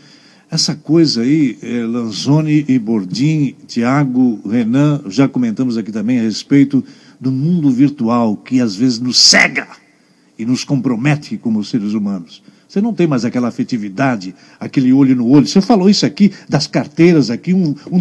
Essa 0.50 0.76
coisa 0.76 1.22
aí, 1.22 1.58
eh, 1.64 1.86
Lanzoni 1.86 2.66
e 2.68 2.78
Bordim, 2.78 3.56
Tiago, 3.66 4.42
Renan, 4.46 5.02
já 5.08 5.26
comentamos 5.28 5.78
aqui 5.78 5.92
também 5.92 6.20
a 6.20 6.24
respeito 6.24 6.84
do 7.20 7.32
mundo 7.32 7.72
virtual 7.72 8.36
que 8.36 8.60
às 8.60 8.76
vezes 8.76 9.00
nos 9.00 9.18
cega 9.18 9.68
e 10.38 10.46
nos 10.46 10.66
compromete 10.66 11.38
como 11.38 11.64
seres 11.64 11.94
humanos. 11.94 12.44
Você 12.72 12.80
não 12.80 12.94
tem 12.94 13.06
mais 13.06 13.26
aquela 13.26 13.50
afetividade, 13.50 14.34
aquele 14.58 14.94
olho 14.94 15.14
no 15.14 15.28
olho. 15.28 15.46
Você 15.46 15.60
falou 15.60 15.90
isso 15.90 16.06
aqui, 16.06 16.32
das 16.48 16.68
carteiras 16.68 17.30
aqui, 17.30 17.54
um, 17.54 17.76
um 17.92 18.00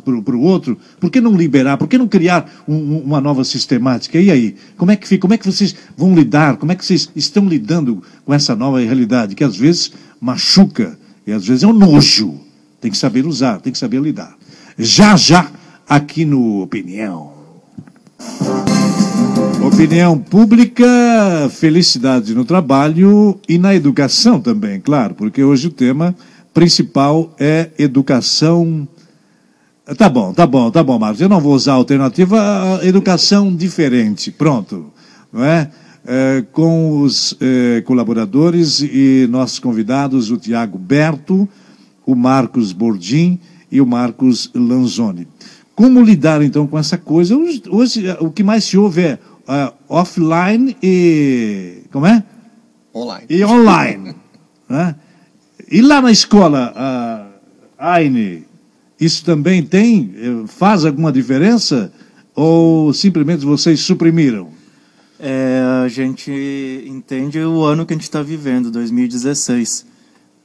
para 0.00 0.34
o 0.34 0.40
outro. 0.40 0.78
Por 0.98 1.10
que 1.10 1.20
não 1.20 1.36
liberar? 1.36 1.76
Por 1.76 1.86
que 1.86 1.98
não 1.98 2.08
criar 2.08 2.50
um- 2.66 3.00
uma 3.00 3.20
nova 3.20 3.44
sistemática? 3.44 4.18
E 4.18 4.30
aí? 4.30 4.56
Como 4.78 4.90
é 4.90 4.96
que 4.96 5.06
fica? 5.06 5.20
Como 5.20 5.34
é 5.34 5.36
que 5.36 5.44
vocês 5.44 5.76
vão 5.94 6.14
lidar? 6.14 6.56
Como 6.56 6.72
é 6.72 6.74
que 6.74 6.86
vocês 6.86 7.10
estão 7.14 7.46
lidando 7.46 8.02
com 8.24 8.32
essa 8.32 8.56
nova 8.56 8.80
realidade 8.80 9.34
que 9.34 9.44
às 9.44 9.56
vezes 9.58 9.92
machuca 10.18 10.98
e 11.26 11.32
às 11.32 11.46
vezes 11.46 11.62
é 11.62 11.66
um 11.66 11.74
nojo? 11.74 12.40
Tem 12.80 12.90
que 12.90 12.96
saber 12.96 13.26
usar, 13.26 13.60
tem 13.60 13.74
que 13.74 13.78
saber 13.78 14.00
lidar. 14.00 14.34
Já, 14.78 15.16
já, 15.16 15.52
aqui 15.86 16.24
no 16.24 16.62
Opinião. 16.62 17.34
Opinião 19.68 20.18
pública, 20.18 20.86
felicidade 21.50 22.34
no 22.34 22.42
trabalho 22.42 23.38
e 23.46 23.58
na 23.58 23.74
educação 23.74 24.40
também, 24.40 24.80
claro, 24.80 25.14
porque 25.14 25.44
hoje 25.44 25.68
o 25.68 25.70
tema 25.70 26.16
principal 26.54 27.34
é 27.38 27.68
educação. 27.78 28.88
Tá 29.98 30.08
bom, 30.08 30.32
tá 30.32 30.46
bom, 30.46 30.70
tá 30.70 30.82
bom, 30.82 30.98
Marcos. 30.98 31.20
Eu 31.20 31.28
não 31.28 31.38
vou 31.38 31.54
usar 31.54 31.72
a 31.72 31.76
alternativa, 31.76 32.80
educação 32.82 33.54
diferente. 33.54 34.30
Pronto, 34.30 34.86
não 35.30 35.44
é? 35.44 35.70
é 36.06 36.42
com 36.50 37.02
os 37.02 37.36
é, 37.38 37.82
colaboradores 37.82 38.80
e 38.80 39.28
nossos 39.30 39.58
convidados, 39.58 40.30
o 40.30 40.38
Tiago 40.38 40.78
Berto, 40.78 41.46
o 42.06 42.14
Marcos 42.14 42.72
Bordim 42.72 43.38
e 43.70 43.82
o 43.82 43.86
Marcos 43.86 44.50
Lanzoni. 44.54 45.28
Como 45.76 46.02
lidar 46.02 46.42
então 46.42 46.66
com 46.66 46.78
essa 46.78 46.96
coisa? 46.96 47.36
Hoje, 47.36 47.62
hoje 47.68 48.04
o 48.18 48.30
que 48.30 48.42
mais 48.42 48.64
se 48.64 48.78
ouve 48.78 49.02
é 49.02 49.18
uh, 49.48 49.74
offline 49.88 50.76
e. 50.82 51.82
Como 51.90 52.06
é? 52.06 52.22
Online. 52.94 53.26
E 53.28 53.44
online. 53.44 54.14
né? 54.68 54.94
E 55.70 55.80
lá 55.80 56.00
na 56.00 56.12
escola, 56.12 56.72
uh, 56.76 57.38
Aine, 57.78 58.46
isso 59.00 59.24
também 59.24 59.62
tem, 59.62 60.14
eh, 60.16 60.46
faz 60.46 60.84
alguma 60.84 61.12
diferença? 61.12 61.92
Ou 62.34 62.92
simplesmente 62.92 63.44
vocês 63.44 63.80
suprimiram? 63.80 64.48
É, 65.20 65.60
a 65.84 65.88
gente 65.88 66.30
entende 66.86 67.38
o 67.40 67.64
ano 67.64 67.84
que 67.84 67.92
a 67.92 67.96
gente 67.96 68.04
está 68.04 68.22
vivendo, 68.22 68.70
2016. 68.70 69.86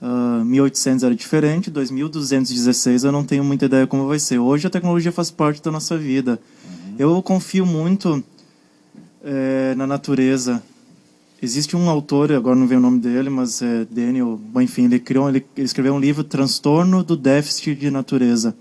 Uh, 0.02 0.44
1800 0.44 1.04
era 1.04 1.16
diferente, 1.16 1.72
2216 1.72 3.06
eu 3.06 3.12
não 3.12 3.24
tenho 3.24 3.44
muita 3.44 3.66
ideia 3.66 3.88
como 3.88 4.08
vai 4.08 4.20
ser. 4.20 4.38
Hoje 4.40 4.68
a 4.68 4.70
tecnologia 4.70 5.12
faz 5.12 5.32
parte 5.32 5.62
da 5.62 5.72
nossa 5.72 5.98
vida. 5.98 6.40
Uhum. 6.66 6.96
Eu 7.00 7.24
confio 7.24 7.66
muito 7.66 8.22
é, 9.24 9.74
na 9.76 9.88
natureza. 9.88 10.62
Existe 11.42 11.76
um 11.76 11.90
autor, 11.90 12.32
agora 12.32 12.56
não 12.56 12.68
vem 12.68 12.78
o 12.78 12.82
nome 12.82 13.00
dele, 13.00 13.30
mas 13.30 13.62
é 13.62 13.86
Daniel, 13.90 14.40
enfim, 14.58 14.86
ele 14.86 15.00
criou, 15.00 15.28
ele, 15.28 15.46
escreveu 15.58 15.94
um 15.94 16.00
livro 16.00 16.24
Transtorno 16.24 17.04
do 17.04 17.18
Déficit 17.18 17.76
de 17.76 17.92
Natureza, 17.92 18.56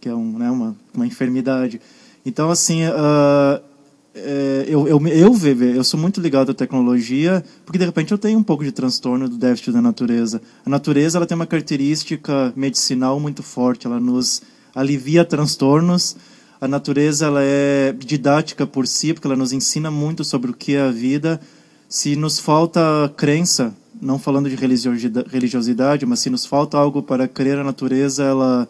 que 0.00 0.08
é 0.08 0.14
um, 0.14 0.38
né, 0.38 0.50
uma, 0.50 0.76
uma 0.92 1.06
enfermidade. 1.06 1.80
Então, 2.26 2.50
assim, 2.50 2.84
uh, 2.84 3.62
é, 4.14 4.66
eu, 4.68 4.86
eu, 4.86 5.00
eu, 5.06 5.34
eu 5.74 5.84
sou 5.84 5.98
muito 5.98 6.20
ligado 6.20 6.50
à 6.50 6.54
tecnologia, 6.54 7.42
porque 7.64 7.78
de 7.78 7.84
repente 7.84 8.12
eu 8.12 8.18
tenho 8.18 8.38
um 8.38 8.42
pouco 8.42 8.62
de 8.62 8.70
transtorno 8.70 9.28
do 9.28 9.36
déficit 9.36 9.72
da 9.72 9.80
natureza. 9.80 10.42
A 10.66 10.70
natureza 10.70 11.16
ela 11.16 11.26
tem 11.26 11.34
uma 11.34 11.46
característica 11.46 12.52
medicinal 12.54 13.18
muito 13.18 13.42
forte, 13.42 13.86
ela 13.86 13.98
nos 13.98 14.42
alivia 14.74 15.24
transtornos, 15.24 16.16
a 16.62 16.68
natureza 16.68 17.26
ela 17.26 17.40
é 17.42 17.92
didática 17.92 18.64
por 18.64 18.86
si, 18.86 19.12
porque 19.12 19.26
ela 19.26 19.34
nos 19.34 19.52
ensina 19.52 19.90
muito 19.90 20.22
sobre 20.22 20.48
o 20.48 20.54
que 20.54 20.76
é 20.76 20.82
a 20.82 20.92
vida. 20.92 21.40
Se 21.88 22.14
nos 22.14 22.38
falta 22.38 23.12
crença, 23.16 23.74
não 24.00 24.16
falando 24.16 24.48
de 24.48 24.54
religiosidade, 24.54 26.06
mas 26.06 26.20
se 26.20 26.30
nos 26.30 26.46
falta 26.46 26.78
algo 26.78 27.02
para 27.02 27.26
crer 27.26 27.58
a 27.58 27.64
natureza, 27.64 28.22
ela 28.22 28.68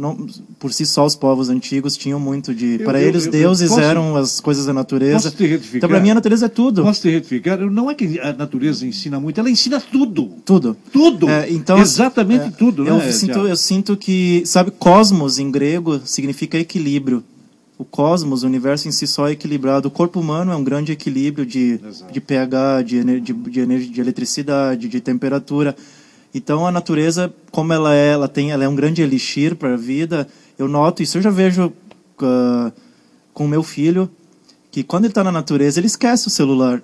não, 0.00 0.26
por 0.58 0.72
si 0.72 0.86
só 0.86 1.04
os 1.04 1.14
povos 1.14 1.48
antigos 1.48 1.96
tinham 1.96 2.18
muito 2.18 2.54
de 2.54 2.80
eu, 2.80 2.84
para 2.84 3.00
eu, 3.00 3.08
eles 3.08 3.26
eu, 3.26 3.32
deuses 3.32 3.68
posso, 3.68 3.80
eram 3.80 4.16
as 4.16 4.40
coisas 4.40 4.66
da 4.66 4.72
natureza. 4.72 5.30
posso 5.30 5.36
te 5.36 5.46
retificar? 5.46 5.76
então 5.76 5.88
para 5.88 6.00
mim 6.00 6.10
a 6.10 6.14
natureza 6.14 6.46
é 6.46 6.48
tudo. 6.48 6.82
Posso 6.82 7.02
te 7.02 7.10
retificar? 7.10 7.58
Não 7.58 7.90
é 7.90 7.94
que 7.94 8.18
a 8.18 8.32
natureza 8.32 8.86
ensina 8.86 9.20
muito 9.20 9.38
ela 9.38 9.50
ensina 9.50 9.80
tudo. 9.80 10.30
Tudo. 10.44 10.76
Tudo. 10.92 11.28
É, 11.28 11.50
então 11.50 11.78
exatamente 11.78 12.46
é, 12.46 12.50
tudo 12.50 12.86
eu 12.86 12.96
né, 12.96 13.12
sinto 13.12 13.38
eu 13.46 13.56
sinto 13.56 13.96
que 13.96 14.42
sabe 14.46 14.70
cosmos 14.70 15.38
em 15.38 15.50
grego 15.50 16.00
significa 16.04 16.58
equilíbrio. 16.58 17.22
O 17.78 17.84
cosmos, 17.84 18.42
o 18.42 18.46
universo 18.46 18.88
em 18.88 18.90
si 18.92 19.06
só 19.06 19.26
é 19.26 19.32
equilibrado. 19.32 19.88
O 19.88 19.90
corpo 19.90 20.20
humano 20.20 20.52
é 20.52 20.56
um 20.56 20.62
grande 20.62 20.92
equilíbrio 20.92 21.46
de, 21.46 21.80
de 22.12 22.20
pH, 22.20 22.82
de, 22.82 23.02
de, 23.22 23.32
de, 23.32 23.86
de 23.88 24.00
eletricidade, 24.02 24.86
de 24.86 25.00
temperatura. 25.00 25.74
Então 26.34 26.66
a 26.66 26.70
natureza, 26.70 27.32
como 27.50 27.72
ela 27.72 27.94
é, 27.94 28.12
ela 28.12 28.28
tem, 28.28 28.52
ela 28.52 28.64
é 28.64 28.68
um 28.68 28.74
grande 28.74 29.02
elixir 29.02 29.56
para 29.56 29.74
a 29.74 29.76
vida. 29.76 30.28
Eu 30.58 30.68
noto 30.68 31.02
isso, 31.02 31.18
eu 31.18 31.22
já 31.22 31.30
vejo 31.30 31.66
uh, 31.66 32.72
com 33.34 33.44
o 33.44 33.48
meu 33.48 33.62
filho 33.62 34.10
que 34.70 34.84
quando 34.84 35.04
ele 35.04 35.10
está 35.10 35.24
na 35.24 35.32
natureza 35.32 35.80
ele 35.80 35.88
esquece 35.88 36.28
o 36.28 36.30
celular, 36.30 36.82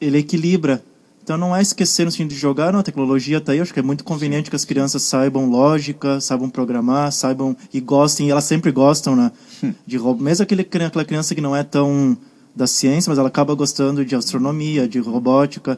ele 0.00 0.18
equilibra. 0.18 0.82
Então 1.22 1.36
não 1.36 1.56
é 1.56 1.60
esquecer 1.60 2.04
no 2.04 2.12
sentido 2.12 2.28
de 2.28 2.36
jogar, 2.36 2.72
não, 2.72 2.78
a 2.78 2.84
tecnologia 2.84 3.38
está 3.38 3.50
aí, 3.50 3.58
eu 3.58 3.62
acho 3.62 3.74
que 3.74 3.80
é 3.80 3.82
muito 3.82 4.04
conveniente 4.04 4.48
que 4.48 4.54
as 4.54 4.64
crianças 4.64 5.02
saibam 5.02 5.50
lógica, 5.50 6.20
saibam 6.20 6.48
programar, 6.48 7.10
saibam 7.10 7.56
e 7.74 7.80
gostem, 7.80 8.28
e 8.28 8.30
elas 8.30 8.44
sempre 8.44 8.70
gostam, 8.70 9.16
né? 9.16 9.32
Hum. 9.64 9.74
De 9.84 9.98
mesmo 9.98 10.44
aquele, 10.44 10.62
aquela 10.62 11.04
criança 11.04 11.34
que 11.34 11.40
não 11.40 11.56
é 11.56 11.64
tão 11.64 12.16
da 12.54 12.68
ciência, 12.68 13.10
mas 13.10 13.18
ela 13.18 13.26
acaba 13.26 13.56
gostando 13.56 14.04
de 14.04 14.14
astronomia, 14.14 14.86
de 14.86 15.00
robótica 15.00 15.76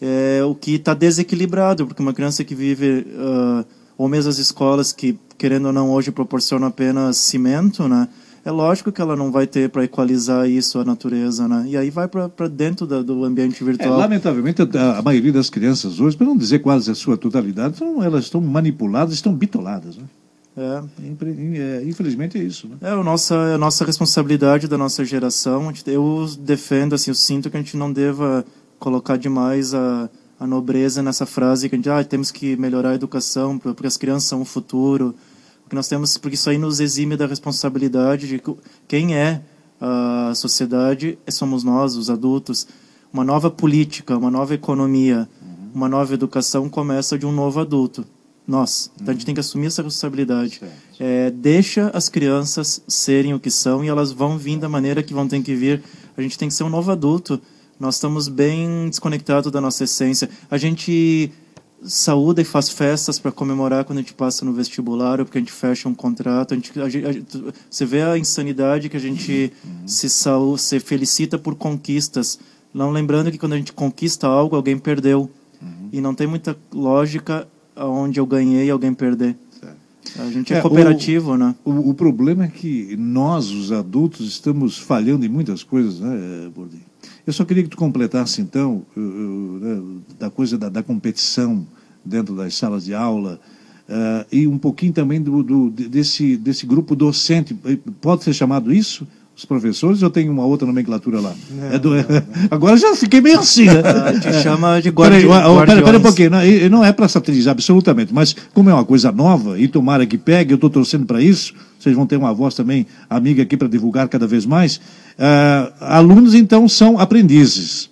é, 0.00 0.42
o 0.44 0.54
que 0.54 0.74
está 0.74 0.94
desequilibrado, 0.94 1.86
porque 1.86 2.02
uma 2.02 2.14
criança 2.14 2.44
que 2.44 2.54
vive, 2.54 3.06
uh, 3.08 3.64
ou 3.96 4.08
mesmo 4.08 4.30
as 4.30 4.38
escolas 4.38 4.92
que, 4.92 5.18
querendo 5.36 5.66
ou 5.66 5.72
não, 5.72 5.90
hoje 5.90 6.10
proporcionam 6.10 6.68
apenas 6.68 7.16
cimento, 7.16 7.88
né? 7.88 8.08
É 8.44 8.50
lógico 8.50 8.90
que 8.90 9.00
ela 9.00 9.14
não 9.14 9.30
vai 9.30 9.46
ter 9.46 9.68
para 9.68 9.84
equalizar 9.84 10.48
isso 10.48 10.78
a 10.78 10.84
natureza, 10.84 11.46
né? 11.46 11.66
E 11.68 11.76
aí 11.76 11.90
vai 11.90 12.08
para 12.08 12.48
dentro 12.48 12.86
da, 12.86 13.02
do 13.02 13.24
ambiente 13.24 13.62
virtual. 13.62 13.94
É, 13.94 13.96
lamentavelmente, 13.96 14.62
a, 14.62 14.98
a, 14.98 15.02
maioria 15.02 15.32
das 15.32 15.50
crianças 15.50 16.00
hoje, 16.00 16.16
para 16.16 16.26
não 16.26 16.36
dizer 16.36 16.60
quase 16.60 16.90
a 16.90 16.94
sua 16.94 17.16
totalidade, 17.16 17.76
são, 17.76 18.02
elas 18.02 18.24
estão 18.24 18.40
manipuladas, 18.40 19.12
estão 19.12 19.34
bitoladas, 19.34 19.96
né? 19.96 20.04
É. 20.56 20.82
é. 21.58 21.82
Infelizmente 21.84 22.38
é 22.38 22.42
isso. 22.42 22.68
Né? 22.68 22.76
É 22.80 22.90
a 22.90 23.02
nossa, 23.02 23.34
a 23.34 23.58
nossa 23.58 23.84
responsabilidade 23.84 24.66
da 24.66 24.78
nossa 24.78 25.04
geração. 25.04 25.72
Eu 25.86 26.28
defendo, 26.40 26.94
assim, 26.94 27.10
eu 27.10 27.14
sinto 27.14 27.50
que 27.50 27.56
a 27.56 27.60
gente 27.60 27.76
não 27.76 27.92
deva 27.92 28.44
colocar 28.78 29.16
demais 29.16 29.74
a, 29.74 30.08
a 30.38 30.46
nobreza 30.46 31.02
nessa 31.02 31.26
frase 31.26 31.68
que 31.68 31.74
a 31.74 31.78
gente 31.78 31.90
ah, 31.90 32.02
temos 32.04 32.30
que 32.30 32.56
melhorar 32.56 32.90
a 32.90 32.94
educação 32.94 33.58
porque 33.58 33.86
as 33.86 33.96
crianças 33.96 34.28
são 34.28 34.40
o 34.42 34.44
futuro. 34.44 35.14
Porque 35.62 35.76
nós 35.76 35.88
temos 35.88 36.16
porque 36.16 36.34
isso 36.34 36.48
aí 36.48 36.56
nos 36.56 36.80
exime 36.80 37.16
da 37.16 37.26
responsabilidade 37.26 38.26
de 38.26 38.42
quem 38.86 39.14
é 39.14 39.42
a 39.80 40.32
sociedade 40.34 41.18
somos 41.30 41.62
nós 41.62 41.94
os 41.96 42.08
adultos. 42.08 42.66
Uma 43.12 43.24
nova 43.24 43.50
política 43.50 44.16
uma 44.16 44.30
nova 44.30 44.54
economia 44.54 45.28
uma 45.74 45.88
nova 45.88 46.14
educação 46.14 46.68
começa 46.68 47.18
de 47.18 47.26
um 47.26 47.32
novo 47.32 47.60
adulto 47.60 48.06
nós. 48.46 48.90
Então 48.96 49.10
a 49.10 49.12
gente 49.12 49.26
tem 49.26 49.34
que 49.34 49.40
assumir 49.40 49.66
essa 49.66 49.82
responsabilidade. 49.82 50.62
É, 50.98 51.30
deixa 51.30 51.90
as 51.92 52.08
crianças 52.08 52.82
serem 52.88 53.34
o 53.34 53.38
que 53.38 53.50
são 53.50 53.84
e 53.84 53.88
elas 53.88 54.10
vão 54.10 54.38
vir 54.38 54.58
da 54.58 54.68
maneira 54.70 55.02
que 55.02 55.12
vão 55.12 55.28
ter 55.28 55.42
que 55.42 55.54
vir. 55.54 55.82
A 56.16 56.22
gente 56.22 56.38
tem 56.38 56.48
que 56.48 56.54
ser 56.54 56.64
um 56.64 56.70
novo 56.70 56.90
adulto 56.90 57.38
nós 57.78 57.94
estamos 57.96 58.28
bem 58.28 58.88
desconectados 58.88 59.50
da 59.52 59.60
nossa 59.60 59.84
essência. 59.84 60.28
A 60.50 60.58
gente 60.58 61.30
saúda 61.82 62.42
e 62.42 62.44
faz 62.44 62.68
festas 62.68 63.18
para 63.18 63.30
comemorar 63.30 63.84
quando 63.84 63.98
a 63.98 64.02
gente 64.02 64.14
passa 64.14 64.44
no 64.44 64.52
vestibular 64.52 65.20
ou 65.20 65.24
porque 65.24 65.38
a 65.38 65.40
gente 65.40 65.52
fecha 65.52 65.88
um 65.88 65.94
contrato. 65.94 66.52
A 66.52 66.56
gente, 66.56 66.80
a 66.80 66.88
gente, 66.88 67.06
a, 67.06 67.52
você 67.70 67.86
vê 67.86 68.02
a 68.02 68.18
insanidade 68.18 68.88
que 68.88 68.96
a 68.96 69.00
gente 69.00 69.52
uhum. 69.64 69.86
se, 69.86 70.08
saúde, 70.08 70.62
se 70.62 70.80
felicita 70.80 71.38
por 71.38 71.54
conquistas. 71.54 72.38
Não 72.74 72.90
lembrando 72.90 73.30
que 73.30 73.38
quando 73.38 73.52
a 73.52 73.56
gente 73.56 73.72
conquista 73.72 74.26
algo, 74.26 74.56
alguém 74.56 74.78
perdeu. 74.78 75.30
Uhum. 75.62 75.88
E 75.92 76.00
não 76.00 76.14
tem 76.14 76.26
muita 76.26 76.56
lógica 76.72 77.46
onde 77.76 78.18
eu 78.18 78.26
ganhei 78.26 78.66
e 78.66 78.70
alguém 78.70 78.92
perder. 78.92 79.36
A 80.18 80.30
gente 80.30 80.52
é, 80.52 80.58
é 80.58 80.60
cooperativo, 80.60 81.32
o, 81.32 81.36
né? 81.36 81.54
O, 81.64 81.90
o, 81.90 81.94
problema 81.94 82.44
é 82.44 82.48
que 82.48 82.96
nós, 82.96 83.50
os 83.50 83.70
adultos, 83.70 84.26
estamos 84.26 84.78
falhando 84.78 85.24
em 85.24 85.28
muitas 85.28 85.62
coisas, 85.62 86.00
né, 86.00 86.50
Bordinho? 86.54 86.87
Eu 87.28 87.32
só 87.34 87.44
queria 87.44 87.62
que 87.62 87.68
tu 87.68 87.76
completasse, 87.76 88.40
então, 88.40 88.86
né, 88.96 89.82
da 90.18 90.30
coisa 90.30 90.56
da, 90.56 90.70
da, 90.70 90.82
competição 90.82 91.66
dentro 92.02 92.34
das 92.34 92.54
salas 92.54 92.86
de 92.86 92.94
aula 92.94 93.38
uh, 93.86 94.24
e 94.32 94.46
um 94.46 94.56
pouquinho 94.56 94.94
também 94.94 95.20
do, 95.20 95.42
do, 95.42 95.68
desse, 95.68 96.38
desse 96.38 96.64
grupo 96.64 96.96
docente. 96.96 97.54
Pode 98.00 98.24
ser 98.24 98.32
chamado 98.32 98.72
isso? 98.72 99.06
Os 99.36 99.44
professores 99.44 100.02
ou 100.02 100.08
tem 100.08 100.26
uma 100.30 100.46
outra 100.46 100.66
nomenclatura 100.66 101.20
lá? 101.20 101.34
Não, 101.50 101.70
é 101.70 101.78
do, 101.78 101.90
não, 101.90 101.96
não. 102.08 102.22
Agora 102.50 102.78
já 102.78 102.96
fiquei 102.96 103.20
meio 103.20 103.40
assim, 103.40 103.66
né? 103.66 103.82
Gente 104.22 104.42
chama 104.42 104.80
de 104.80 104.88
guardi 104.88 105.26
Peraí, 105.26 105.82
pera, 105.84 105.98
um 105.98 106.00
pouquinho. 106.00 106.30
Não, 106.30 106.40
não 106.70 106.82
é 106.82 106.94
para 106.94 107.08
satirizar 107.08 107.52
absolutamente, 107.52 108.10
mas 108.10 108.34
como 108.54 108.70
é 108.70 108.72
uma 108.72 108.86
coisa 108.86 109.12
nova 109.12 109.60
e 109.60 109.68
tomara 109.68 110.06
que 110.06 110.16
pegue, 110.16 110.54
eu 110.54 110.54
estou 110.54 110.70
torcendo 110.70 111.04
para 111.04 111.20
isso, 111.20 111.52
vocês 111.78 111.94
vão 111.94 112.06
ter 112.06 112.16
uma 112.16 112.32
voz 112.34 112.54
também 112.54 112.86
amiga 113.08 113.42
aqui 113.42 113.56
para 113.56 113.68
divulgar 113.68 114.08
cada 114.08 114.26
vez 114.26 114.44
mais. 114.44 114.76
Uh, 114.76 115.72
alunos, 115.80 116.34
então, 116.34 116.68
são 116.68 116.98
aprendizes. 116.98 117.88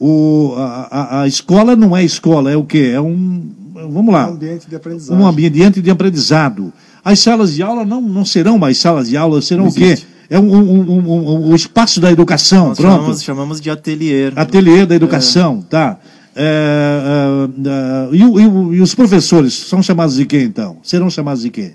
O, 0.00 0.54
a, 0.56 1.22
a, 1.22 1.26
escola 1.26 1.74
não 1.74 1.96
é 1.96 2.04
escola, 2.04 2.50
é 2.50 2.56
o 2.56 2.64
quê? 2.64 2.92
É 2.94 3.00
um. 3.00 3.50
Vamos 3.74 4.12
lá. 4.12 4.30
Um 4.30 4.34
ambiente 4.34 4.68
de 4.68 4.76
aprendizado. 4.76 5.18
Um 5.18 5.26
ambiente 5.26 5.82
de 5.82 5.90
aprendizado. 5.90 6.72
As 7.04 7.18
salas 7.20 7.54
de 7.54 7.62
aula 7.62 7.84
não, 7.84 8.00
não 8.00 8.24
serão 8.24 8.58
mais 8.58 8.78
salas 8.78 9.08
de 9.08 9.16
aula, 9.16 9.42
serão 9.42 9.64
não 9.64 9.70
o 9.70 9.74
quê? 9.74 9.84
Existe. 9.84 10.06
É 10.30 10.38
um, 10.38 10.54
um, 10.54 10.90
um, 10.90 11.50
um, 11.50 11.54
espaço 11.54 12.00
da 12.00 12.12
educação, 12.12 12.68
Nós 12.68 12.78
pronto. 12.78 12.96
Chamamos, 12.96 13.22
chamamos 13.22 13.60
de 13.60 13.70
ateliê. 13.70 14.30
Ateliê 14.36 14.84
da 14.84 14.94
educação, 14.94 15.64
é. 15.66 15.70
tá. 15.70 15.98
É, 16.36 17.48
é, 17.66 18.14
e, 18.14 18.22
e, 18.22 18.76
e, 18.76 18.80
os 18.80 18.94
professores 18.94 19.54
são 19.54 19.82
chamados 19.82 20.16
de 20.16 20.26
quê, 20.26 20.42
então? 20.42 20.76
Serão 20.82 21.08
chamados 21.08 21.42
de 21.42 21.50
quê? 21.50 21.72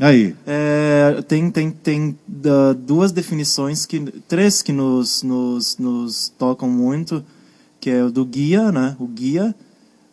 Aí. 0.00 0.34
É, 0.46 1.22
tem 1.26 1.50
tem, 1.50 1.70
tem 1.70 2.16
uh, 2.28 2.74
duas 2.74 3.10
definições, 3.12 3.84
que 3.84 4.00
três 4.28 4.62
que 4.62 4.72
nos, 4.72 5.22
nos, 5.22 5.76
nos 5.78 6.32
tocam 6.38 6.68
muito, 6.68 7.24
que 7.80 7.90
é 7.90 8.04
o 8.04 8.10
do 8.10 8.24
guia, 8.24 8.70
né? 8.70 8.94
O 9.00 9.06
guia, 9.06 9.54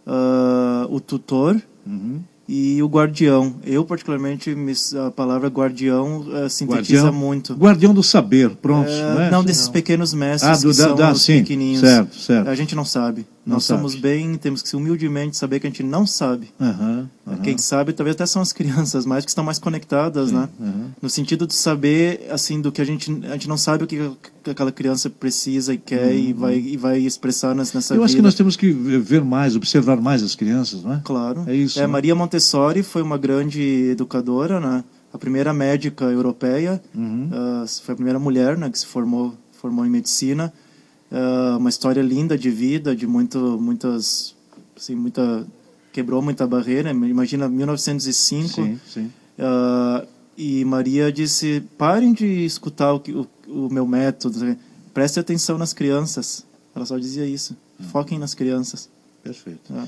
uh, 0.07 0.93
o 0.93 0.99
tutor 0.99 1.61
Uhum. 1.86 2.19
e 2.49 2.81
o 2.81 2.88
guardião. 2.88 3.55
Eu, 3.63 3.86
particularmente, 3.86 4.55
me- 4.55 4.73
a 5.05 5.11
palavra 5.11 5.49
guardião 5.49 6.21
uh, 6.21 6.49
sintetiza 6.49 7.03
Guardião, 7.03 7.13
muito. 7.13 7.53
Guardião 7.53 7.93
do 7.93 8.01
saber, 8.01 8.49
pronto. 8.55 8.89
É, 8.89 9.15
né? 9.15 9.29
não, 9.29 9.43
desses 9.43 9.69
pequenos 9.69 10.13
mestres 10.13 10.59
Ah, 10.59 10.61
do- 10.67 10.71
que 10.71 10.77
da- 10.79 10.83
são 10.83 10.95
da- 10.95 11.11
os 11.11 11.21
sim, 11.21 11.39
pequenininhos. 11.41 11.81
certo, 11.81 12.15
certo. 12.15 12.47
A 12.49 12.55
gente 12.55 12.75
não 12.75 12.83
sabe. 12.86 13.25
Não 13.45 13.57
Nós 13.57 13.65
somos 13.65 13.91
sabe. 13.91 14.01
bem, 14.01 14.35
temos 14.37 14.63
que 14.63 14.75
humildemente 14.75 15.37
saber 15.37 15.59
que 15.59 15.67
a 15.67 15.69
gente 15.69 15.83
não 15.83 16.07
sabe. 16.07 16.49
Aham, 16.59 17.07
aham. 17.27 17.37
Quem 17.43 17.57
sabe 17.59 17.93
talvez 17.93 18.15
até 18.15 18.25
são 18.25 18.41
as 18.41 18.51
crianças 18.53 19.05
mais 19.05 19.23
que 19.23 19.29
estão 19.29 19.43
mais 19.43 19.59
conectadas, 19.59 20.31
né? 20.31 20.49
aham. 20.59 20.91
No 20.99 21.09
sentido 21.09 21.45
de 21.45 21.53
saber 21.53 22.25
assim 22.31 22.59
do 22.59 22.71
que 22.71 22.81
a 22.81 22.85
gente 22.85 23.11
a 23.27 23.33
gente 23.33 23.47
não 23.47 23.57
sabe 23.57 23.83
o 23.83 23.87
que 23.87 24.11
que 24.43 24.49
aquela 24.49 24.71
criança 24.71 25.09
precisa 25.09 25.73
e 25.73 25.77
quer 25.77 26.15
e 26.15 26.33
vai 26.33 26.57
e 26.57 26.75
vai 26.77 26.99
expressar 26.99 27.53
nas- 27.53 27.71
nessa 27.71 27.93
Uhum. 27.93 27.99
Eu 27.99 28.01
vida. 28.01 28.05
acho 28.05 28.15
que 28.15 28.21
nós 28.23 28.33
temos 28.35 28.55
que 28.55 28.71
ver 28.71 29.23
mais, 29.23 29.55
observar 29.55 30.01
mais 30.01 30.23
as 30.23 30.33
crianças, 30.33 30.83
não 30.83 30.93
é? 30.93 31.01
Claro. 31.03 31.43
É 31.47 31.55
isso, 31.55 31.79
né? 31.79 31.85
Maria 31.85 32.15
Montessori 32.15 32.81
foi 32.81 33.01
uma 33.03 33.17
grande 33.17 33.61
educadora, 33.91 34.59
né? 34.59 34.83
A 35.13 35.17
primeira 35.19 35.53
médica 35.53 36.05
europeia, 36.05 36.81
Uhum. 36.95 37.29
ah, 37.31 37.65
foi 37.83 37.93
a 37.93 37.95
primeira 37.95 38.19
mulher, 38.19 38.57
né, 38.57 38.69
que 38.71 38.79
se 38.79 38.85
formou 38.87 39.33
formou 39.61 39.85
em 39.85 39.89
medicina. 39.89 40.51
Ah, 41.16 41.55
uma 41.57 41.70
história 41.70 42.01
linda 42.01 42.38
de 42.38 42.49
vida, 42.49 42.93
de 42.93 43.07
muito 43.07 43.39
muitas 43.57 44.36
assim, 44.76 44.93
muita 44.93 45.47
quebrou 45.93 46.22
muita 46.22 46.45
barreira. 46.45 46.91
Imagina 46.91 47.47
1905. 47.47 48.49
Sim, 48.49 48.80
sim. 48.86 49.13
Ah, 49.39 50.05
e 50.38 50.66
Maria 50.66 51.09
disse: 51.13 51.63
parem 51.78 52.11
de 52.11 52.45
escutar 52.45 52.93
o, 52.93 53.01
o, 53.47 53.68
o 53.68 53.74
meu 53.74 53.88
método, 53.88 54.57
preste 54.93 55.18
atenção 55.18 55.57
nas 55.57 55.72
crianças. 55.72 56.45
Ela 56.76 56.86
só 56.86 56.97
dizia 56.97 57.26
isso: 57.26 57.55
foquem 57.91 58.20
nas 58.20 58.34
crianças. 58.34 58.89
Perfeito. 59.24 59.74
Ah. 59.74 59.88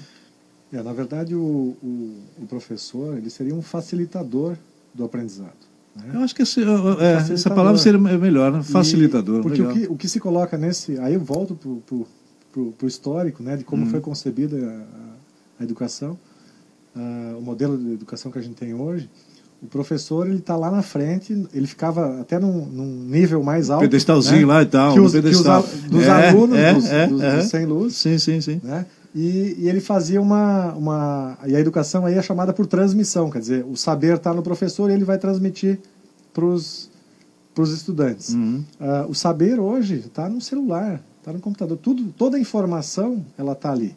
É, 0.72 0.82
na 0.82 0.94
verdade, 0.94 1.36
o, 1.36 1.76
o, 1.84 2.24
o 2.40 2.48
professor 2.48 3.18
ele 3.18 3.30
seria 3.30 3.54
um 3.54 3.62
facilitador 3.62 4.56
do 4.94 5.04
aprendizado. 5.04 5.67
Né? 5.98 6.12
Eu 6.14 6.22
acho 6.22 6.34
que 6.36 6.42
esse- 6.44 6.62
é, 6.62 7.34
essa 7.34 7.50
palavra 7.50 7.78
seria 7.80 8.00
melhor, 8.00 8.52
né? 8.52 8.62
Facilitador. 8.64 9.40
E- 9.40 9.42
porque 9.44 9.62
o 9.62 9.74
que, 9.74 9.88
o 9.88 9.96
que 9.96 10.08
se 10.08 10.20
coloca 10.20 10.58
nesse. 10.58 10.98
Aí 11.00 11.14
eu 11.16 11.20
volto 11.22 11.56
para 11.56 12.86
o 12.86 12.88
histórico 12.88 13.44
né, 13.44 13.56
de 13.58 13.64
como 13.64 13.84
Uhum. 13.84 13.90
foi 13.90 14.00
concebida 14.02 14.58
a, 14.58 15.62
a 15.62 15.64
educação, 15.64 16.18
ah, 16.96 17.36
o 17.38 17.42
modelo 17.42 17.78
de 17.78 17.94
educação 17.94 18.32
que 18.32 18.40
a 18.40 18.42
gente 18.42 18.56
tem 18.56 18.74
hoje. 18.74 19.10
O 19.62 19.66
professor 19.66 20.28
ele 20.28 20.38
está 20.38 20.56
lá 20.56 20.70
na 20.70 20.84
frente, 20.84 21.34
ele 21.52 21.66
ficava 21.66 22.22
até 22.22 22.38
num, 22.38 22.64
num 22.68 23.04
nível 23.10 23.42
mais 23.42 23.72
alto. 23.72 23.82
Pedestalzinho 23.82 24.46
né, 24.46 24.54
lá 24.54 24.62
e 24.62 24.66
tal, 24.68 24.94
Que 24.94 25.00
os, 25.00 25.12
que 25.12 25.18
os 25.18 25.24
pedestal. 25.24 25.66
dos 25.90 26.04
É, 26.04 26.30
alunos, 26.30 26.58
é, 26.58 26.74
dos, 26.76 26.86
é, 26.86 27.08
dos- 27.08 27.22
é. 27.22 27.36
dos 27.38 27.46
sem 27.48 27.66
luz. 27.66 27.96
Sim, 27.96 28.20
sim, 28.20 28.40
sim. 28.40 28.62
né? 28.64 28.86
E, 29.18 29.56
e 29.58 29.68
ele 29.68 29.82
fazia 29.82 30.22
uma, 30.22 30.76
uma. 30.76 31.40
E 31.48 31.56
a 31.56 31.60
educação 31.60 32.06
aí 32.06 32.14
é 32.14 32.22
chamada 32.22 32.54
por 32.54 32.68
transmissão, 32.68 33.32
quer 33.32 33.40
dizer, 33.40 33.66
o 33.66 33.76
saber 33.76 34.18
está 34.18 34.32
no 34.32 34.44
professor 34.44 34.92
e 34.92 34.94
ele 34.94 35.04
vai 35.04 35.18
transmitir 35.18 35.80
para 36.32 36.46
os 36.46 36.92
estudantes. 37.58 38.36
Uhum. 38.36 38.64
Ah, 38.80 39.08
o 39.10 39.16
saber 39.16 39.60
hoje 39.60 39.96
está 40.06 40.30
no 40.30 40.40
celular, 40.40 41.02
está 41.18 41.34
no 41.34 41.40
computador. 41.40 41.80
Tudo, 41.80 42.14
toda 42.16 42.38
a 42.38 42.40
informação 42.40 43.26
ela 43.36 43.54
está 43.54 43.72
ali. 43.72 43.96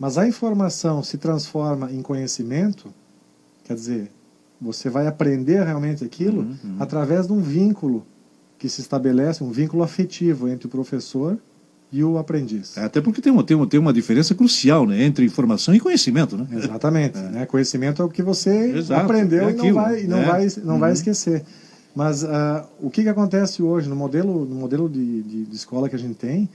Mas 0.00 0.18
a 0.18 0.26
informação 0.26 1.00
se 1.00 1.16
transforma 1.16 1.92
em 1.92 2.02
conhecimento, 2.02 2.92
quer 3.62 3.74
dizer, 3.74 4.10
você 4.60 4.90
vai 4.90 5.06
aprender 5.06 5.64
realmente 5.64 6.04
aquilo 6.04 6.40
Uhum, 6.40 6.76
através 6.80 7.28
de 7.28 7.32
um 7.32 7.40
vínculo 7.40 8.04
que 8.58 8.68
se 8.68 8.80
estabelece, 8.80 9.44
um 9.44 9.52
vínculo 9.52 9.84
afetivo 9.84 10.48
entre 10.48 10.66
o 10.66 10.70
professor 10.70 11.38
e 11.38 11.38
o 11.92 12.18
aprendiz. 12.18 12.76
É, 12.76 12.84
Até 12.84 13.00
porque 13.00 13.20
tem 13.20 13.32
uma, 13.32 13.44
tem, 13.44 13.56
uma, 13.56 13.66
tem 13.66 13.78
uma 13.80 13.92
diferença 13.92 14.34
crucial 14.34 14.86
né, 14.86 15.02
entre 15.04 15.24
informação 15.24 15.74
e 15.74 15.80
conhecimento, 15.80 16.36
né? 16.36 16.46
Exatamente. 16.52 17.16
Né? 17.18 17.46
Conhecimento 17.46 18.02
é 18.02 18.04
o 18.04 18.08
que 18.08 18.22
você 18.22 18.72
Exato, 18.76 19.04
aprendeu 19.04 19.48
é 19.48 19.52
e 19.52 19.54
não 19.54 19.60
aquilo, 19.60 19.74
vai, 19.76 20.02
e 20.02 20.06
não 20.06 20.18
é. 20.18 20.24
vai, 20.24 20.46
não 20.64 20.78
vai 20.78 20.90
Uhum. 20.90 20.94
esquecer. 20.94 21.44
Mas 21.94 22.24
ah, 22.24 22.66
o 22.80 22.90
que, 22.90 23.02
que 23.02 23.08
acontece 23.08 23.62
hoje 23.62 23.88
no 23.88 23.96
modelo, 23.96 24.44
no 24.44 24.54
modelo 24.56 24.88
de, 24.88 25.22
de, 25.22 25.44
de 25.46 25.56
escola 25.56 25.88
que 25.88 25.96
a 25.96 25.98
gente 25.98 26.14
tem, 26.14 26.48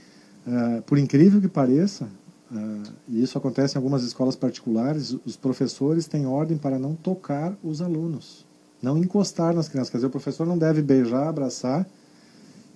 ah, 0.46 0.82
por 0.86 0.98
incrível 0.98 1.40
que 1.40 1.48
pareça, 1.48 2.06
ah, 2.54 2.82
e 3.08 3.22
isso 3.22 3.36
acontece 3.36 3.74
em 3.74 3.78
algumas 3.78 4.04
escolas 4.04 4.36
particulares, 4.36 5.16
os 5.26 5.34
professores 5.36 6.06
têm 6.06 6.26
ordem 6.26 6.56
para 6.58 6.78
não 6.78 6.94
tocar 6.94 7.54
os 7.64 7.80
alunos, 7.82 8.44
não 8.80 8.96
encostar 8.98 9.54
nas 9.54 9.68
crianças. 9.68 9.90
Quer 9.90 9.96
dizer, 9.96 10.06
o 10.06 10.10
professor 10.10 10.46
não 10.46 10.58
deve 10.58 10.80
beijar, 10.82 11.26
abraçar. 11.28 11.86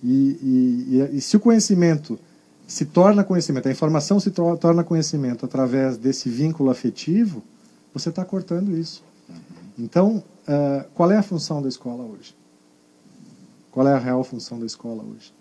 E, 0.03 0.07
e, 0.41 0.97
e, 1.13 1.17
e 1.17 1.21
se 1.21 1.35
o 1.37 1.39
conhecimento 1.39 2.19
se 2.67 2.85
torna 2.85 3.23
conhecimento, 3.23 3.67
a 3.67 3.71
informação 3.71 4.19
se 4.19 4.29
tor- 4.29 4.57
torna 4.57 4.83
conhecimento 4.83 5.45
através 5.45 5.97
desse 5.97 6.29
vínculo 6.29 6.69
afetivo, 6.69 7.41
você 7.93 8.09
está 8.09 8.25
cortando 8.25 8.77
isso. 8.77 9.03
Então, 9.79 10.21
ah, 10.47 10.85
qual 10.93 11.09
é 11.11 11.17
a 11.17 11.23
função 11.23 11.61
da 11.61 11.69
escola 11.69 12.03
hoje? 12.03 12.35
Qual 13.71 13.87
é 13.87 13.93
a 13.93 13.97
real 13.97 14.23
função 14.23 14.59
da 14.59 14.65
escola 14.65 15.03
hoje? 15.03 15.33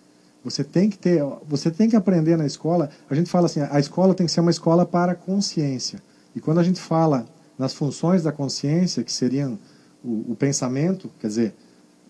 Você 0.44 0.62
tem 0.62 0.88
que 0.88 0.96
ter, 0.96 1.20
você 1.48 1.70
tem 1.70 1.88
que 1.90 1.96
aprender 1.96 2.36
na 2.36 2.46
escola. 2.46 2.88
A 3.10 3.14
gente 3.16 3.28
fala 3.28 3.46
assim, 3.46 3.60
a 3.60 3.80
escola 3.80 4.14
tem 4.14 4.26
que 4.26 4.32
ser 4.32 4.40
uma 4.40 4.50
escola 4.50 4.86
para 4.86 5.12
a 5.12 5.14
consciência. 5.14 6.00
E 6.36 6.40
quando 6.40 6.60
a 6.60 6.62
gente 6.62 6.80
fala 6.80 7.26
nas 7.58 7.72
funções 7.74 8.22
da 8.22 8.30
consciência, 8.30 9.02
que 9.02 9.12
seriam 9.12 9.58
o, 10.04 10.32
o 10.32 10.36
pensamento, 10.36 11.10
quer 11.18 11.26
dizer, 11.26 11.54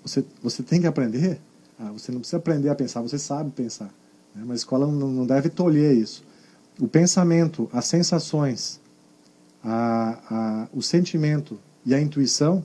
você, 0.02 0.22
você 0.42 0.62
tem 0.62 0.80
que 0.80 0.86
aprender. 0.86 1.40
Ah, 1.78 1.90
você 1.92 2.12
não 2.12 2.18
precisa 2.20 2.36
aprender 2.36 2.68
a 2.68 2.74
pensar, 2.74 3.00
você 3.00 3.18
sabe 3.18 3.50
pensar. 3.52 3.90
Né? 4.36 4.42
Mas 4.46 4.58
a 4.58 4.60
escola 4.60 4.86
não, 4.86 5.08
não 5.08 5.26
deve 5.26 5.48
tolher 5.48 5.96
isso. 5.96 6.22
O 6.78 6.86
pensamento, 6.86 7.68
as 7.72 7.86
sensações, 7.86 8.78
a, 9.64 10.18
a, 10.30 10.68
o 10.72 10.82
sentimento 10.82 11.58
e 11.84 11.94
a 11.94 12.00
intuição, 12.00 12.64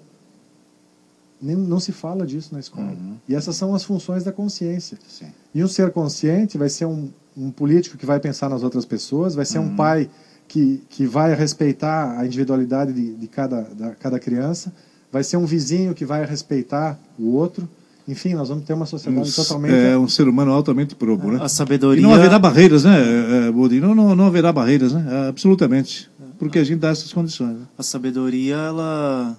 nem, 1.41 1.55
não 1.55 1.79
se 1.79 1.91
fala 1.91 2.25
disso 2.25 2.53
na 2.53 2.59
escola. 2.59 2.91
Uhum. 2.91 3.15
E 3.27 3.33
essas 3.33 3.55
são 3.55 3.73
as 3.73 3.83
funções 3.83 4.23
da 4.23 4.31
consciência. 4.31 4.97
Sim. 5.07 5.31
E 5.55 5.63
um 5.63 5.67
ser 5.67 5.91
consciente 5.91 6.57
vai 6.57 6.69
ser 6.69 6.85
um, 6.85 7.09
um 7.35 7.49
político 7.49 7.97
que 7.97 8.05
vai 8.05 8.19
pensar 8.19 8.49
nas 8.49 8.61
outras 8.63 8.85
pessoas, 8.85 9.33
vai 9.33 9.45
ser 9.45 9.59
Uhum. 9.59 9.67
um 9.67 9.75
pai 9.75 10.09
que, 10.47 10.83
que 10.89 11.05
vai 11.05 11.33
respeitar 11.33 12.19
a 12.19 12.25
individualidade 12.25 12.91
de, 12.91 13.15
de 13.15 13.27
cada, 13.27 13.61
da, 13.61 13.95
cada 13.95 14.19
criança, 14.19 14.73
vai 15.11 15.23
ser 15.23 15.37
um 15.37 15.45
vizinho 15.45 15.93
que 15.93 16.05
vai 16.05 16.25
respeitar 16.25 16.99
o 17.17 17.31
outro. 17.31 17.67
Enfim, 18.11 18.33
nós 18.33 18.49
vamos 18.49 18.65
ter 18.65 18.73
uma 18.73 18.85
sociedade 18.85 19.29
Um, 19.29 19.31
totalmente. 19.31 19.73
é 19.73 19.97
um 19.97 20.07
ser 20.07 20.27
humano 20.27 20.51
altamente 20.51 20.93
probo, 20.95 21.31
né? 21.31 21.39
A 21.41 21.45
E 21.45 21.49
sabedoria. 21.49 22.01
não 22.01 22.13
haverá 22.13 22.37
barreiras, 22.37 22.83
né, 22.83 23.47
eh, 23.47 23.51
Budi? 23.51 23.79
Não, 23.79 23.95
não, 23.95 24.15
não 24.15 24.25
haverá 24.27 24.51
barreiras, 24.51 24.91
né? 24.93 25.27
Absolutamente. 25.29 26.09
Porque 26.37 26.59
a 26.59 26.63
gente 26.63 26.79
dá 26.79 26.89
essas 26.89 27.13
condições. 27.13 27.51
Né? 27.57 27.65
A 27.77 27.83
sabedoria, 27.83 28.55
ela 28.55 29.37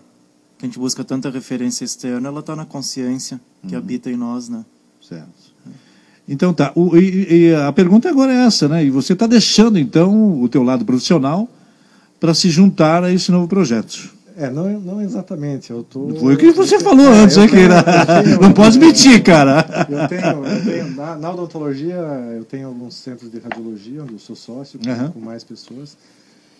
que 0.58 0.64
a 0.64 0.68
gente 0.68 0.78
busca 0.78 1.02
tanta 1.04 1.28
referência 1.28 1.84
externa, 1.84 2.28
ela 2.28 2.38
está 2.40 2.54
na 2.54 2.64
consciência 2.64 3.40
que 3.66 3.74
habita 3.74 4.08
em 4.10 4.16
nós, 4.16 4.48
né? 4.48 4.64
Certo. 5.00 5.26
Então 6.28 6.54
tá. 6.54 6.70
O- 6.76 6.96
e, 6.96 7.48
e 7.48 7.54
a 7.54 7.72
pergunta 7.72 8.08
agora 8.08 8.32
é 8.32 8.46
essa, 8.46 8.68
né? 8.68 8.84
E 8.84 8.90
você 8.90 9.12
está 9.12 9.26
deixando 9.26 9.76
então 9.78 10.40
o 10.40 10.48
teu 10.48 10.62
lado 10.62 10.84
profissional 10.84 11.48
para 12.20 12.32
se 12.32 12.48
juntar 12.48 13.02
a 13.02 13.12
esse 13.12 13.32
novo 13.32 13.48
projeto. 13.48 14.08
É, 14.42 14.50
não, 14.50 14.68
não 14.80 15.00
exatamente. 15.00 15.70
Eu 15.70 15.84
tô, 15.84 16.12
Foi 16.16 16.34
o 16.34 16.36
que 16.36 16.50
você 16.50 16.80
falou 16.80 17.06
é, 17.06 17.18
antes, 17.20 17.36
hein, 17.36 17.48
Keira? 17.48 17.76
Não 18.42 18.52
pode 18.52 18.76
mentir, 18.76 19.22
cara. 19.22 19.64
Eu 19.88 20.08
tenho, 20.08 20.44
eu 20.44 20.64
tenho 20.64 20.90
na, 20.96 21.16
na 21.16 21.30
odontologia, 21.30 21.94
eu 22.36 22.44
tenho 22.44 22.66
alguns 22.66 22.96
centros 22.96 23.30
de 23.30 23.38
radiologia, 23.38 24.02
onde 24.02 24.14
eu 24.14 24.18
sou 24.18 24.34
sócio 24.34 24.80
com, 24.80 24.90
Aham. 24.90 25.10
com 25.12 25.20
mais 25.20 25.44
pessoas. 25.44 25.96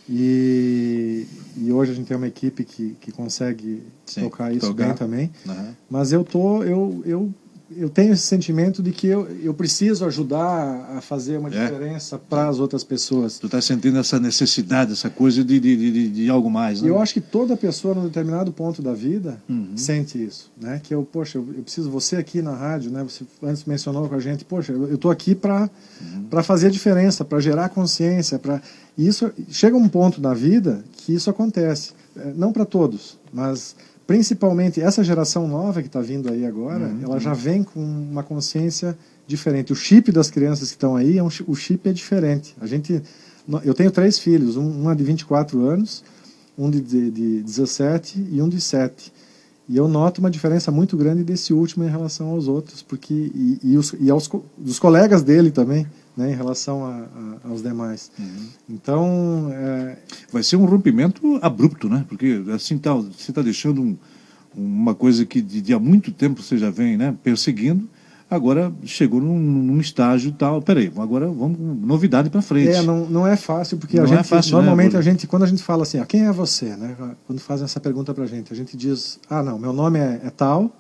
E, 0.09 1.27
e 1.57 1.73
hoje 1.73 1.91
a 1.91 1.95
gente 1.97 2.07
tem 2.07 2.17
uma 2.17 2.29
equipe 2.29 2.63
que, 2.63 2.97
que 3.01 3.11
consegue 3.11 3.83
Sim, 4.07 4.21
tocar 4.21 4.53
isso 4.53 4.69
tocar. 4.69 4.85
bem 4.87 4.95
também. 4.95 5.31
Aham. 5.49 5.75
Mas 5.91 6.13
eu 6.13 6.23
tô, 6.23 6.63
eu, 6.63 7.03
eu, 7.05 7.35
eu 7.77 7.89
tenho 7.89 8.13
esse 8.13 8.23
sentimento 8.27 8.83
de 8.83 8.91
que 8.93 9.07
eu, 9.07 9.29
eu 9.43 9.55
preciso 9.55 10.05
ajudar 10.05 10.97
a 10.97 11.01
fazer 11.01 11.39
uma 11.39 11.49
É. 11.49 11.65
diferença 11.65 12.19
para 12.19 12.49
as 12.49 12.59
outras 12.59 12.83
pessoas. 12.85 13.39
Tu 13.39 13.47
está 13.47 13.61
sentindo 13.61 13.99
essa 13.99 14.19
necessidade, 14.21 14.93
essa 14.93 15.11
coisa 15.11 15.43
de, 15.45 15.59
de, 15.61 15.77
de, 15.77 16.09
de 16.09 16.29
algo 16.31 16.51
mais, 16.51 16.81
né? 16.83 16.89
eu 16.89 17.01
acho 17.01 17.15
que 17.15 17.21
toda 17.21 17.57
pessoa, 17.57 17.95
num 17.95 18.05
determinado 18.05 18.53
ponto 18.53 18.81
da 18.83 18.93
vida, 18.93 19.43
Uhum. 19.49 19.77
sente 19.77 20.23
isso, 20.23 20.51
né? 20.61 20.81
Que 20.83 20.95
eu, 20.95 21.03
poxa, 21.03 21.39
eu, 21.39 21.47
eu 21.57 21.63
preciso, 21.63 21.91
você 21.91 22.17
aqui 22.17 22.41
na 22.43 22.55
rádio, 22.55 22.91
né? 22.91 23.03
Você 23.03 23.25
antes 23.43 23.65
mencionou 23.65 24.09
com 24.09 24.15
a 24.15 24.21
gente, 24.21 24.45
poxa, 24.45 24.73
eu, 24.73 24.99
tô 24.99 25.11
aqui 25.11 25.35
para 25.35 25.69
Uhum. 26.01 26.25
para 26.31 26.43
fazer 26.43 26.67
a 26.69 26.71
diferença, 26.71 27.25
para 27.25 27.39
gerar 27.41 27.69
consciência, 27.69 28.39
para 28.39 28.61
isso 28.97 29.31
chega 29.51 29.77
um 29.77 29.89
ponto 29.89 30.21
na 30.21 30.35
vida 30.35 30.85
que 30.93 31.15
isso 31.15 31.29
acontece, 31.31 31.93
É, 32.15 32.31
não 32.37 32.53
para 32.53 32.67
todos, 32.67 33.19
mas 33.33 33.75
principalmente 34.13 34.79
essa 34.79 35.03
geração 35.03 35.49
nova 35.49 35.81
que 35.81 35.89
está 35.89 36.03
vindo 36.03 36.31
aí 36.31 36.45
agora, 36.45 36.85
Uhum. 36.85 37.01
ela 37.03 37.19
já 37.19 37.33
vem 37.33 37.63
com 37.63 37.81
uma 37.81 38.23
consciência 38.23 38.95
diferente. 39.27 39.73
O 39.73 39.75
chip 39.75 40.13
das 40.13 40.31
crianças 40.31 40.69
que 40.69 40.75
estão 40.75 40.95
aí, 40.95 41.17
é 41.17 41.23
um, 41.23 41.29
o 41.47 41.55
chip 41.55 41.89
é 41.89 41.93
diferente. 41.95 42.55
A 42.61 42.67
gente, 42.67 43.03
eu 43.65 43.73
tenho 43.73 43.91
três 43.91 44.19
filhos, 44.19 44.59
um, 44.59 44.69
uma 44.83 44.95
de 44.95 45.03
24 45.03 45.67
anos, 45.67 46.05
um 46.59 46.71
de, 46.71 46.83
de, 46.83 47.11
de 47.11 47.43
17 47.43 48.23
e 48.31 48.43
um 48.43 48.51
de 48.51 48.61
7. 48.61 49.11
E 49.67 49.79
eu 49.79 49.89
noto 49.89 50.19
uma 50.21 50.31
diferença 50.31 50.71
muito 50.71 50.95
grande 50.95 51.25
desse 51.25 51.55
último 51.55 51.83
em 51.83 51.89
relação 51.89 52.29
aos 52.29 52.49
outros, 52.49 52.83
porque 52.83 53.15
e, 53.15 53.61
e, 53.65 53.79
os, 53.79 53.95
e 53.99 54.11
aos 54.11 54.29
dos 54.59 54.79
colegas 54.79 55.23
dele 55.23 55.51
também, 55.51 55.87
né, 56.17 56.33
em 56.33 56.35
relação 56.35 56.85
a, 56.85 56.91
a, 57.45 57.49
aos 57.49 57.63
demais. 57.63 58.11
Uhum. 58.19 58.47
Então 58.69 59.49
é... 59.53 59.99
vai 60.33 60.43
ser 60.43 60.57
um 60.57 60.65
rompimento 60.65 61.39
abrupto, 61.43 61.89
né? 61.89 62.05
Porque 62.09 62.43
assim 62.55 62.79
tá, 62.79 62.93
você 62.95 63.31
está 63.31 63.43
deixando 63.43 63.81
um, 63.81 63.97
uma 64.55 64.95
coisa 64.95 65.25
que 65.25 65.41
de, 65.41 65.61
de, 65.61 65.73
há 65.73 65.79
muito 65.79 66.13
tempo 66.13 66.43
você 66.43 66.59
já 66.59 66.71
vem, 66.71 66.97
né, 66.97 67.15
perseguindo 67.23 67.89
agora 68.35 68.73
chegou 68.85 69.21
num, 69.21 69.39
num 69.39 69.79
estágio 69.79 70.33
tal. 70.33 70.63
Peraí, 70.63 70.91
agora 70.97 71.27
vamos 71.27 71.59
novidade 71.59 72.31
para 72.31 72.41
frente. 72.41 72.71
É, 72.71 72.83
não, 72.83 73.07
não 73.07 73.27
é 73.27 73.37
fácil, 73.37 73.77
porque 73.77 73.99
não 73.99 74.05
a 74.05 74.07
gente, 74.07 74.21
é 74.21 74.23
fácil, 74.23 74.53
né, 74.53 74.57
normalmente 74.59 74.95
né, 74.95 74.99
a 74.99 75.03
gente, 75.03 75.27
quando 75.27 75.43
a 75.43 75.47
gente 75.47 75.63
fala 75.63 75.83
assim, 75.83 76.01
ó, 76.01 76.05
quem 76.05 76.25
é 76.25 76.33
você, 76.33 76.75
né? 76.77 76.97
Quando 77.27 77.41
fazem 77.41 77.65
essa 77.65 77.79
pergunta 77.79 78.15
para 78.15 78.25
a 78.25 78.27
gente, 78.27 78.53
a 78.53 78.57
gente 78.57 78.75
diz, 78.77 79.21
ah, 79.29 79.43
não, 79.43 79.59
meu 79.59 79.73
nome 79.73 79.99
é, 79.99 80.21
é 80.25 80.31
tal 80.31 80.75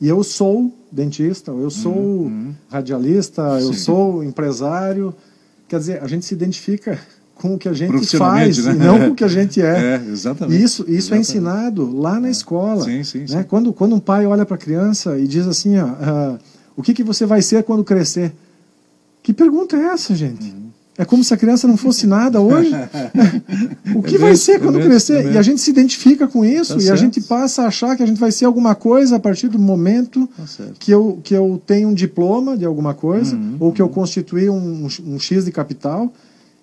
e 0.00 0.08
eu 0.08 0.22
sou 0.22 0.72
dentista, 0.90 1.50
eu 1.50 1.70
sou 1.70 1.92
uhum. 1.94 2.54
radialista, 2.70 3.42
eu 3.60 3.72
sou 3.72 4.22
empresário. 4.22 5.14
Quer 5.66 5.78
dizer, 5.78 6.02
a 6.02 6.06
gente 6.06 6.24
se 6.24 6.34
identifica 6.34 6.98
com 7.34 7.54
o 7.54 7.58
que 7.58 7.68
a 7.68 7.72
gente 7.72 8.16
faz 8.16 8.64
né? 8.64 8.72
e 8.72 8.76
não 8.76 8.98
com 8.98 9.08
o 9.08 9.14
que 9.14 9.24
a 9.24 9.28
gente 9.28 9.60
é. 9.60 9.94
é 9.94 10.10
exatamente. 10.10 10.62
Isso, 10.62 10.82
isso 10.82 10.92
é 10.92 10.94
exatamente. 10.96 11.12
é 11.12 11.20
ensinado 11.20 11.96
lá 11.98 12.20
na 12.20 12.28
é. 12.28 12.30
escola. 12.30 12.84
Sim, 12.84 13.02
sim, 13.04 13.20
né? 13.20 13.26
sim. 13.26 13.42
Quando, 13.44 13.72
quando 13.72 13.94
um 13.94 14.00
pai 14.00 14.26
olha 14.26 14.44
para 14.44 14.56
a 14.56 14.58
criança 14.58 15.18
e 15.18 15.26
diz 15.26 15.46
assim, 15.46 15.78
ó, 15.78 15.86
uh, 15.86 16.38
o 16.76 16.82
que, 16.82 16.94
que 16.94 17.02
você 17.02 17.26
vai 17.26 17.42
ser 17.42 17.64
quando 17.64 17.84
crescer? 17.84 18.32
Que 19.22 19.32
pergunta 19.32 19.76
é 19.76 19.82
essa, 19.86 20.14
gente? 20.14 20.44
Uhum. 20.44 20.67
É 20.98 21.04
como 21.04 21.22
se 21.22 21.32
a 21.32 21.36
criança 21.36 21.68
não 21.68 21.76
fosse 21.76 22.08
nada 22.08 22.40
hoje. 22.40 22.72
o 23.94 24.02
que 24.02 24.16
é 24.16 24.18
vai 24.18 24.34
ser 24.34 24.60
quando 24.60 24.80
é 24.80 24.82
crescer? 24.82 25.24
É 25.26 25.32
e 25.34 25.38
a 25.38 25.42
gente 25.42 25.60
se 25.60 25.70
identifica 25.70 26.26
com 26.26 26.44
isso 26.44 26.72
tá 26.72 26.78
e 26.78 26.82
certo. 26.82 26.92
a 26.92 26.96
gente 26.96 27.20
passa 27.20 27.62
a 27.62 27.66
achar 27.68 27.96
que 27.96 28.02
a 28.02 28.06
gente 28.06 28.18
vai 28.18 28.32
ser 28.32 28.46
alguma 28.46 28.74
coisa 28.74 29.14
a 29.14 29.20
partir 29.20 29.46
do 29.46 29.60
momento 29.60 30.28
tá 30.36 30.64
que, 30.76 30.90
eu, 30.90 31.20
que 31.22 31.32
eu 31.32 31.62
tenho 31.64 31.90
um 31.90 31.94
diploma 31.94 32.58
de 32.58 32.64
alguma 32.64 32.94
coisa 32.94 33.36
uhum, 33.36 33.56
ou 33.60 33.72
que 33.72 33.80
eu 33.80 33.88
constituí 33.88 34.50
um, 34.50 34.88
um 35.06 35.20
X 35.20 35.44
de 35.44 35.52
capital. 35.52 36.12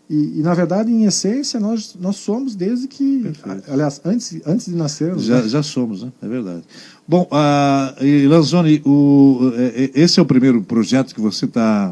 E, 0.10 0.40
e, 0.40 0.42
na 0.44 0.54
verdade, 0.54 0.92
em 0.92 1.06
essência, 1.06 1.60
nós, 1.60 1.96
nós 2.00 2.18
somos 2.18 2.56
desde 2.56 2.88
que. 2.88 3.22
Perfeito. 3.24 3.72
Aliás, 3.72 4.00
antes, 4.06 4.40
antes 4.46 4.68
de 4.68 4.76
nascermos. 4.76 5.24
Já, 5.24 5.42
né? 5.42 5.48
já 5.48 5.64
somos, 5.64 6.04
né? 6.04 6.12
é 6.22 6.28
verdade. 6.28 6.62
Bom, 7.08 7.28
uh, 7.32 8.30
Lanzoni, 8.30 8.82
o, 8.86 9.52
é, 9.56 9.86
é, 9.86 9.92
esse 9.96 10.20
é 10.20 10.22
o 10.22 10.26
primeiro 10.26 10.62
projeto 10.62 11.16
que 11.16 11.22
você 11.22 11.46
está 11.46 11.92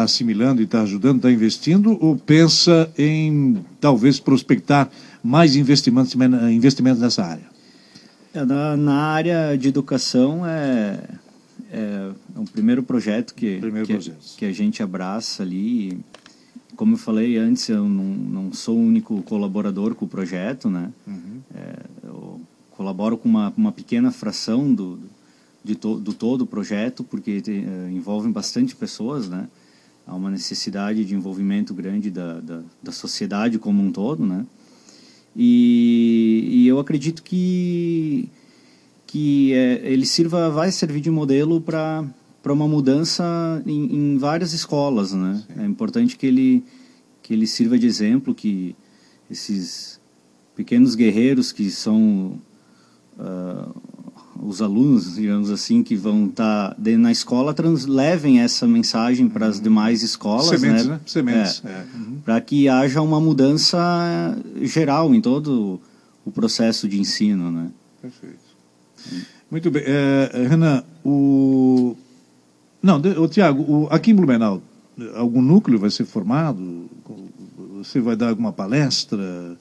tá 0.00 0.04
assimilando 0.04 0.60
e 0.60 0.64
está 0.64 0.82
ajudando, 0.82 1.16
está 1.16 1.30
investindo, 1.30 1.96
ou 2.00 2.16
pensa 2.16 2.90
em 2.98 3.64
talvez 3.80 4.20
prospectar 4.20 4.90
mais 5.22 5.56
investimentos, 5.56 6.14
investimentos 6.50 7.00
nessa 7.00 7.24
área? 7.24 7.46
É, 8.34 8.44
na, 8.44 8.76
na, 8.76 8.94
área 8.94 9.56
de 9.56 9.68
educação 9.68 10.46
é, 10.46 11.00
é, 11.72 12.10
é 12.36 12.38
um 12.38 12.44
primeiro 12.44 12.82
projeto 12.82 13.34
que, 13.34 13.58
primeiro 13.58 13.86
que, 13.86 13.94
projeto. 13.94 14.36
que 14.36 14.44
a 14.44 14.52
gente 14.52 14.82
abraça 14.82 15.42
ali 15.42 15.98
como 16.76 16.92
eu 16.92 16.98
falei 16.98 17.38
antes, 17.38 17.68
eu 17.70 17.88
não, 17.88 18.04
não 18.04 18.52
sou 18.52 18.76
o 18.76 18.80
único 18.80 19.22
colaborador 19.22 19.94
com 19.94 20.04
o 20.04 20.08
projeto, 20.08 20.68
né? 20.68 20.92
Uhum. 21.06 21.40
É, 21.54 21.76
eu 22.04 22.38
colaboro 22.72 23.16
com 23.16 23.26
uma, 23.26 23.50
uma 23.56 23.72
pequena 23.72 24.10
fração 24.10 24.74
do, 24.74 24.98
de 25.64 25.74
to, 25.74 25.96
do 25.98 26.12
todo 26.12 26.42
o 26.42 26.46
projeto, 26.46 27.02
porque 27.02 27.40
te, 27.40 27.50
uh, 27.50 27.90
envolvem 27.90 28.30
bastante 28.30 28.76
pessoas, 28.76 29.28
né? 29.28 29.48
Há 30.06 30.14
uma 30.14 30.30
necessidade 30.30 31.04
de 31.04 31.14
envolvimento 31.14 31.74
grande 31.74 32.10
da, 32.10 32.40
da, 32.40 32.62
da 32.82 32.92
sociedade 32.92 33.58
como 33.58 33.82
um 33.82 33.90
todo, 33.90 34.24
né? 34.24 34.46
E, 35.34 36.48
e 36.50 36.68
eu 36.68 36.78
acredito 36.78 37.22
que 37.22 38.28
que 39.06 39.52
é, 39.52 39.80
ele 39.84 40.04
sirva 40.04 40.50
vai 40.50 40.70
servir 40.72 41.00
de 41.00 41.10
modelo 41.10 41.60
para 41.60 42.04
para 42.42 42.52
uma 42.52 42.68
mudança 42.68 43.60
em, 43.66 43.96
em, 43.96 44.18
várias 44.18 44.52
escolas, 44.52 45.12
né? 45.12 45.42
Sim. 45.48 45.62
É 45.62 45.66
importante 45.66 46.16
que 46.16 46.26
ele 46.26 46.64
que 47.22 47.34
ele 47.34 47.46
sirva 47.46 47.76
de 47.76 47.86
exemplo, 47.86 48.32
que 48.32 48.76
esses 49.28 50.00
pequenos 50.54 50.94
guerreiros 50.94 51.50
que 51.50 51.70
são 51.72 52.40
uh, 53.18 53.82
os 54.42 54.62
alunos, 54.62 55.14
digamos 55.14 55.50
assim, 55.50 55.82
que 55.82 55.96
vão 55.96 56.26
estar 56.26 56.74
tá 56.74 56.90
na 56.98 57.12
escola 57.12 57.54
trans, 57.54 57.86
levem 57.86 58.40
essa 58.40 58.66
mensagem 58.66 59.28
para 59.28 59.46
as 59.46 59.56
uhum. 59.56 59.62
demais 59.62 60.02
escolas, 60.02 60.46
Sementes, 60.46 60.86
né? 60.86 60.94
né? 60.94 61.00
Sementes, 61.06 61.62
é, 61.64 61.68
é. 61.68 61.86
Uhum. 61.94 62.18
Para 62.24 62.40
que 62.40 62.68
haja 62.68 63.00
uma 63.00 63.20
mudança 63.20 63.78
geral 64.62 65.14
em 65.14 65.20
todo 65.20 65.80
o 66.24 66.30
processo 66.30 66.88
de 66.88 67.00
ensino, 67.00 67.50
né? 67.50 67.70
Perfeito. 68.02 68.46
Muito 69.50 69.70
bem. 69.70 69.82
É, 69.86 70.46
Renan, 70.48 70.82
o 71.04 71.96
não, 72.86 73.00
o 73.00 73.26
Tiago, 73.26 73.88
aqui 73.90 74.12
em 74.12 74.14
Blumenau, 74.14 74.62
algum 75.16 75.42
núcleo 75.42 75.76
vai 75.76 75.90
ser 75.90 76.04
formado? 76.04 76.88
Você 77.78 78.00
vai 78.00 78.14
dar 78.14 78.28
alguma 78.28 78.52
palestra? 78.52 79.56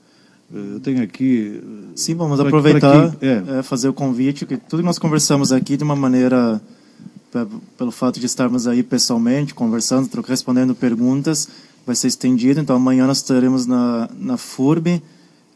Eu 0.53 0.79
tenho 0.79 1.01
aqui. 1.01 1.61
Sim, 1.95 2.15
vamos 2.15 2.39
aproveitar 2.39 3.15
é. 3.21 3.59
É, 3.59 3.63
fazer 3.63 3.89
o 3.89 3.93
convite, 3.93 4.45
que 4.45 4.57
tudo 4.57 4.81
que 4.81 4.85
nós 4.85 4.99
conversamos 4.99 5.51
aqui 5.51 5.75
de 5.75 5.83
uma 5.83 5.95
maneira, 5.95 6.61
pelo 7.77 7.91
fato 7.91 8.19
de 8.19 8.25
estarmos 8.25 8.67
aí 8.67 8.83
pessoalmente, 8.83 9.53
conversando, 9.53 10.09
respondendo 10.21 10.75
perguntas, 10.75 11.49
vai 11.85 11.95
ser 11.95 12.07
estendido. 12.07 12.59
Então 12.59 12.75
amanhã 12.75 13.07
nós 13.07 13.17
estaremos 13.17 13.65
na, 13.65 14.09
na 14.17 14.37
FURB, 14.37 15.01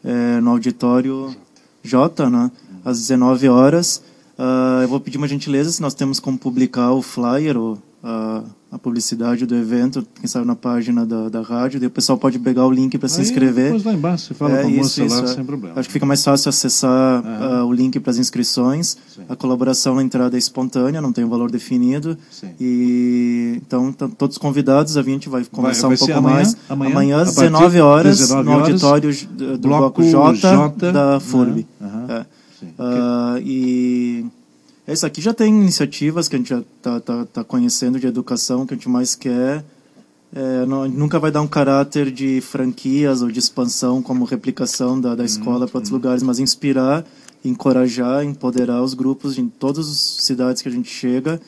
é, 0.02 0.40
no 0.40 0.50
auditório 0.50 1.34
J, 1.82 2.28
né, 2.28 2.50
às 2.84 2.98
19 2.98 3.48
horas. 3.48 4.02
Uh, 4.38 4.82
eu 4.82 4.88
vou 4.88 4.98
pedir 4.98 5.18
uma 5.18 5.28
gentileza 5.28 5.70
se 5.70 5.82
nós 5.82 5.92
temos 5.92 6.18
como 6.18 6.38
publicar 6.38 6.92
o 6.92 7.02
flyer, 7.02 7.58
uh, 7.58 7.76
a 8.72 8.78
publicidade 8.78 9.44
do 9.44 9.54
evento, 9.56 10.06
quem 10.14 10.28
sabe 10.28 10.46
na 10.46 10.54
página 10.54 11.04
da, 11.04 11.28
da 11.28 11.42
rádio, 11.42 11.80
daí 11.80 11.88
o 11.88 11.90
pessoal 11.90 12.16
pode 12.16 12.38
pegar 12.38 12.64
o 12.66 12.70
link 12.70 12.96
para 12.98 13.08
se 13.08 13.20
inscrever. 13.20 13.64
Depois 13.64 13.84
lá 13.84 13.92
embaixo, 13.92 14.26
você 14.26 14.34
fala 14.34 14.58
é, 14.58 14.62
com 14.62 14.68
a 14.68 14.70
moça 14.70 15.04
isso, 15.04 15.16
lá, 15.16 15.24
é. 15.24 15.26
sem 15.34 15.44
problema. 15.44 15.80
Acho 15.80 15.88
que 15.88 15.92
fica 15.92 16.06
mais 16.06 16.22
fácil 16.22 16.48
acessar 16.48 17.20
uh, 17.20 17.66
o 17.66 17.72
link 17.72 17.98
para 17.98 18.12
as 18.12 18.18
inscrições. 18.18 18.96
Sim. 19.12 19.22
A 19.28 19.34
colaboração 19.34 19.96
na 19.96 20.04
entrada 20.04 20.36
é 20.36 20.38
espontânea, 20.38 21.00
não 21.00 21.12
tem 21.12 21.24
um 21.24 21.28
valor 21.28 21.50
definido. 21.50 22.16
Sim. 22.30 22.50
E 22.60 23.54
então 23.56 23.92
todos 23.92 24.38
convidados, 24.38 24.96
a 24.96 25.02
gente 25.02 25.28
vai 25.28 25.44
conversar 25.44 25.88
vai, 25.88 25.96
vai 25.96 26.04
um 26.04 26.06
pouco 26.06 26.18
amanhã, 26.18 26.36
mais. 26.36 26.56
Amanhã, 26.68 26.90
amanhã 26.92 27.22
às 27.22 27.34
19 27.34 27.80
horas, 27.80 28.18
19 28.18 28.48
no 28.48 28.52
auditório 28.52 29.26
do 29.32 29.58
bloco, 29.58 30.00
bloco 30.00 30.04
J, 30.04 30.34
J, 30.36 30.92
da 30.92 31.18
FURB. 31.18 31.66
Uhum. 31.80 32.06
É. 32.08 32.26
Uh, 32.78 33.38
e 33.42 34.26
esse 34.92 35.06
aqui 35.06 35.20
já 35.20 35.32
tem 35.32 35.52
iniciativas 35.52 36.28
que 36.28 36.36
a 36.36 36.38
gente 36.38 36.50
já 36.50 36.58
está 36.58 37.00
tá, 37.00 37.26
tá 37.26 37.44
conhecendo 37.44 37.98
de 37.98 38.06
educação 38.06 38.66
que 38.66 38.74
a 38.74 38.76
gente 38.76 38.88
mais 38.88 39.14
quer. 39.14 39.64
É, 40.32 40.66
não, 40.66 40.88
nunca 40.88 41.18
vai 41.18 41.30
dar 41.30 41.42
um 41.42 41.48
caráter 41.48 42.10
de 42.10 42.40
franquias 42.40 43.20
ou 43.20 43.30
de 43.30 43.38
expansão 43.38 44.00
como 44.00 44.24
replicação 44.24 45.00
da, 45.00 45.14
da 45.14 45.24
escola 45.24 45.66
para 45.66 45.78
outros 45.78 45.90
uhum. 45.90 45.98
lugares, 45.98 46.22
mas 46.22 46.38
inspirar, 46.38 47.04
encorajar, 47.44 48.24
empoderar 48.24 48.82
os 48.82 48.94
grupos 48.94 49.38
em 49.38 49.48
todas 49.48 49.88
as 49.88 50.24
cidades 50.24 50.62
que 50.62 50.68
a 50.68 50.72
gente 50.72 50.88
chega 50.88 51.40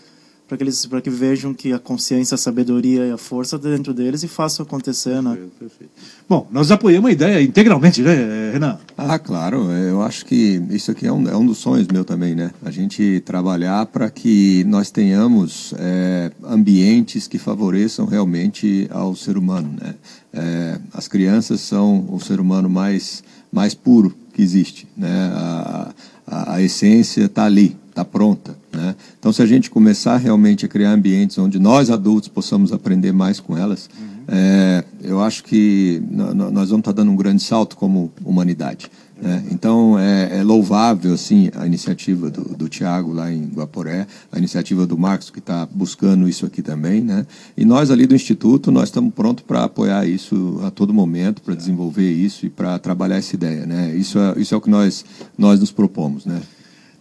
para 0.53 0.59
que 0.59 0.65
eles 0.65 0.85
para 0.85 1.01
que 1.01 1.09
vejam 1.09 1.55
que 1.55 1.73
a 1.73 1.79
consciência, 1.79 2.35
a 2.35 2.39
sabedoria 2.39 3.07
e 3.07 3.11
a 3.11 3.17
força 3.17 3.59
dentro 3.59 3.95
deles 3.95 4.23
e 4.23 4.29
façam 4.29 4.67
acontecer, 4.67 5.23
né? 5.23 5.31
Perfeito, 5.31 5.53
perfeito. 5.59 5.93
Bom, 6.29 6.47
nós 6.51 6.71
apoiamos 6.71 7.09
a 7.09 7.13
ideia 7.13 7.43
integralmente, 7.43 8.03
né, 8.03 8.51
Renan? 8.53 8.79
Ah, 8.99 9.19
claro. 9.19 9.71
Eu 9.71 10.03
acho 10.03 10.27
que 10.27 10.63
isso 10.69 10.91
aqui 10.91 11.07
é 11.07 11.13
um, 11.13 11.27
é 11.27 11.35
um 11.35 11.47
dos 11.47 11.57
sonhos 11.57 11.89
meu 11.89 12.05
também, 12.05 12.35
né? 12.35 12.51
A 12.63 12.71
gente 12.71 13.23
trabalhar 13.25 13.87
para 13.87 14.11
que 14.11 14.63
nós 14.65 14.91
tenhamos 14.91 15.73
é, 15.79 16.31
ambientes 16.45 17.27
que 17.27 17.39
favoreçam 17.39 18.05
realmente 18.05 18.87
ao 18.91 19.17
ser 19.17 19.39
humano, 19.39 19.75
né? 19.81 19.95
É, 20.35 20.79
as 20.93 21.09
crianças 21.09 21.61
são 21.61 22.07
o 22.11 22.21
ser 22.21 22.41
humano 22.41 22.69
mais 22.69 23.25
mais 23.51 23.75
puro 23.75 24.15
que 24.35 24.43
existe, 24.43 24.87
né? 24.95 25.33
A, 25.35 25.93
a, 26.27 26.55
a 26.55 26.63
essência 26.63 27.25
está 27.25 27.45
ali, 27.45 27.77
está 27.93 28.05
pronta. 28.05 28.57
Né? 28.73 28.97
Então, 29.19 29.33
se 29.33 29.43
a 29.43 29.47
gente 29.47 29.71
começar 29.71 30.17
realmente 30.17 30.65
a 30.65 30.69
criar 30.69 30.91
ambientes 30.91 31.39
onde 31.39 31.59
nós 31.59 31.91
adultos 31.91 32.29
possamos 32.29 32.73
aprender 32.73 33.13
mais 33.13 33.39
com 33.39 33.57
elas, 33.57 33.89
uhum. 33.99 34.25
é, 34.29 34.85
eu 35.03 35.21
acho 35.21 35.45
que 35.45 36.03
nós 36.11 36.71
vamos 36.71 36.81
estar 36.81 36.93
dando 36.93 37.11
um 37.11 37.17
grande 37.17 37.43
salto 37.43 37.77
como 37.77 38.11
humanidade. 38.25 38.91
Né? 39.21 39.45
Então, 39.53 39.97
é, 39.97 40.39
é, 40.39 40.43
louvável 40.43 41.15
assim, 41.15 41.49
a 41.55 41.65
iniciativa 41.65 42.29
do, 42.29 42.57
do 42.57 42.69
Tiago 42.69 43.13
lá 43.13 43.31
em 43.33 43.45
Guaporé, 43.47 44.07
a 44.33 44.39
iniciativa 44.39 44.85
do 44.85 44.99
Marcos, 44.99 45.31
que 45.31 45.39
está 45.39 45.65
buscando 45.67 46.29
isso 46.29 46.45
aqui 46.45 46.61
também. 46.61 47.03
Né? 47.03 47.25
E 47.57 47.65
nós 47.65 47.91
ali 47.91 48.05
do 48.05 48.17
Instituto, 48.17 48.73
nós 48.73 48.85
estamos 48.85 49.15
prontos 49.15 49.45
para 49.47 49.63
apoiar 49.65 50.07
isso 50.07 50.61
a 50.65 50.71
todo 50.71 50.93
momento, 50.93 51.41
para 51.41 51.55
desenvolver 51.55 52.11
isso 52.11 52.47
e 52.47 52.51
para 52.51 52.79
trabalhar 52.81 53.17
essa 53.17 53.37
ideia. 53.37 53.65
Né? 53.65 53.95
Isso, 53.95 54.19
é, 54.19 54.41
isso 54.41 54.55
é 54.55 54.57
o 54.57 54.61
que 54.61 54.71
nós, 54.71 55.05
nós 55.39 55.61
nos 55.61 55.71
propomos. 55.71 56.27
Né? 56.27 56.41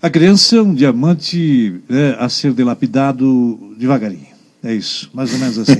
A 0.01 0.09
criança 0.09 0.55
é 0.55 0.61
um 0.61 0.73
diamante 0.73 1.79
né, 1.87 2.15
a 2.17 2.27
ser 2.27 2.53
dilapidado 2.53 3.75
devagarinho. 3.77 4.30
É 4.63 4.75
isso, 4.75 5.09
mais 5.11 5.33
ou 5.33 5.39
menos 5.39 5.57
assim. 5.57 5.73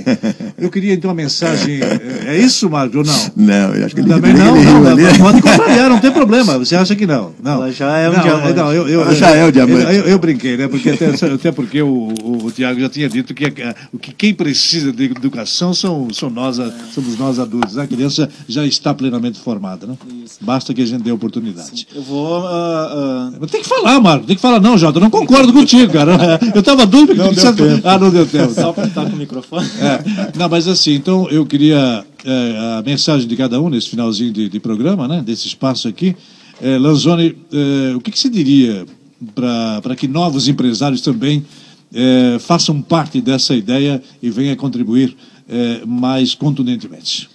Eu 0.58 0.68
queria 0.68 0.92
então 0.94 1.08
uma 1.08 1.14
mensagem. 1.14 1.78
É, 1.80 2.34
é 2.34 2.36
isso, 2.38 2.68
Marco, 2.68 2.98
ou 2.98 3.04
não? 3.04 3.14
Não, 3.36 3.74
eu 3.76 3.86
acho 3.86 3.94
que 3.94 4.00
ele 4.00 4.08
Também 4.08 4.34
não, 4.34 4.56
não, 4.56 4.96
não, 4.96 5.18
pode 5.18 5.40
contrariar, 5.40 5.88
não 5.88 6.00
tem 6.00 6.10
problema. 6.10 6.58
Você 6.58 6.74
acha 6.74 6.96
que 6.96 7.06
não? 7.06 7.30
Não. 7.40 7.52
Ela 7.62 7.70
já 7.72 7.96
é 7.96 8.10
um 8.10 8.12
não, 8.12 8.20
diamante. 8.22 8.54
Não, 8.56 8.72
eu, 8.72 8.88
eu, 8.88 9.02
Ela 9.02 9.14
já 9.14 9.30
é 9.30 9.46
o 9.46 9.52
diamante. 9.52 9.84
Eu, 9.84 9.90
eu- 9.92 10.04
eu 10.06 10.18
brinquei, 10.18 10.56
né? 10.56 10.66
Porque 10.66 10.90
até, 10.90 11.06
até 11.06 11.52
porque 11.52 11.80
o, 11.80 12.12
o, 12.24 12.46
o 12.46 12.50
Tiago 12.50 12.80
já 12.80 12.88
tinha 12.88 13.08
dito 13.08 13.32
que, 13.32 13.44
a- 13.46 13.74
o 13.92 13.98
que 14.00 14.12
quem 14.12 14.34
precisa 14.34 14.92
de 14.92 15.04
educação 15.04 15.72
são, 15.72 16.08
são 16.12 16.28
nós, 16.28 16.58
a- 16.58 16.72
somos 16.92 17.16
nós 17.16 17.38
adultos. 17.38 17.78
A 17.78 17.86
criança 17.86 18.28
já 18.48 18.66
está 18.66 18.92
plenamente 18.92 19.38
formada, 19.38 19.86
né? 19.86 19.94
Basta 20.40 20.74
que 20.74 20.82
a 20.82 20.86
gente 20.86 21.02
dê 21.04 21.12
oportunidade. 21.12 21.86
Eu 21.94 22.02
vou. 22.02 22.44
ah, 22.48 23.30
Mas 23.40 23.48
Tem 23.48 23.62
que 23.62 23.68
falar, 23.68 24.00
Marco. 24.00 24.26
Tem 24.26 24.34
que 24.34 24.42
falar, 24.42 24.58
não, 24.58 24.76
Jota. 24.76 24.98
Eu 24.98 25.02
não 25.02 25.10
concordo 25.10 25.52
contigo, 25.52 25.92
cara. 25.92 26.40
Eu 26.52 26.58
estava 26.60 26.84
dúvida 26.84 27.12
que 27.12 27.18
Não 27.18 27.26
deu 27.26 27.34
dissesse- 27.34 27.54
tempo. 27.56 27.88
Ah, 27.88 27.96
não 27.98 28.10
deu 28.10 28.26
tempo. 28.26 28.71
Só 28.72 28.74
para 28.74 28.86
estar 28.86 29.08
com 29.08 29.14
o 29.14 29.18
microfone. 29.18 29.68
É. 29.82 30.38
Não, 30.38 30.48
mas 30.48 30.66
assim, 30.66 30.94
então 30.94 31.28
eu 31.28 31.44
queria 31.44 32.04
é, 32.24 32.78
a 32.78 32.82
mensagem 32.84 33.26
de 33.26 33.36
cada 33.36 33.60
um 33.60 33.68
nesse 33.68 33.90
finalzinho 33.90 34.32
de, 34.32 34.48
de 34.48 34.60
programa, 34.60 35.06
né, 35.06 35.22
desse 35.24 35.46
espaço 35.46 35.88
aqui. 35.88 36.16
É, 36.60 36.78
Lanzoni, 36.78 37.36
é, 37.52 37.94
o 37.96 38.00
que, 38.00 38.10
que 38.10 38.18
você 38.18 38.28
diria 38.28 38.86
para 39.34 39.96
que 39.96 40.06
novos 40.06 40.48
empresários 40.48 41.00
também 41.00 41.44
é, 41.92 42.38
façam 42.38 42.80
parte 42.80 43.20
dessa 43.20 43.54
ideia 43.54 44.02
e 44.22 44.30
venham 44.30 44.54
contribuir 44.56 45.16
é, 45.48 45.84
mais 45.84 46.34
contundentemente? 46.34 47.28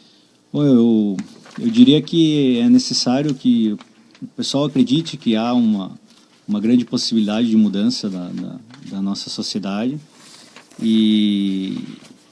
Bom, 0.51 0.63
eu, 0.63 1.17
eu 1.59 1.69
diria 1.69 2.01
que 2.01 2.59
é 2.59 2.69
necessário 2.69 3.33
que 3.33 3.75
o 4.21 4.27
pessoal 4.35 4.65
acredite 4.65 5.17
que 5.17 5.35
há 5.35 5.53
uma, 5.53 5.91
uma 6.47 6.59
grande 6.59 6.85
possibilidade 6.85 7.49
de 7.49 7.57
mudança 7.57 8.09
da, 8.09 8.29
da, 8.29 8.55
da 8.91 9.01
nossa 9.01 9.29
sociedade 9.29 9.99
e, 10.81 11.77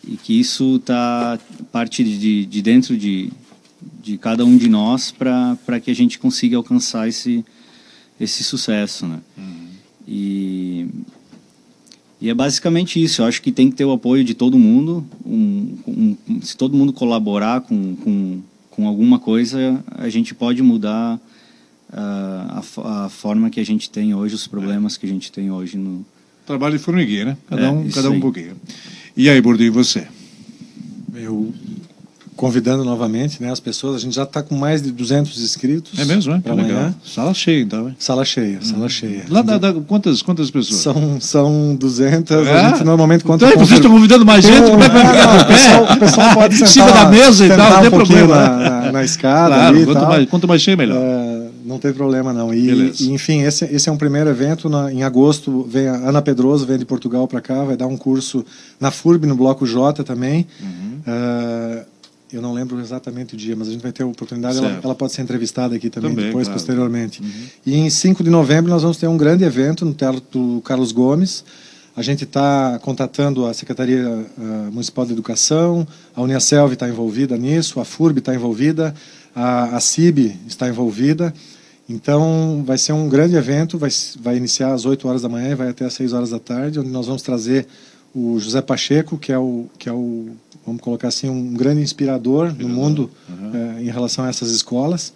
e 0.07 0.17
que 0.17 0.39
isso 0.39 0.75
está 0.77 1.39
parte 1.71 2.03
de, 2.03 2.45
de 2.45 2.61
dentro 2.61 2.97
de, 2.97 3.31
de 4.03 4.17
cada 4.17 4.45
um 4.45 4.57
de 4.57 4.69
nós 4.69 5.11
para 5.11 5.79
que 5.81 5.89
a 5.91 5.95
gente 5.95 6.19
consiga 6.19 6.57
alcançar 6.57 7.07
esse, 7.07 7.43
esse 8.19 8.43
sucesso, 8.43 9.05
né? 9.07 9.19
E, 10.07 10.87
e 12.21 12.29
é 12.29 12.33
basicamente 12.33 13.01
isso. 13.01 13.21
Eu 13.21 13.25
acho 13.25 13.41
que 13.41 13.51
tem 13.51 13.69
que 13.69 13.75
ter 13.75 13.85
o 13.85 13.91
apoio 13.91 14.23
de 14.23 14.33
todo 14.33 14.57
mundo. 14.59 15.05
Um, 15.25 15.77
um- 15.87 16.41
se 16.41 16.55
todo 16.55 16.77
mundo 16.77 16.93
colaborar 16.93 17.61
com, 17.61 17.95
com, 17.95 18.41
com 18.69 18.87
alguma 18.87 19.17
coisa, 19.19 19.83
a 19.97 20.07
gente 20.09 20.35
pode 20.35 20.61
mudar 20.61 21.19
ah, 21.91 22.61
a, 22.77 23.05
a 23.05 23.09
forma 23.09 23.49
que 23.49 23.59
a 23.59 23.65
gente 23.65 23.89
tem 23.89 24.13
hoje, 24.13 24.35
os 24.35 24.47
problemas 24.47 24.95
que 24.97 25.05
a 25.05 25.09
gente 25.09 25.31
tem 25.31 25.49
hoje 25.49 25.77
no, 25.77 26.05
Trabalho 26.45 26.77
de 26.77 26.83
formiguinha, 26.83 27.25
né? 27.25 27.37
Cada 27.49 27.63
É, 27.63 27.69
um, 27.69 27.85
isso 27.85 27.95
cada 27.95 28.09
um 28.09 28.11
um 28.11 28.15
aí. 28.15 28.21
pouquinho. 28.21 28.51
E 29.17 29.29
aí, 29.29 29.41
Bordinho, 29.41 29.73
você? 29.73 30.05
Eu 31.13 31.53
convidando 32.35 32.83
novamente 32.83 33.41
né, 33.41 33.49
as 33.49 33.61
pessoas, 33.61 33.95
a 33.95 33.99
gente 33.99 34.13
já 34.13 34.23
está 34.23 34.43
com 34.43 34.53
mais 34.55 34.81
de 34.81 34.91
200 34.91 35.41
inscritos. 35.41 35.97
É 35.97 36.03
mesmo, 36.03 36.33
é? 36.33 36.35
Que 36.35 36.41
Para 36.43 36.53
legal. 36.55 36.71
amanhã. 36.79 36.95
Sala 37.05 37.33
cheia, 37.33 37.61
então, 37.61 37.87
hein? 37.87 37.95
Sala 37.97 38.25
cheia, 38.25 38.59
sala 38.61 38.89
cheia. 38.89 39.23
Lá 39.29 39.41
da, 39.41 39.57
da- 39.57 39.73
quantas, 39.73 40.21
quantas 40.21 40.51
pessoas? 40.51 40.81
São, 40.81 41.17
são 41.21 41.75
200, 41.79 42.45
É? 42.45 42.51
a 42.51 42.69
gente 42.71 42.83
normalmente 42.83 43.23
conta 43.23 43.45
Então, 43.45 43.57
com... 43.57 43.65
vocês 43.65 43.79
estão 43.79 43.89
convidando 43.89 44.25
mais 44.25 44.43
gente? 44.43 44.69
Como 44.69 44.83
é 44.83 44.89
que 44.89 44.95
vai 44.95 45.45
pessoal, 45.47 45.87
pé? 45.87 45.93
o 45.93 45.97
pessoal 45.99 46.33
pode 46.33 46.55
Em 46.55 46.57
sentar, 46.57 46.73
cima 46.73 46.91
da 46.91 47.09
mesa 47.09 47.45
e 47.45 47.47
tal, 47.47 47.57
não 47.71 47.77
um 47.77 47.81
tem 47.83 47.89
pouquinho 47.91 48.17
problema. 48.27 48.47
na, 48.49 48.69
na, 48.81 48.91
na 48.91 49.03
escada 49.05 49.55
Claro, 49.55 49.69
ali 49.75 49.81
e 49.81 49.85
quanto 49.85 49.99
tal. 49.99 50.09
mais, 50.09 50.29
quanto 50.29 50.47
mais 50.49 50.61
cheio, 50.61 50.77
melhor. 50.77 50.97
É, 50.97 51.24
não 51.75 51.79
tem 51.79 51.93
problema 51.93 52.31
não. 52.33 52.53
E, 52.53 52.69
e, 53.01 53.11
enfim, 53.11 53.41
esse, 53.41 53.65
esse 53.65 53.87
é 53.89 53.91
um 53.91 53.97
primeiro 53.97 54.29
evento. 54.29 54.69
na- 54.69 54.91
em 54.91 55.03
agosto 55.03 55.63
vem 55.69 55.87
a 55.87 55.95
Ana 55.95 56.21
Pedroso, 56.21 56.65
vem 56.65 56.77
de 56.77 56.85
Portugal 56.85 57.27
para 57.27 57.41
cá, 57.41 57.63
vai 57.63 57.75
dar 57.77 57.87
um 57.87 57.97
curso 57.97 58.45
na 58.79 58.91
FURB, 58.91 59.25
no 59.27 59.35
Bloco 59.35 59.65
J 59.65 60.03
também. 60.03 60.47
Uhum. 60.61 60.99
É, 61.05 61.85
eu 62.33 62.41
não 62.41 62.53
lembro 62.53 62.79
exatamente 62.81 63.33
o 63.35 63.37
dia, 63.37 63.55
mas 63.55 63.67
a 63.67 63.71
gente 63.71 63.81
vai 63.81 63.91
ter 63.91 64.03
a 64.03 64.07
oportunidade. 64.07 64.57
Ela, 64.57 64.79
ela 64.83 64.95
pode 64.95 65.13
ser 65.13 65.21
entrevistada 65.21 65.75
aqui 65.75 65.89
também, 65.89 66.09
Também, 66.11 66.25
depois, 66.27 66.47
claro. 66.47 66.59
Uhum. 66.59 66.65
posteriormente. 66.65 67.21
E 67.65 67.75
em 67.75 67.89
5 67.89 68.23
de 68.23 68.29
novembro 68.29 68.69
nós 68.71 68.81
vamos 68.81 68.97
ter 68.97 69.07
um 69.07 69.17
grande 69.17 69.43
evento 69.43 69.85
no 69.85 69.93
Teatro 69.93 70.21
do 70.31 70.61
Carlos 70.61 70.91
Gomes. 70.91 71.43
A 71.95 72.01
gente 72.01 72.25
está 72.25 72.77
contatando 72.81 73.45
a 73.45 73.53
Secretaria 73.53 74.25
ah, 74.37 74.69
Municipal 74.71 75.05
de 75.05 75.13
Educação, 75.13 75.87
a 76.13 76.21
Uniaselv 76.21 76.73
está 76.73 76.89
envolvida 76.89 77.37
nisso, 77.37 77.79
a 77.79 77.85
FURB 77.85 78.19
está 78.19 78.35
envolvida, 78.35 78.93
a, 79.33 79.77
a 79.77 79.79
CIB 79.79 80.35
está 80.45 80.67
envolvida. 80.67 81.33
Então, 81.87 82.63
vai 82.65 82.77
ser 82.77 82.93
um 82.93 83.07
grande 83.07 83.35
evento, 83.35 83.77
vai, 83.77 83.89
vai 84.19 84.37
iniciar 84.37 84.73
às 84.73 84.85
8 84.85 85.07
horas 85.07 85.21
da 85.21 85.29
manhã 85.29 85.51
e 85.51 85.55
vai 85.55 85.69
até 85.69 85.85
às 85.85 85.93
6 85.93 86.13
horas 86.13 86.31
da 86.31 86.39
tarde, 86.39 86.79
onde 86.79 86.89
nós 86.89 87.05
vamos 87.05 87.21
trazer 87.21 87.67
o 88.13 88.39
José 88.39 88.61
Pacheco, 88.61 89.17
que 89.17 89.31
é 89.31 89.37
o, 89.37 89.65
que 89.77 89.87
é 89.87 89.93
o 89.93 90.29
vamos 90.65 90.81
colocar 90.81 91.09
assim, 91.09 91.29
um 91.29 91.53
grande 91.53 91.81
inspirador 91.81 92.51
no 92.57 92.67
mundo 92.67 93.11
eh, 93.53 93.83
em 93.83 93.89
relação 93.91 94.25
a 94.25 94.29
essas 94.29 94.49
escolas. 94.49 95.13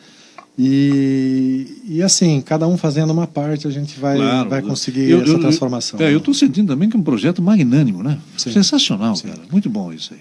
E, 0.61 1.65
e 1.87 2.03
assim, 2.03 2.39
cada 2.41 2.67
um 2.67 2.77
fazendo 2.77 3.11
uma 3.11 3.25
parte, 3.25 3.65
a 3.67 3.71
gente 3.71 3.97
vai, 3.99 4.17
Claro. 4.17 4.49
vai 4.49 4.61
conseguir 4.61 5.09
Eu- 5.09 5.21
essa 5.23 5.31
eu- 5.31 5.39
transformação. 5.39 5.99
É, 5.99 6.13
eu 6.13 6.17
estou 6.19 6.33
sentindo 6.33 6.67
também 6.73 6.89
que 6.89 6.95
é 6.95 6.99
um 6.99 7.03
projeto 7.03 7.41
magnânimo, 7.41 8.03
né? 8.03 8.17
Sim. 8.37 8.51
Sensacional, 8.51 9.15
cara. 9.19 9.39
Muito 9.51 9.69
bom 9.69 9.91
isso 9.91 10.13
aí. 10.13 10.19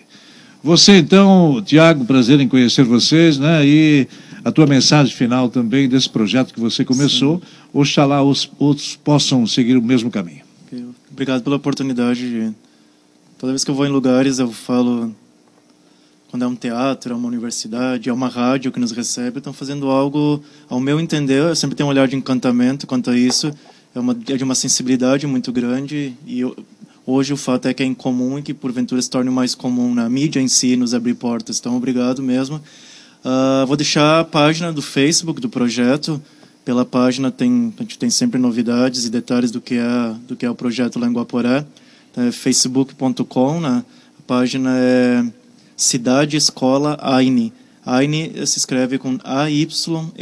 Você, 0.62 0.98
então, 0.98 1.60
Tiago, 1.64 2.04
prazer 2.04 2.40
em 2.40 2.48
conhecer 2.48 2.84
vocês, 2.84 3.36
né? 3.38 3.66
E 3.66 4.08
a 4.44 4.52
tua 4.52 4.66
mensagem 4.66 5.14
final 5.14 5.48
também 5.48 5.88
desse 5.88 6.08
projeto 6.08 6.54
que 6.54 6.60
você 6.60 6.84
começou. 6.84 7.42
Oxalá 7.72 8.22
os 8.22 8.50
outros 8.58 8.96
possam 8.96 9.46
seguir 9.46 9.76
o 9.76 9.82
mesmo 9.82 10.10
caminho. 10.10 10.48
Obrigado 11.10 11.42
pela 11.42 11.56
oportunidade. 11.56 12.20
De... 12.20 12.54
Toda 13.38 13.52
vez 13.52 13.64
que 13.64 13.70
eu 13.70 13.74
vou 13.74 13.84
em 13.86 13.90
lugares, 13.90 14.38
eu 14.38 14.52
falo. 14.52 15.14
Quando 16.30 16.44
é 16.44 16.46
um 16.46 16.54
teatro, 16.54 17.12
é 17.12 17.16
uma 17.16 17.26
universidade, 17.26 18.08
é 18.08 18.12
uma 18.12 18.28
rádio 18.28 18.70
que 18.70 18.78
nos 18.78 18.92
recebe, 18.92 19.38
estão 19.38 19.52
fazendo 19.52 19.88
algo, 19.88 20.42
ao 20.68 20.78
meu 20.78 21.00
entender, 21.00 21.40
eu 21.40 21.56
sempre 21.56 21.74
tenho 21.74 21.88
um 21.88 21.90
olhar 21.90 22.06
de 22.06 22.16
encantamento 22.16 22.86
quanto 22.86 23.10
a 23.10 23.16
isso. 23.16 23.50
É, 23.94 23.98
uma, 23.98 24.12
é 24.28 24.36
de 24.36 24.44
uma 24.44 24.54
sensibilidade 24.54 25.26
muito 25.26 25.50
grande. 25.50 26.14
E 26.26 26.40
eu, 26.40 26.54
hoje 27.06 27.32
o 27.32 27.36
fato 27.36 27.66
é 27.66 27.72
que 27.72 27.82
é 27.82 27.86
incomum 27.86 28.38
e 28.38 28.42
que 28.42 28.52
porventura 28.52 29.00
se 29.00 29.08
torne 29.08 29.30
mais 29.30 29.54
comum 29.54 29.94
na 29.94 30.08
mídia 30.08 30.38
em 30.38 30.48
si, 30.48 30.76
nos 30.76 30.92
abrir 30.92 31.14
portas. 31.14 31.58
Então, 31.58 31.74
obrigado 31.76 32.22
mesmo. 32.22 32.60
Ah, 33.24 33.64
vou 33.66 33.76
deixar 33.76 34.20
a 34.20 34.24
página 34.24 34.72
do 34.72 34.82
Facebook 34.82 35.40
do 35.40 35.48
projeto. 35.48 36.22
Pela 36.64 36.84
página 36.84 37.30
tem 37.30 37.72
a 37.78 37.82
gente 37.82 37.98
tem 37.98 38.10
sempre 38.10 38.38
novidades 38.38 39.04
e 39.06 39.10
detalhes 39.10 39.50
do 39.50 39.60
que 39.60 39.74
é 39.74 40.14
do 40.26 40.36
que 40.36 40.44
é 40.44 40.50
o 40.50 40.54
projeto 40.54 40.98
lá 40.98 41.06
em 41.06 41.12
Guaporé. 41.12 41.64
Então, 42.10 42.24
é 42.24 42.32
facebook.com, 42.32 43.60
né? 43.60 43.84
A 44.18 44.22
página 44.26 44.70
é 44.76 45.24
Cidade 45.76 46.36
Escola 46.36 46.98
AINI. 47.00 47.52
AINI 47.86 48.46
se 48.46 48.58
escreve 48.58 48.98
com 48.98 49.18
A 49.24 49.50
Y 49.50 50.12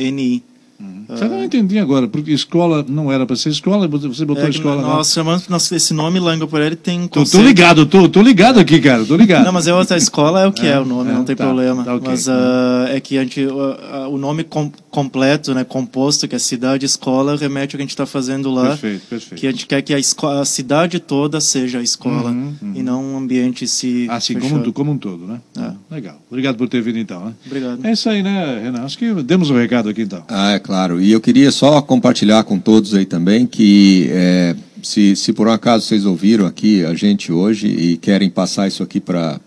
Eu 1.08 1.28
não 1.28 1.44
entendi 1.44 1.78
agora, 1.78 2.06
porque 2.08 2.32
escola 2.32 2.84
não 2.88 3.10
era 3.12 3.24
para 3.26 3.36
ser 3.36 3.50
escola, 3.50 3.86
você 3.88 4.24
botou 4.24 4.44
É 4.44 4.50
escola 4.50 4.82
lá. 4.82 4.96
nós 4.96 5.12
chamamos 5.12 5.48
nós, 5.48 5.70
esse 5.72 5.92
nome 5.94 6.18
lá 6.18 6.34
em 6.34 6.38
Guaporé 6.38 6.66
ele 6.66 6.76
tem 6.76 7.00
um 7.00 7.02
Tô, 7.08 7.14
tô 7.14 7.20
conceito- 7.20 7.46
ligado, 7.46 7.86
tô, 7.86 8.08
tô 8.08 8.22
ligado 8.22 8.58
aqui, 8.60 8.80
cara, 8.80 9.04
tô 9.04 9.16
ligado. 9.16 9.44
Não, 9.44 9.52
mas 9.52 9.66
é 9.66 9.74
outra 9.74 9.96
escola 9.96 10.42
é 10.42 10.46
o 10.46 10.52
que 10.52 10.66
é, 10.66 10.78
o 10.78 10.84
nome, 10.84 11.10
é, 11.10 11.14
não 11.14 11.24
tem 11.24 11.36
tá, 11.36 11.44
problema. 11.44 11.84
tá 11.84 11.94
ok. 11.94 12.08
Mas 12.08 12.28
ah, 12.28 12.86
é 12.90 13.00
que 13.00 13.18
a 13.18 13.22
gente, 13.22 13.44
ah, 13.46 14.04
ah, 14.04 14.08
o 14.08 14.18
nome 14.18 14.44
com- 14.44 14.70
completo, 14.90 15.54
né, 15.54 15.62
composto, 15.64 16.26
que 16.26 16.34
é 16.34 16.38
cidade 16.38 16.86
escola, 16.86 17.36
remete 17.36 17.74
ao 17.74 17.78
que 17.78 17.82
a 17.82 17.84
gente 17.84 17.90
está 17.90 18.06
fazendo 18.06 18.50
lá. 18.50 18.68
Perfeito, 18.68 19.06
perfeito. 19.08 19.40
Que 19.40 19.46
a 19.46 19.50
gente 19.50 19.66
quer 19.66 19.82
que 19.82 19.94
a, 19.94 19.98
a 20.40 20.44
cidade 20.44 20.98
toda 20.98 21.40
seja 21.40 21.78
a 21.78 21.82
escola 21.82 22.30
Uhum, 22.30 22.54
e 22.74 22.82
não 22.82 23.04
um 23.04 23.18
ambiente 23.18 23.66
se 23.68 24.06
Assim 24.10 24.38
como, 24.38 24.56
um- 24.56 24.72
como 24.72 24.92
um 24.92 24.98
todo, 24.98 25.26
né? 25.26 25.40
É. 25.58 25.94
Legal. 25.94 26.20
Obrigado 26.30 26.56
por 26.56 26.68
ter 26.68 26.80
vindo 26.80 26.98
então, 26.98 27.26
né? 27.26 27.32
Obrigado. 27.46 27.84
É 27.86 27.92
isso 27.92 28.08
aí, 28.08 28.22
né, 28.22 28.60
Renan? 28.64 28.84
Acho 28.84 28.96
que 28.98 29.12
demos 29.22 29.50
o 29.50 29.54
um 29.54 29.58
recado 29.58 29.88
aqui 29.88 30.02
então. 30.02 30.22
Ah, 30.28 30.52
é 30.52 30.58
claro. 30.58 30.95
E 31.00 31.12
eu 31.12 31.20
queria 31.20 31.50
só 31.50 31.82
compartilhar 31.82 32.44
com 32.44 32.58
todos 32.58 32.94
aí 32.94 33.04
também 33.04 33.46
que 33.46 34.08
é, 34.10 34.54
se, 34.82 35.16
se 35.16 35.32
por 35.32 35.48
um 35.48 35.52
acaso 35.52 35.86
vocês 35.86 36.04
ouviram 36.04 36.46
aqui 36.46 36.84
a 36.84 36.94
gente 36.94 37.32
hoje 37.32 37.66
e 37.66 37.96
querem 37.96 38.30
passar 38.30 38.68
isso 38.68 38.82
aqui 38.82 39.00
para 39.00 39.40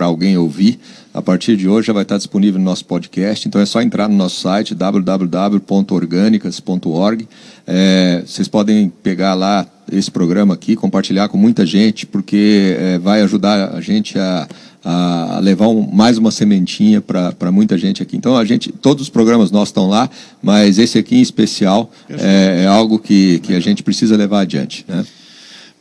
alguém 0.00 0.36
ouvir, 0.36 0.78
a 1.12 1.22
partir 1.22 1.56
de 1.56 1.68
hoje 1.68 1.88
já 1.88 1.92
vai 1.92 2.02
estar 2.02 2.16
disponível 2.16 2.58
no 2.58 2.64
nosso 2.64 2.84
podcast. 2.84 3.46
Então 3.46 3.60
é 3.60 3.66
só 3.66 3.82
entrar 3.82 4.08
no 4.08 4.16
nosso 4.16 4.40
site 4.40 4.74
www.orgânicas.org. 4.74 7.28
É, 7.66 8.22
vocês 8.26 8.48
podem 8.48 8.90
pegar 9.02 9.34
lá 9.34 9.66
esse 9.92 10.10
programa 10.10 10.54
aqui, 10.54 10.74
compartilhar 10.74 11.28
com 11.28 11.36
muita 11.36 11.66
gente, 11.66 12.06
porque 12.06 12.74
é, 12.78 12.98
vai 12.98 13.20
ajudar 13.22 13.74
a 13.74 13.80
gente 13.80 14.18
a, 14.18 14.48
a 14.84 15.40
levar 15.42 15.68
um- 15.68 15.88
mais 15.90 16.18
uma 16.18 16.30
sementinha 16.30 17.00
para 17.00 17.50
muita 17.50 17.78
gente 17.78 18.02
aqui. 18.02 18.16
Então 18.16 18.36
a 18.36 18.44
gente, 18.44 18.70
todos 18.70 19.04
os 19.04 19.08
programas 19.08 19.50
nossos 19.50 19.70
estão 19.70 19.88
lá, 19.88 20.10
mas 20.42 20.78
esse 20.78 20.98
aqui 20.98 21.16
em 21.16 21.22
especial 21.22 21.90
é, 22.08 22.64
é 22.64 22.66
algo 22.66 22.98
que, 22.98 23.38
que 23.40 23.54
a 23.54 23.60
gente 23.60 23.82
precisa 23.82 24.16
levar 24.16 24.40
adiante. 24.40 24.84
Né? 24.86 25.04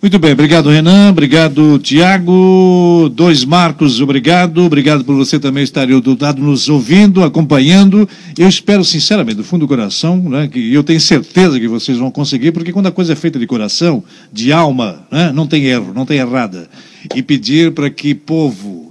Muito 0.03 0.19
bem, 0.19 0.33
obrigado 0.33 0.69
Renan, 0.69 1.11
obrigado 1.11 1.79
Tiago, 1.79 3.09
dois 3.15 3.45
Marcos, 3.45 4.01
obrigado, 4.01 4.61
obrigado 4.61 5.05
por 5.05 5.15
você 5.15 5.39
também 5.39 5.63
estar 5.63 5.87
do 5.87 6.17
lado 6.19 6.41
nos 6.41 6.67
ouvindo, 6.67 7.23
acompanhando. 7.23 8.07
Eu 8.37 8.49
espero 8.49 8.83
sinceramente, 8.83 9.37
do 9.37 9.45
fundo 9.45 9.61
do 9.61 9.67
coração, 9.69 10.17
né, 10.17 10.49
que 10.49 10.73
eu 10.73 10.83
tenho 10.83 10.99
certeza 10.99 11.57
que 11.57 11.69
vocês 11.69 11.97
vão 11.97 12.11
conseguir, 12.11 12.51
porque 12.51 12.73
quando 12.73 12.87
a 12.87 12.91
coisa 12.91 13.13
é 13.13 13.15
feita 13.15 13.39
de 13.39 13.47
coração, 13.47 14.03
de 14.29 14.51
alma, 14.51 15.05
né, 15.09 15.31
não 15.33 15.47
tem 15.47 15.63
erro, 15.67 15.93
não 15.95 16.05
tem 16.05 16.17
errada. 16.17 16.67
E 17.15 17.23
pedir 17.23 17.71
para 17.71 17.89
que 17.89 18.13
povo 18.13 18.82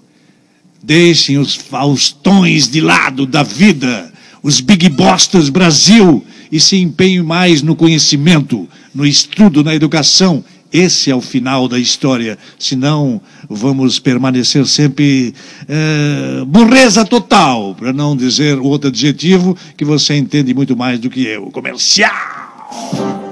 deixem 0.83 1.39
os 1.39 1.55
faustões 1.55 2.69
de 2.69 2.81
lado 2.81 3.27
da 3.27 3.43
vida, 3.43 4.13
os 4.43 4.61
big 4.61 4.89
bostas 4.89 5.49
Brasil 5.49 6.25
e 6.51 6.61
se 6.61 6.77
empenhem 6.77 7.23
mais 7.23 7.63
no 7.63 7.77
conhecimento, 7.77 8.69
no 8.95 9.07
estudo, 9.07 9.63
na 9.63 9.75
educação 9.75 10.45
esse 10.73 11.11
é 11.11 11.15
o 11.15 11.21
final 11.21 11.69
da 11.69 11.79
história, 11.79 12.39
senão 12.59 13.21
vamos 13.49 13.99
permanecer 13.99 14.67
sempre 14.67 15.35
é, 15.69 16.45
burreza 16.47 17.05
total, 17.05 17.75
para 17.75 17.93
não 17.93 18.17
dizer 18.17 18.59
outro 18.59 18.89
adjetivo 18.89 19.55
que 19.77 19.85
você 19.85 20.17
entende 20.17 20.55
muito 20.55 20.75
mais 20.75 20.99
do 20.99 21.11
que 21.11 21.27
eu. 21.27 21.51
Comercial! 21.51 23.32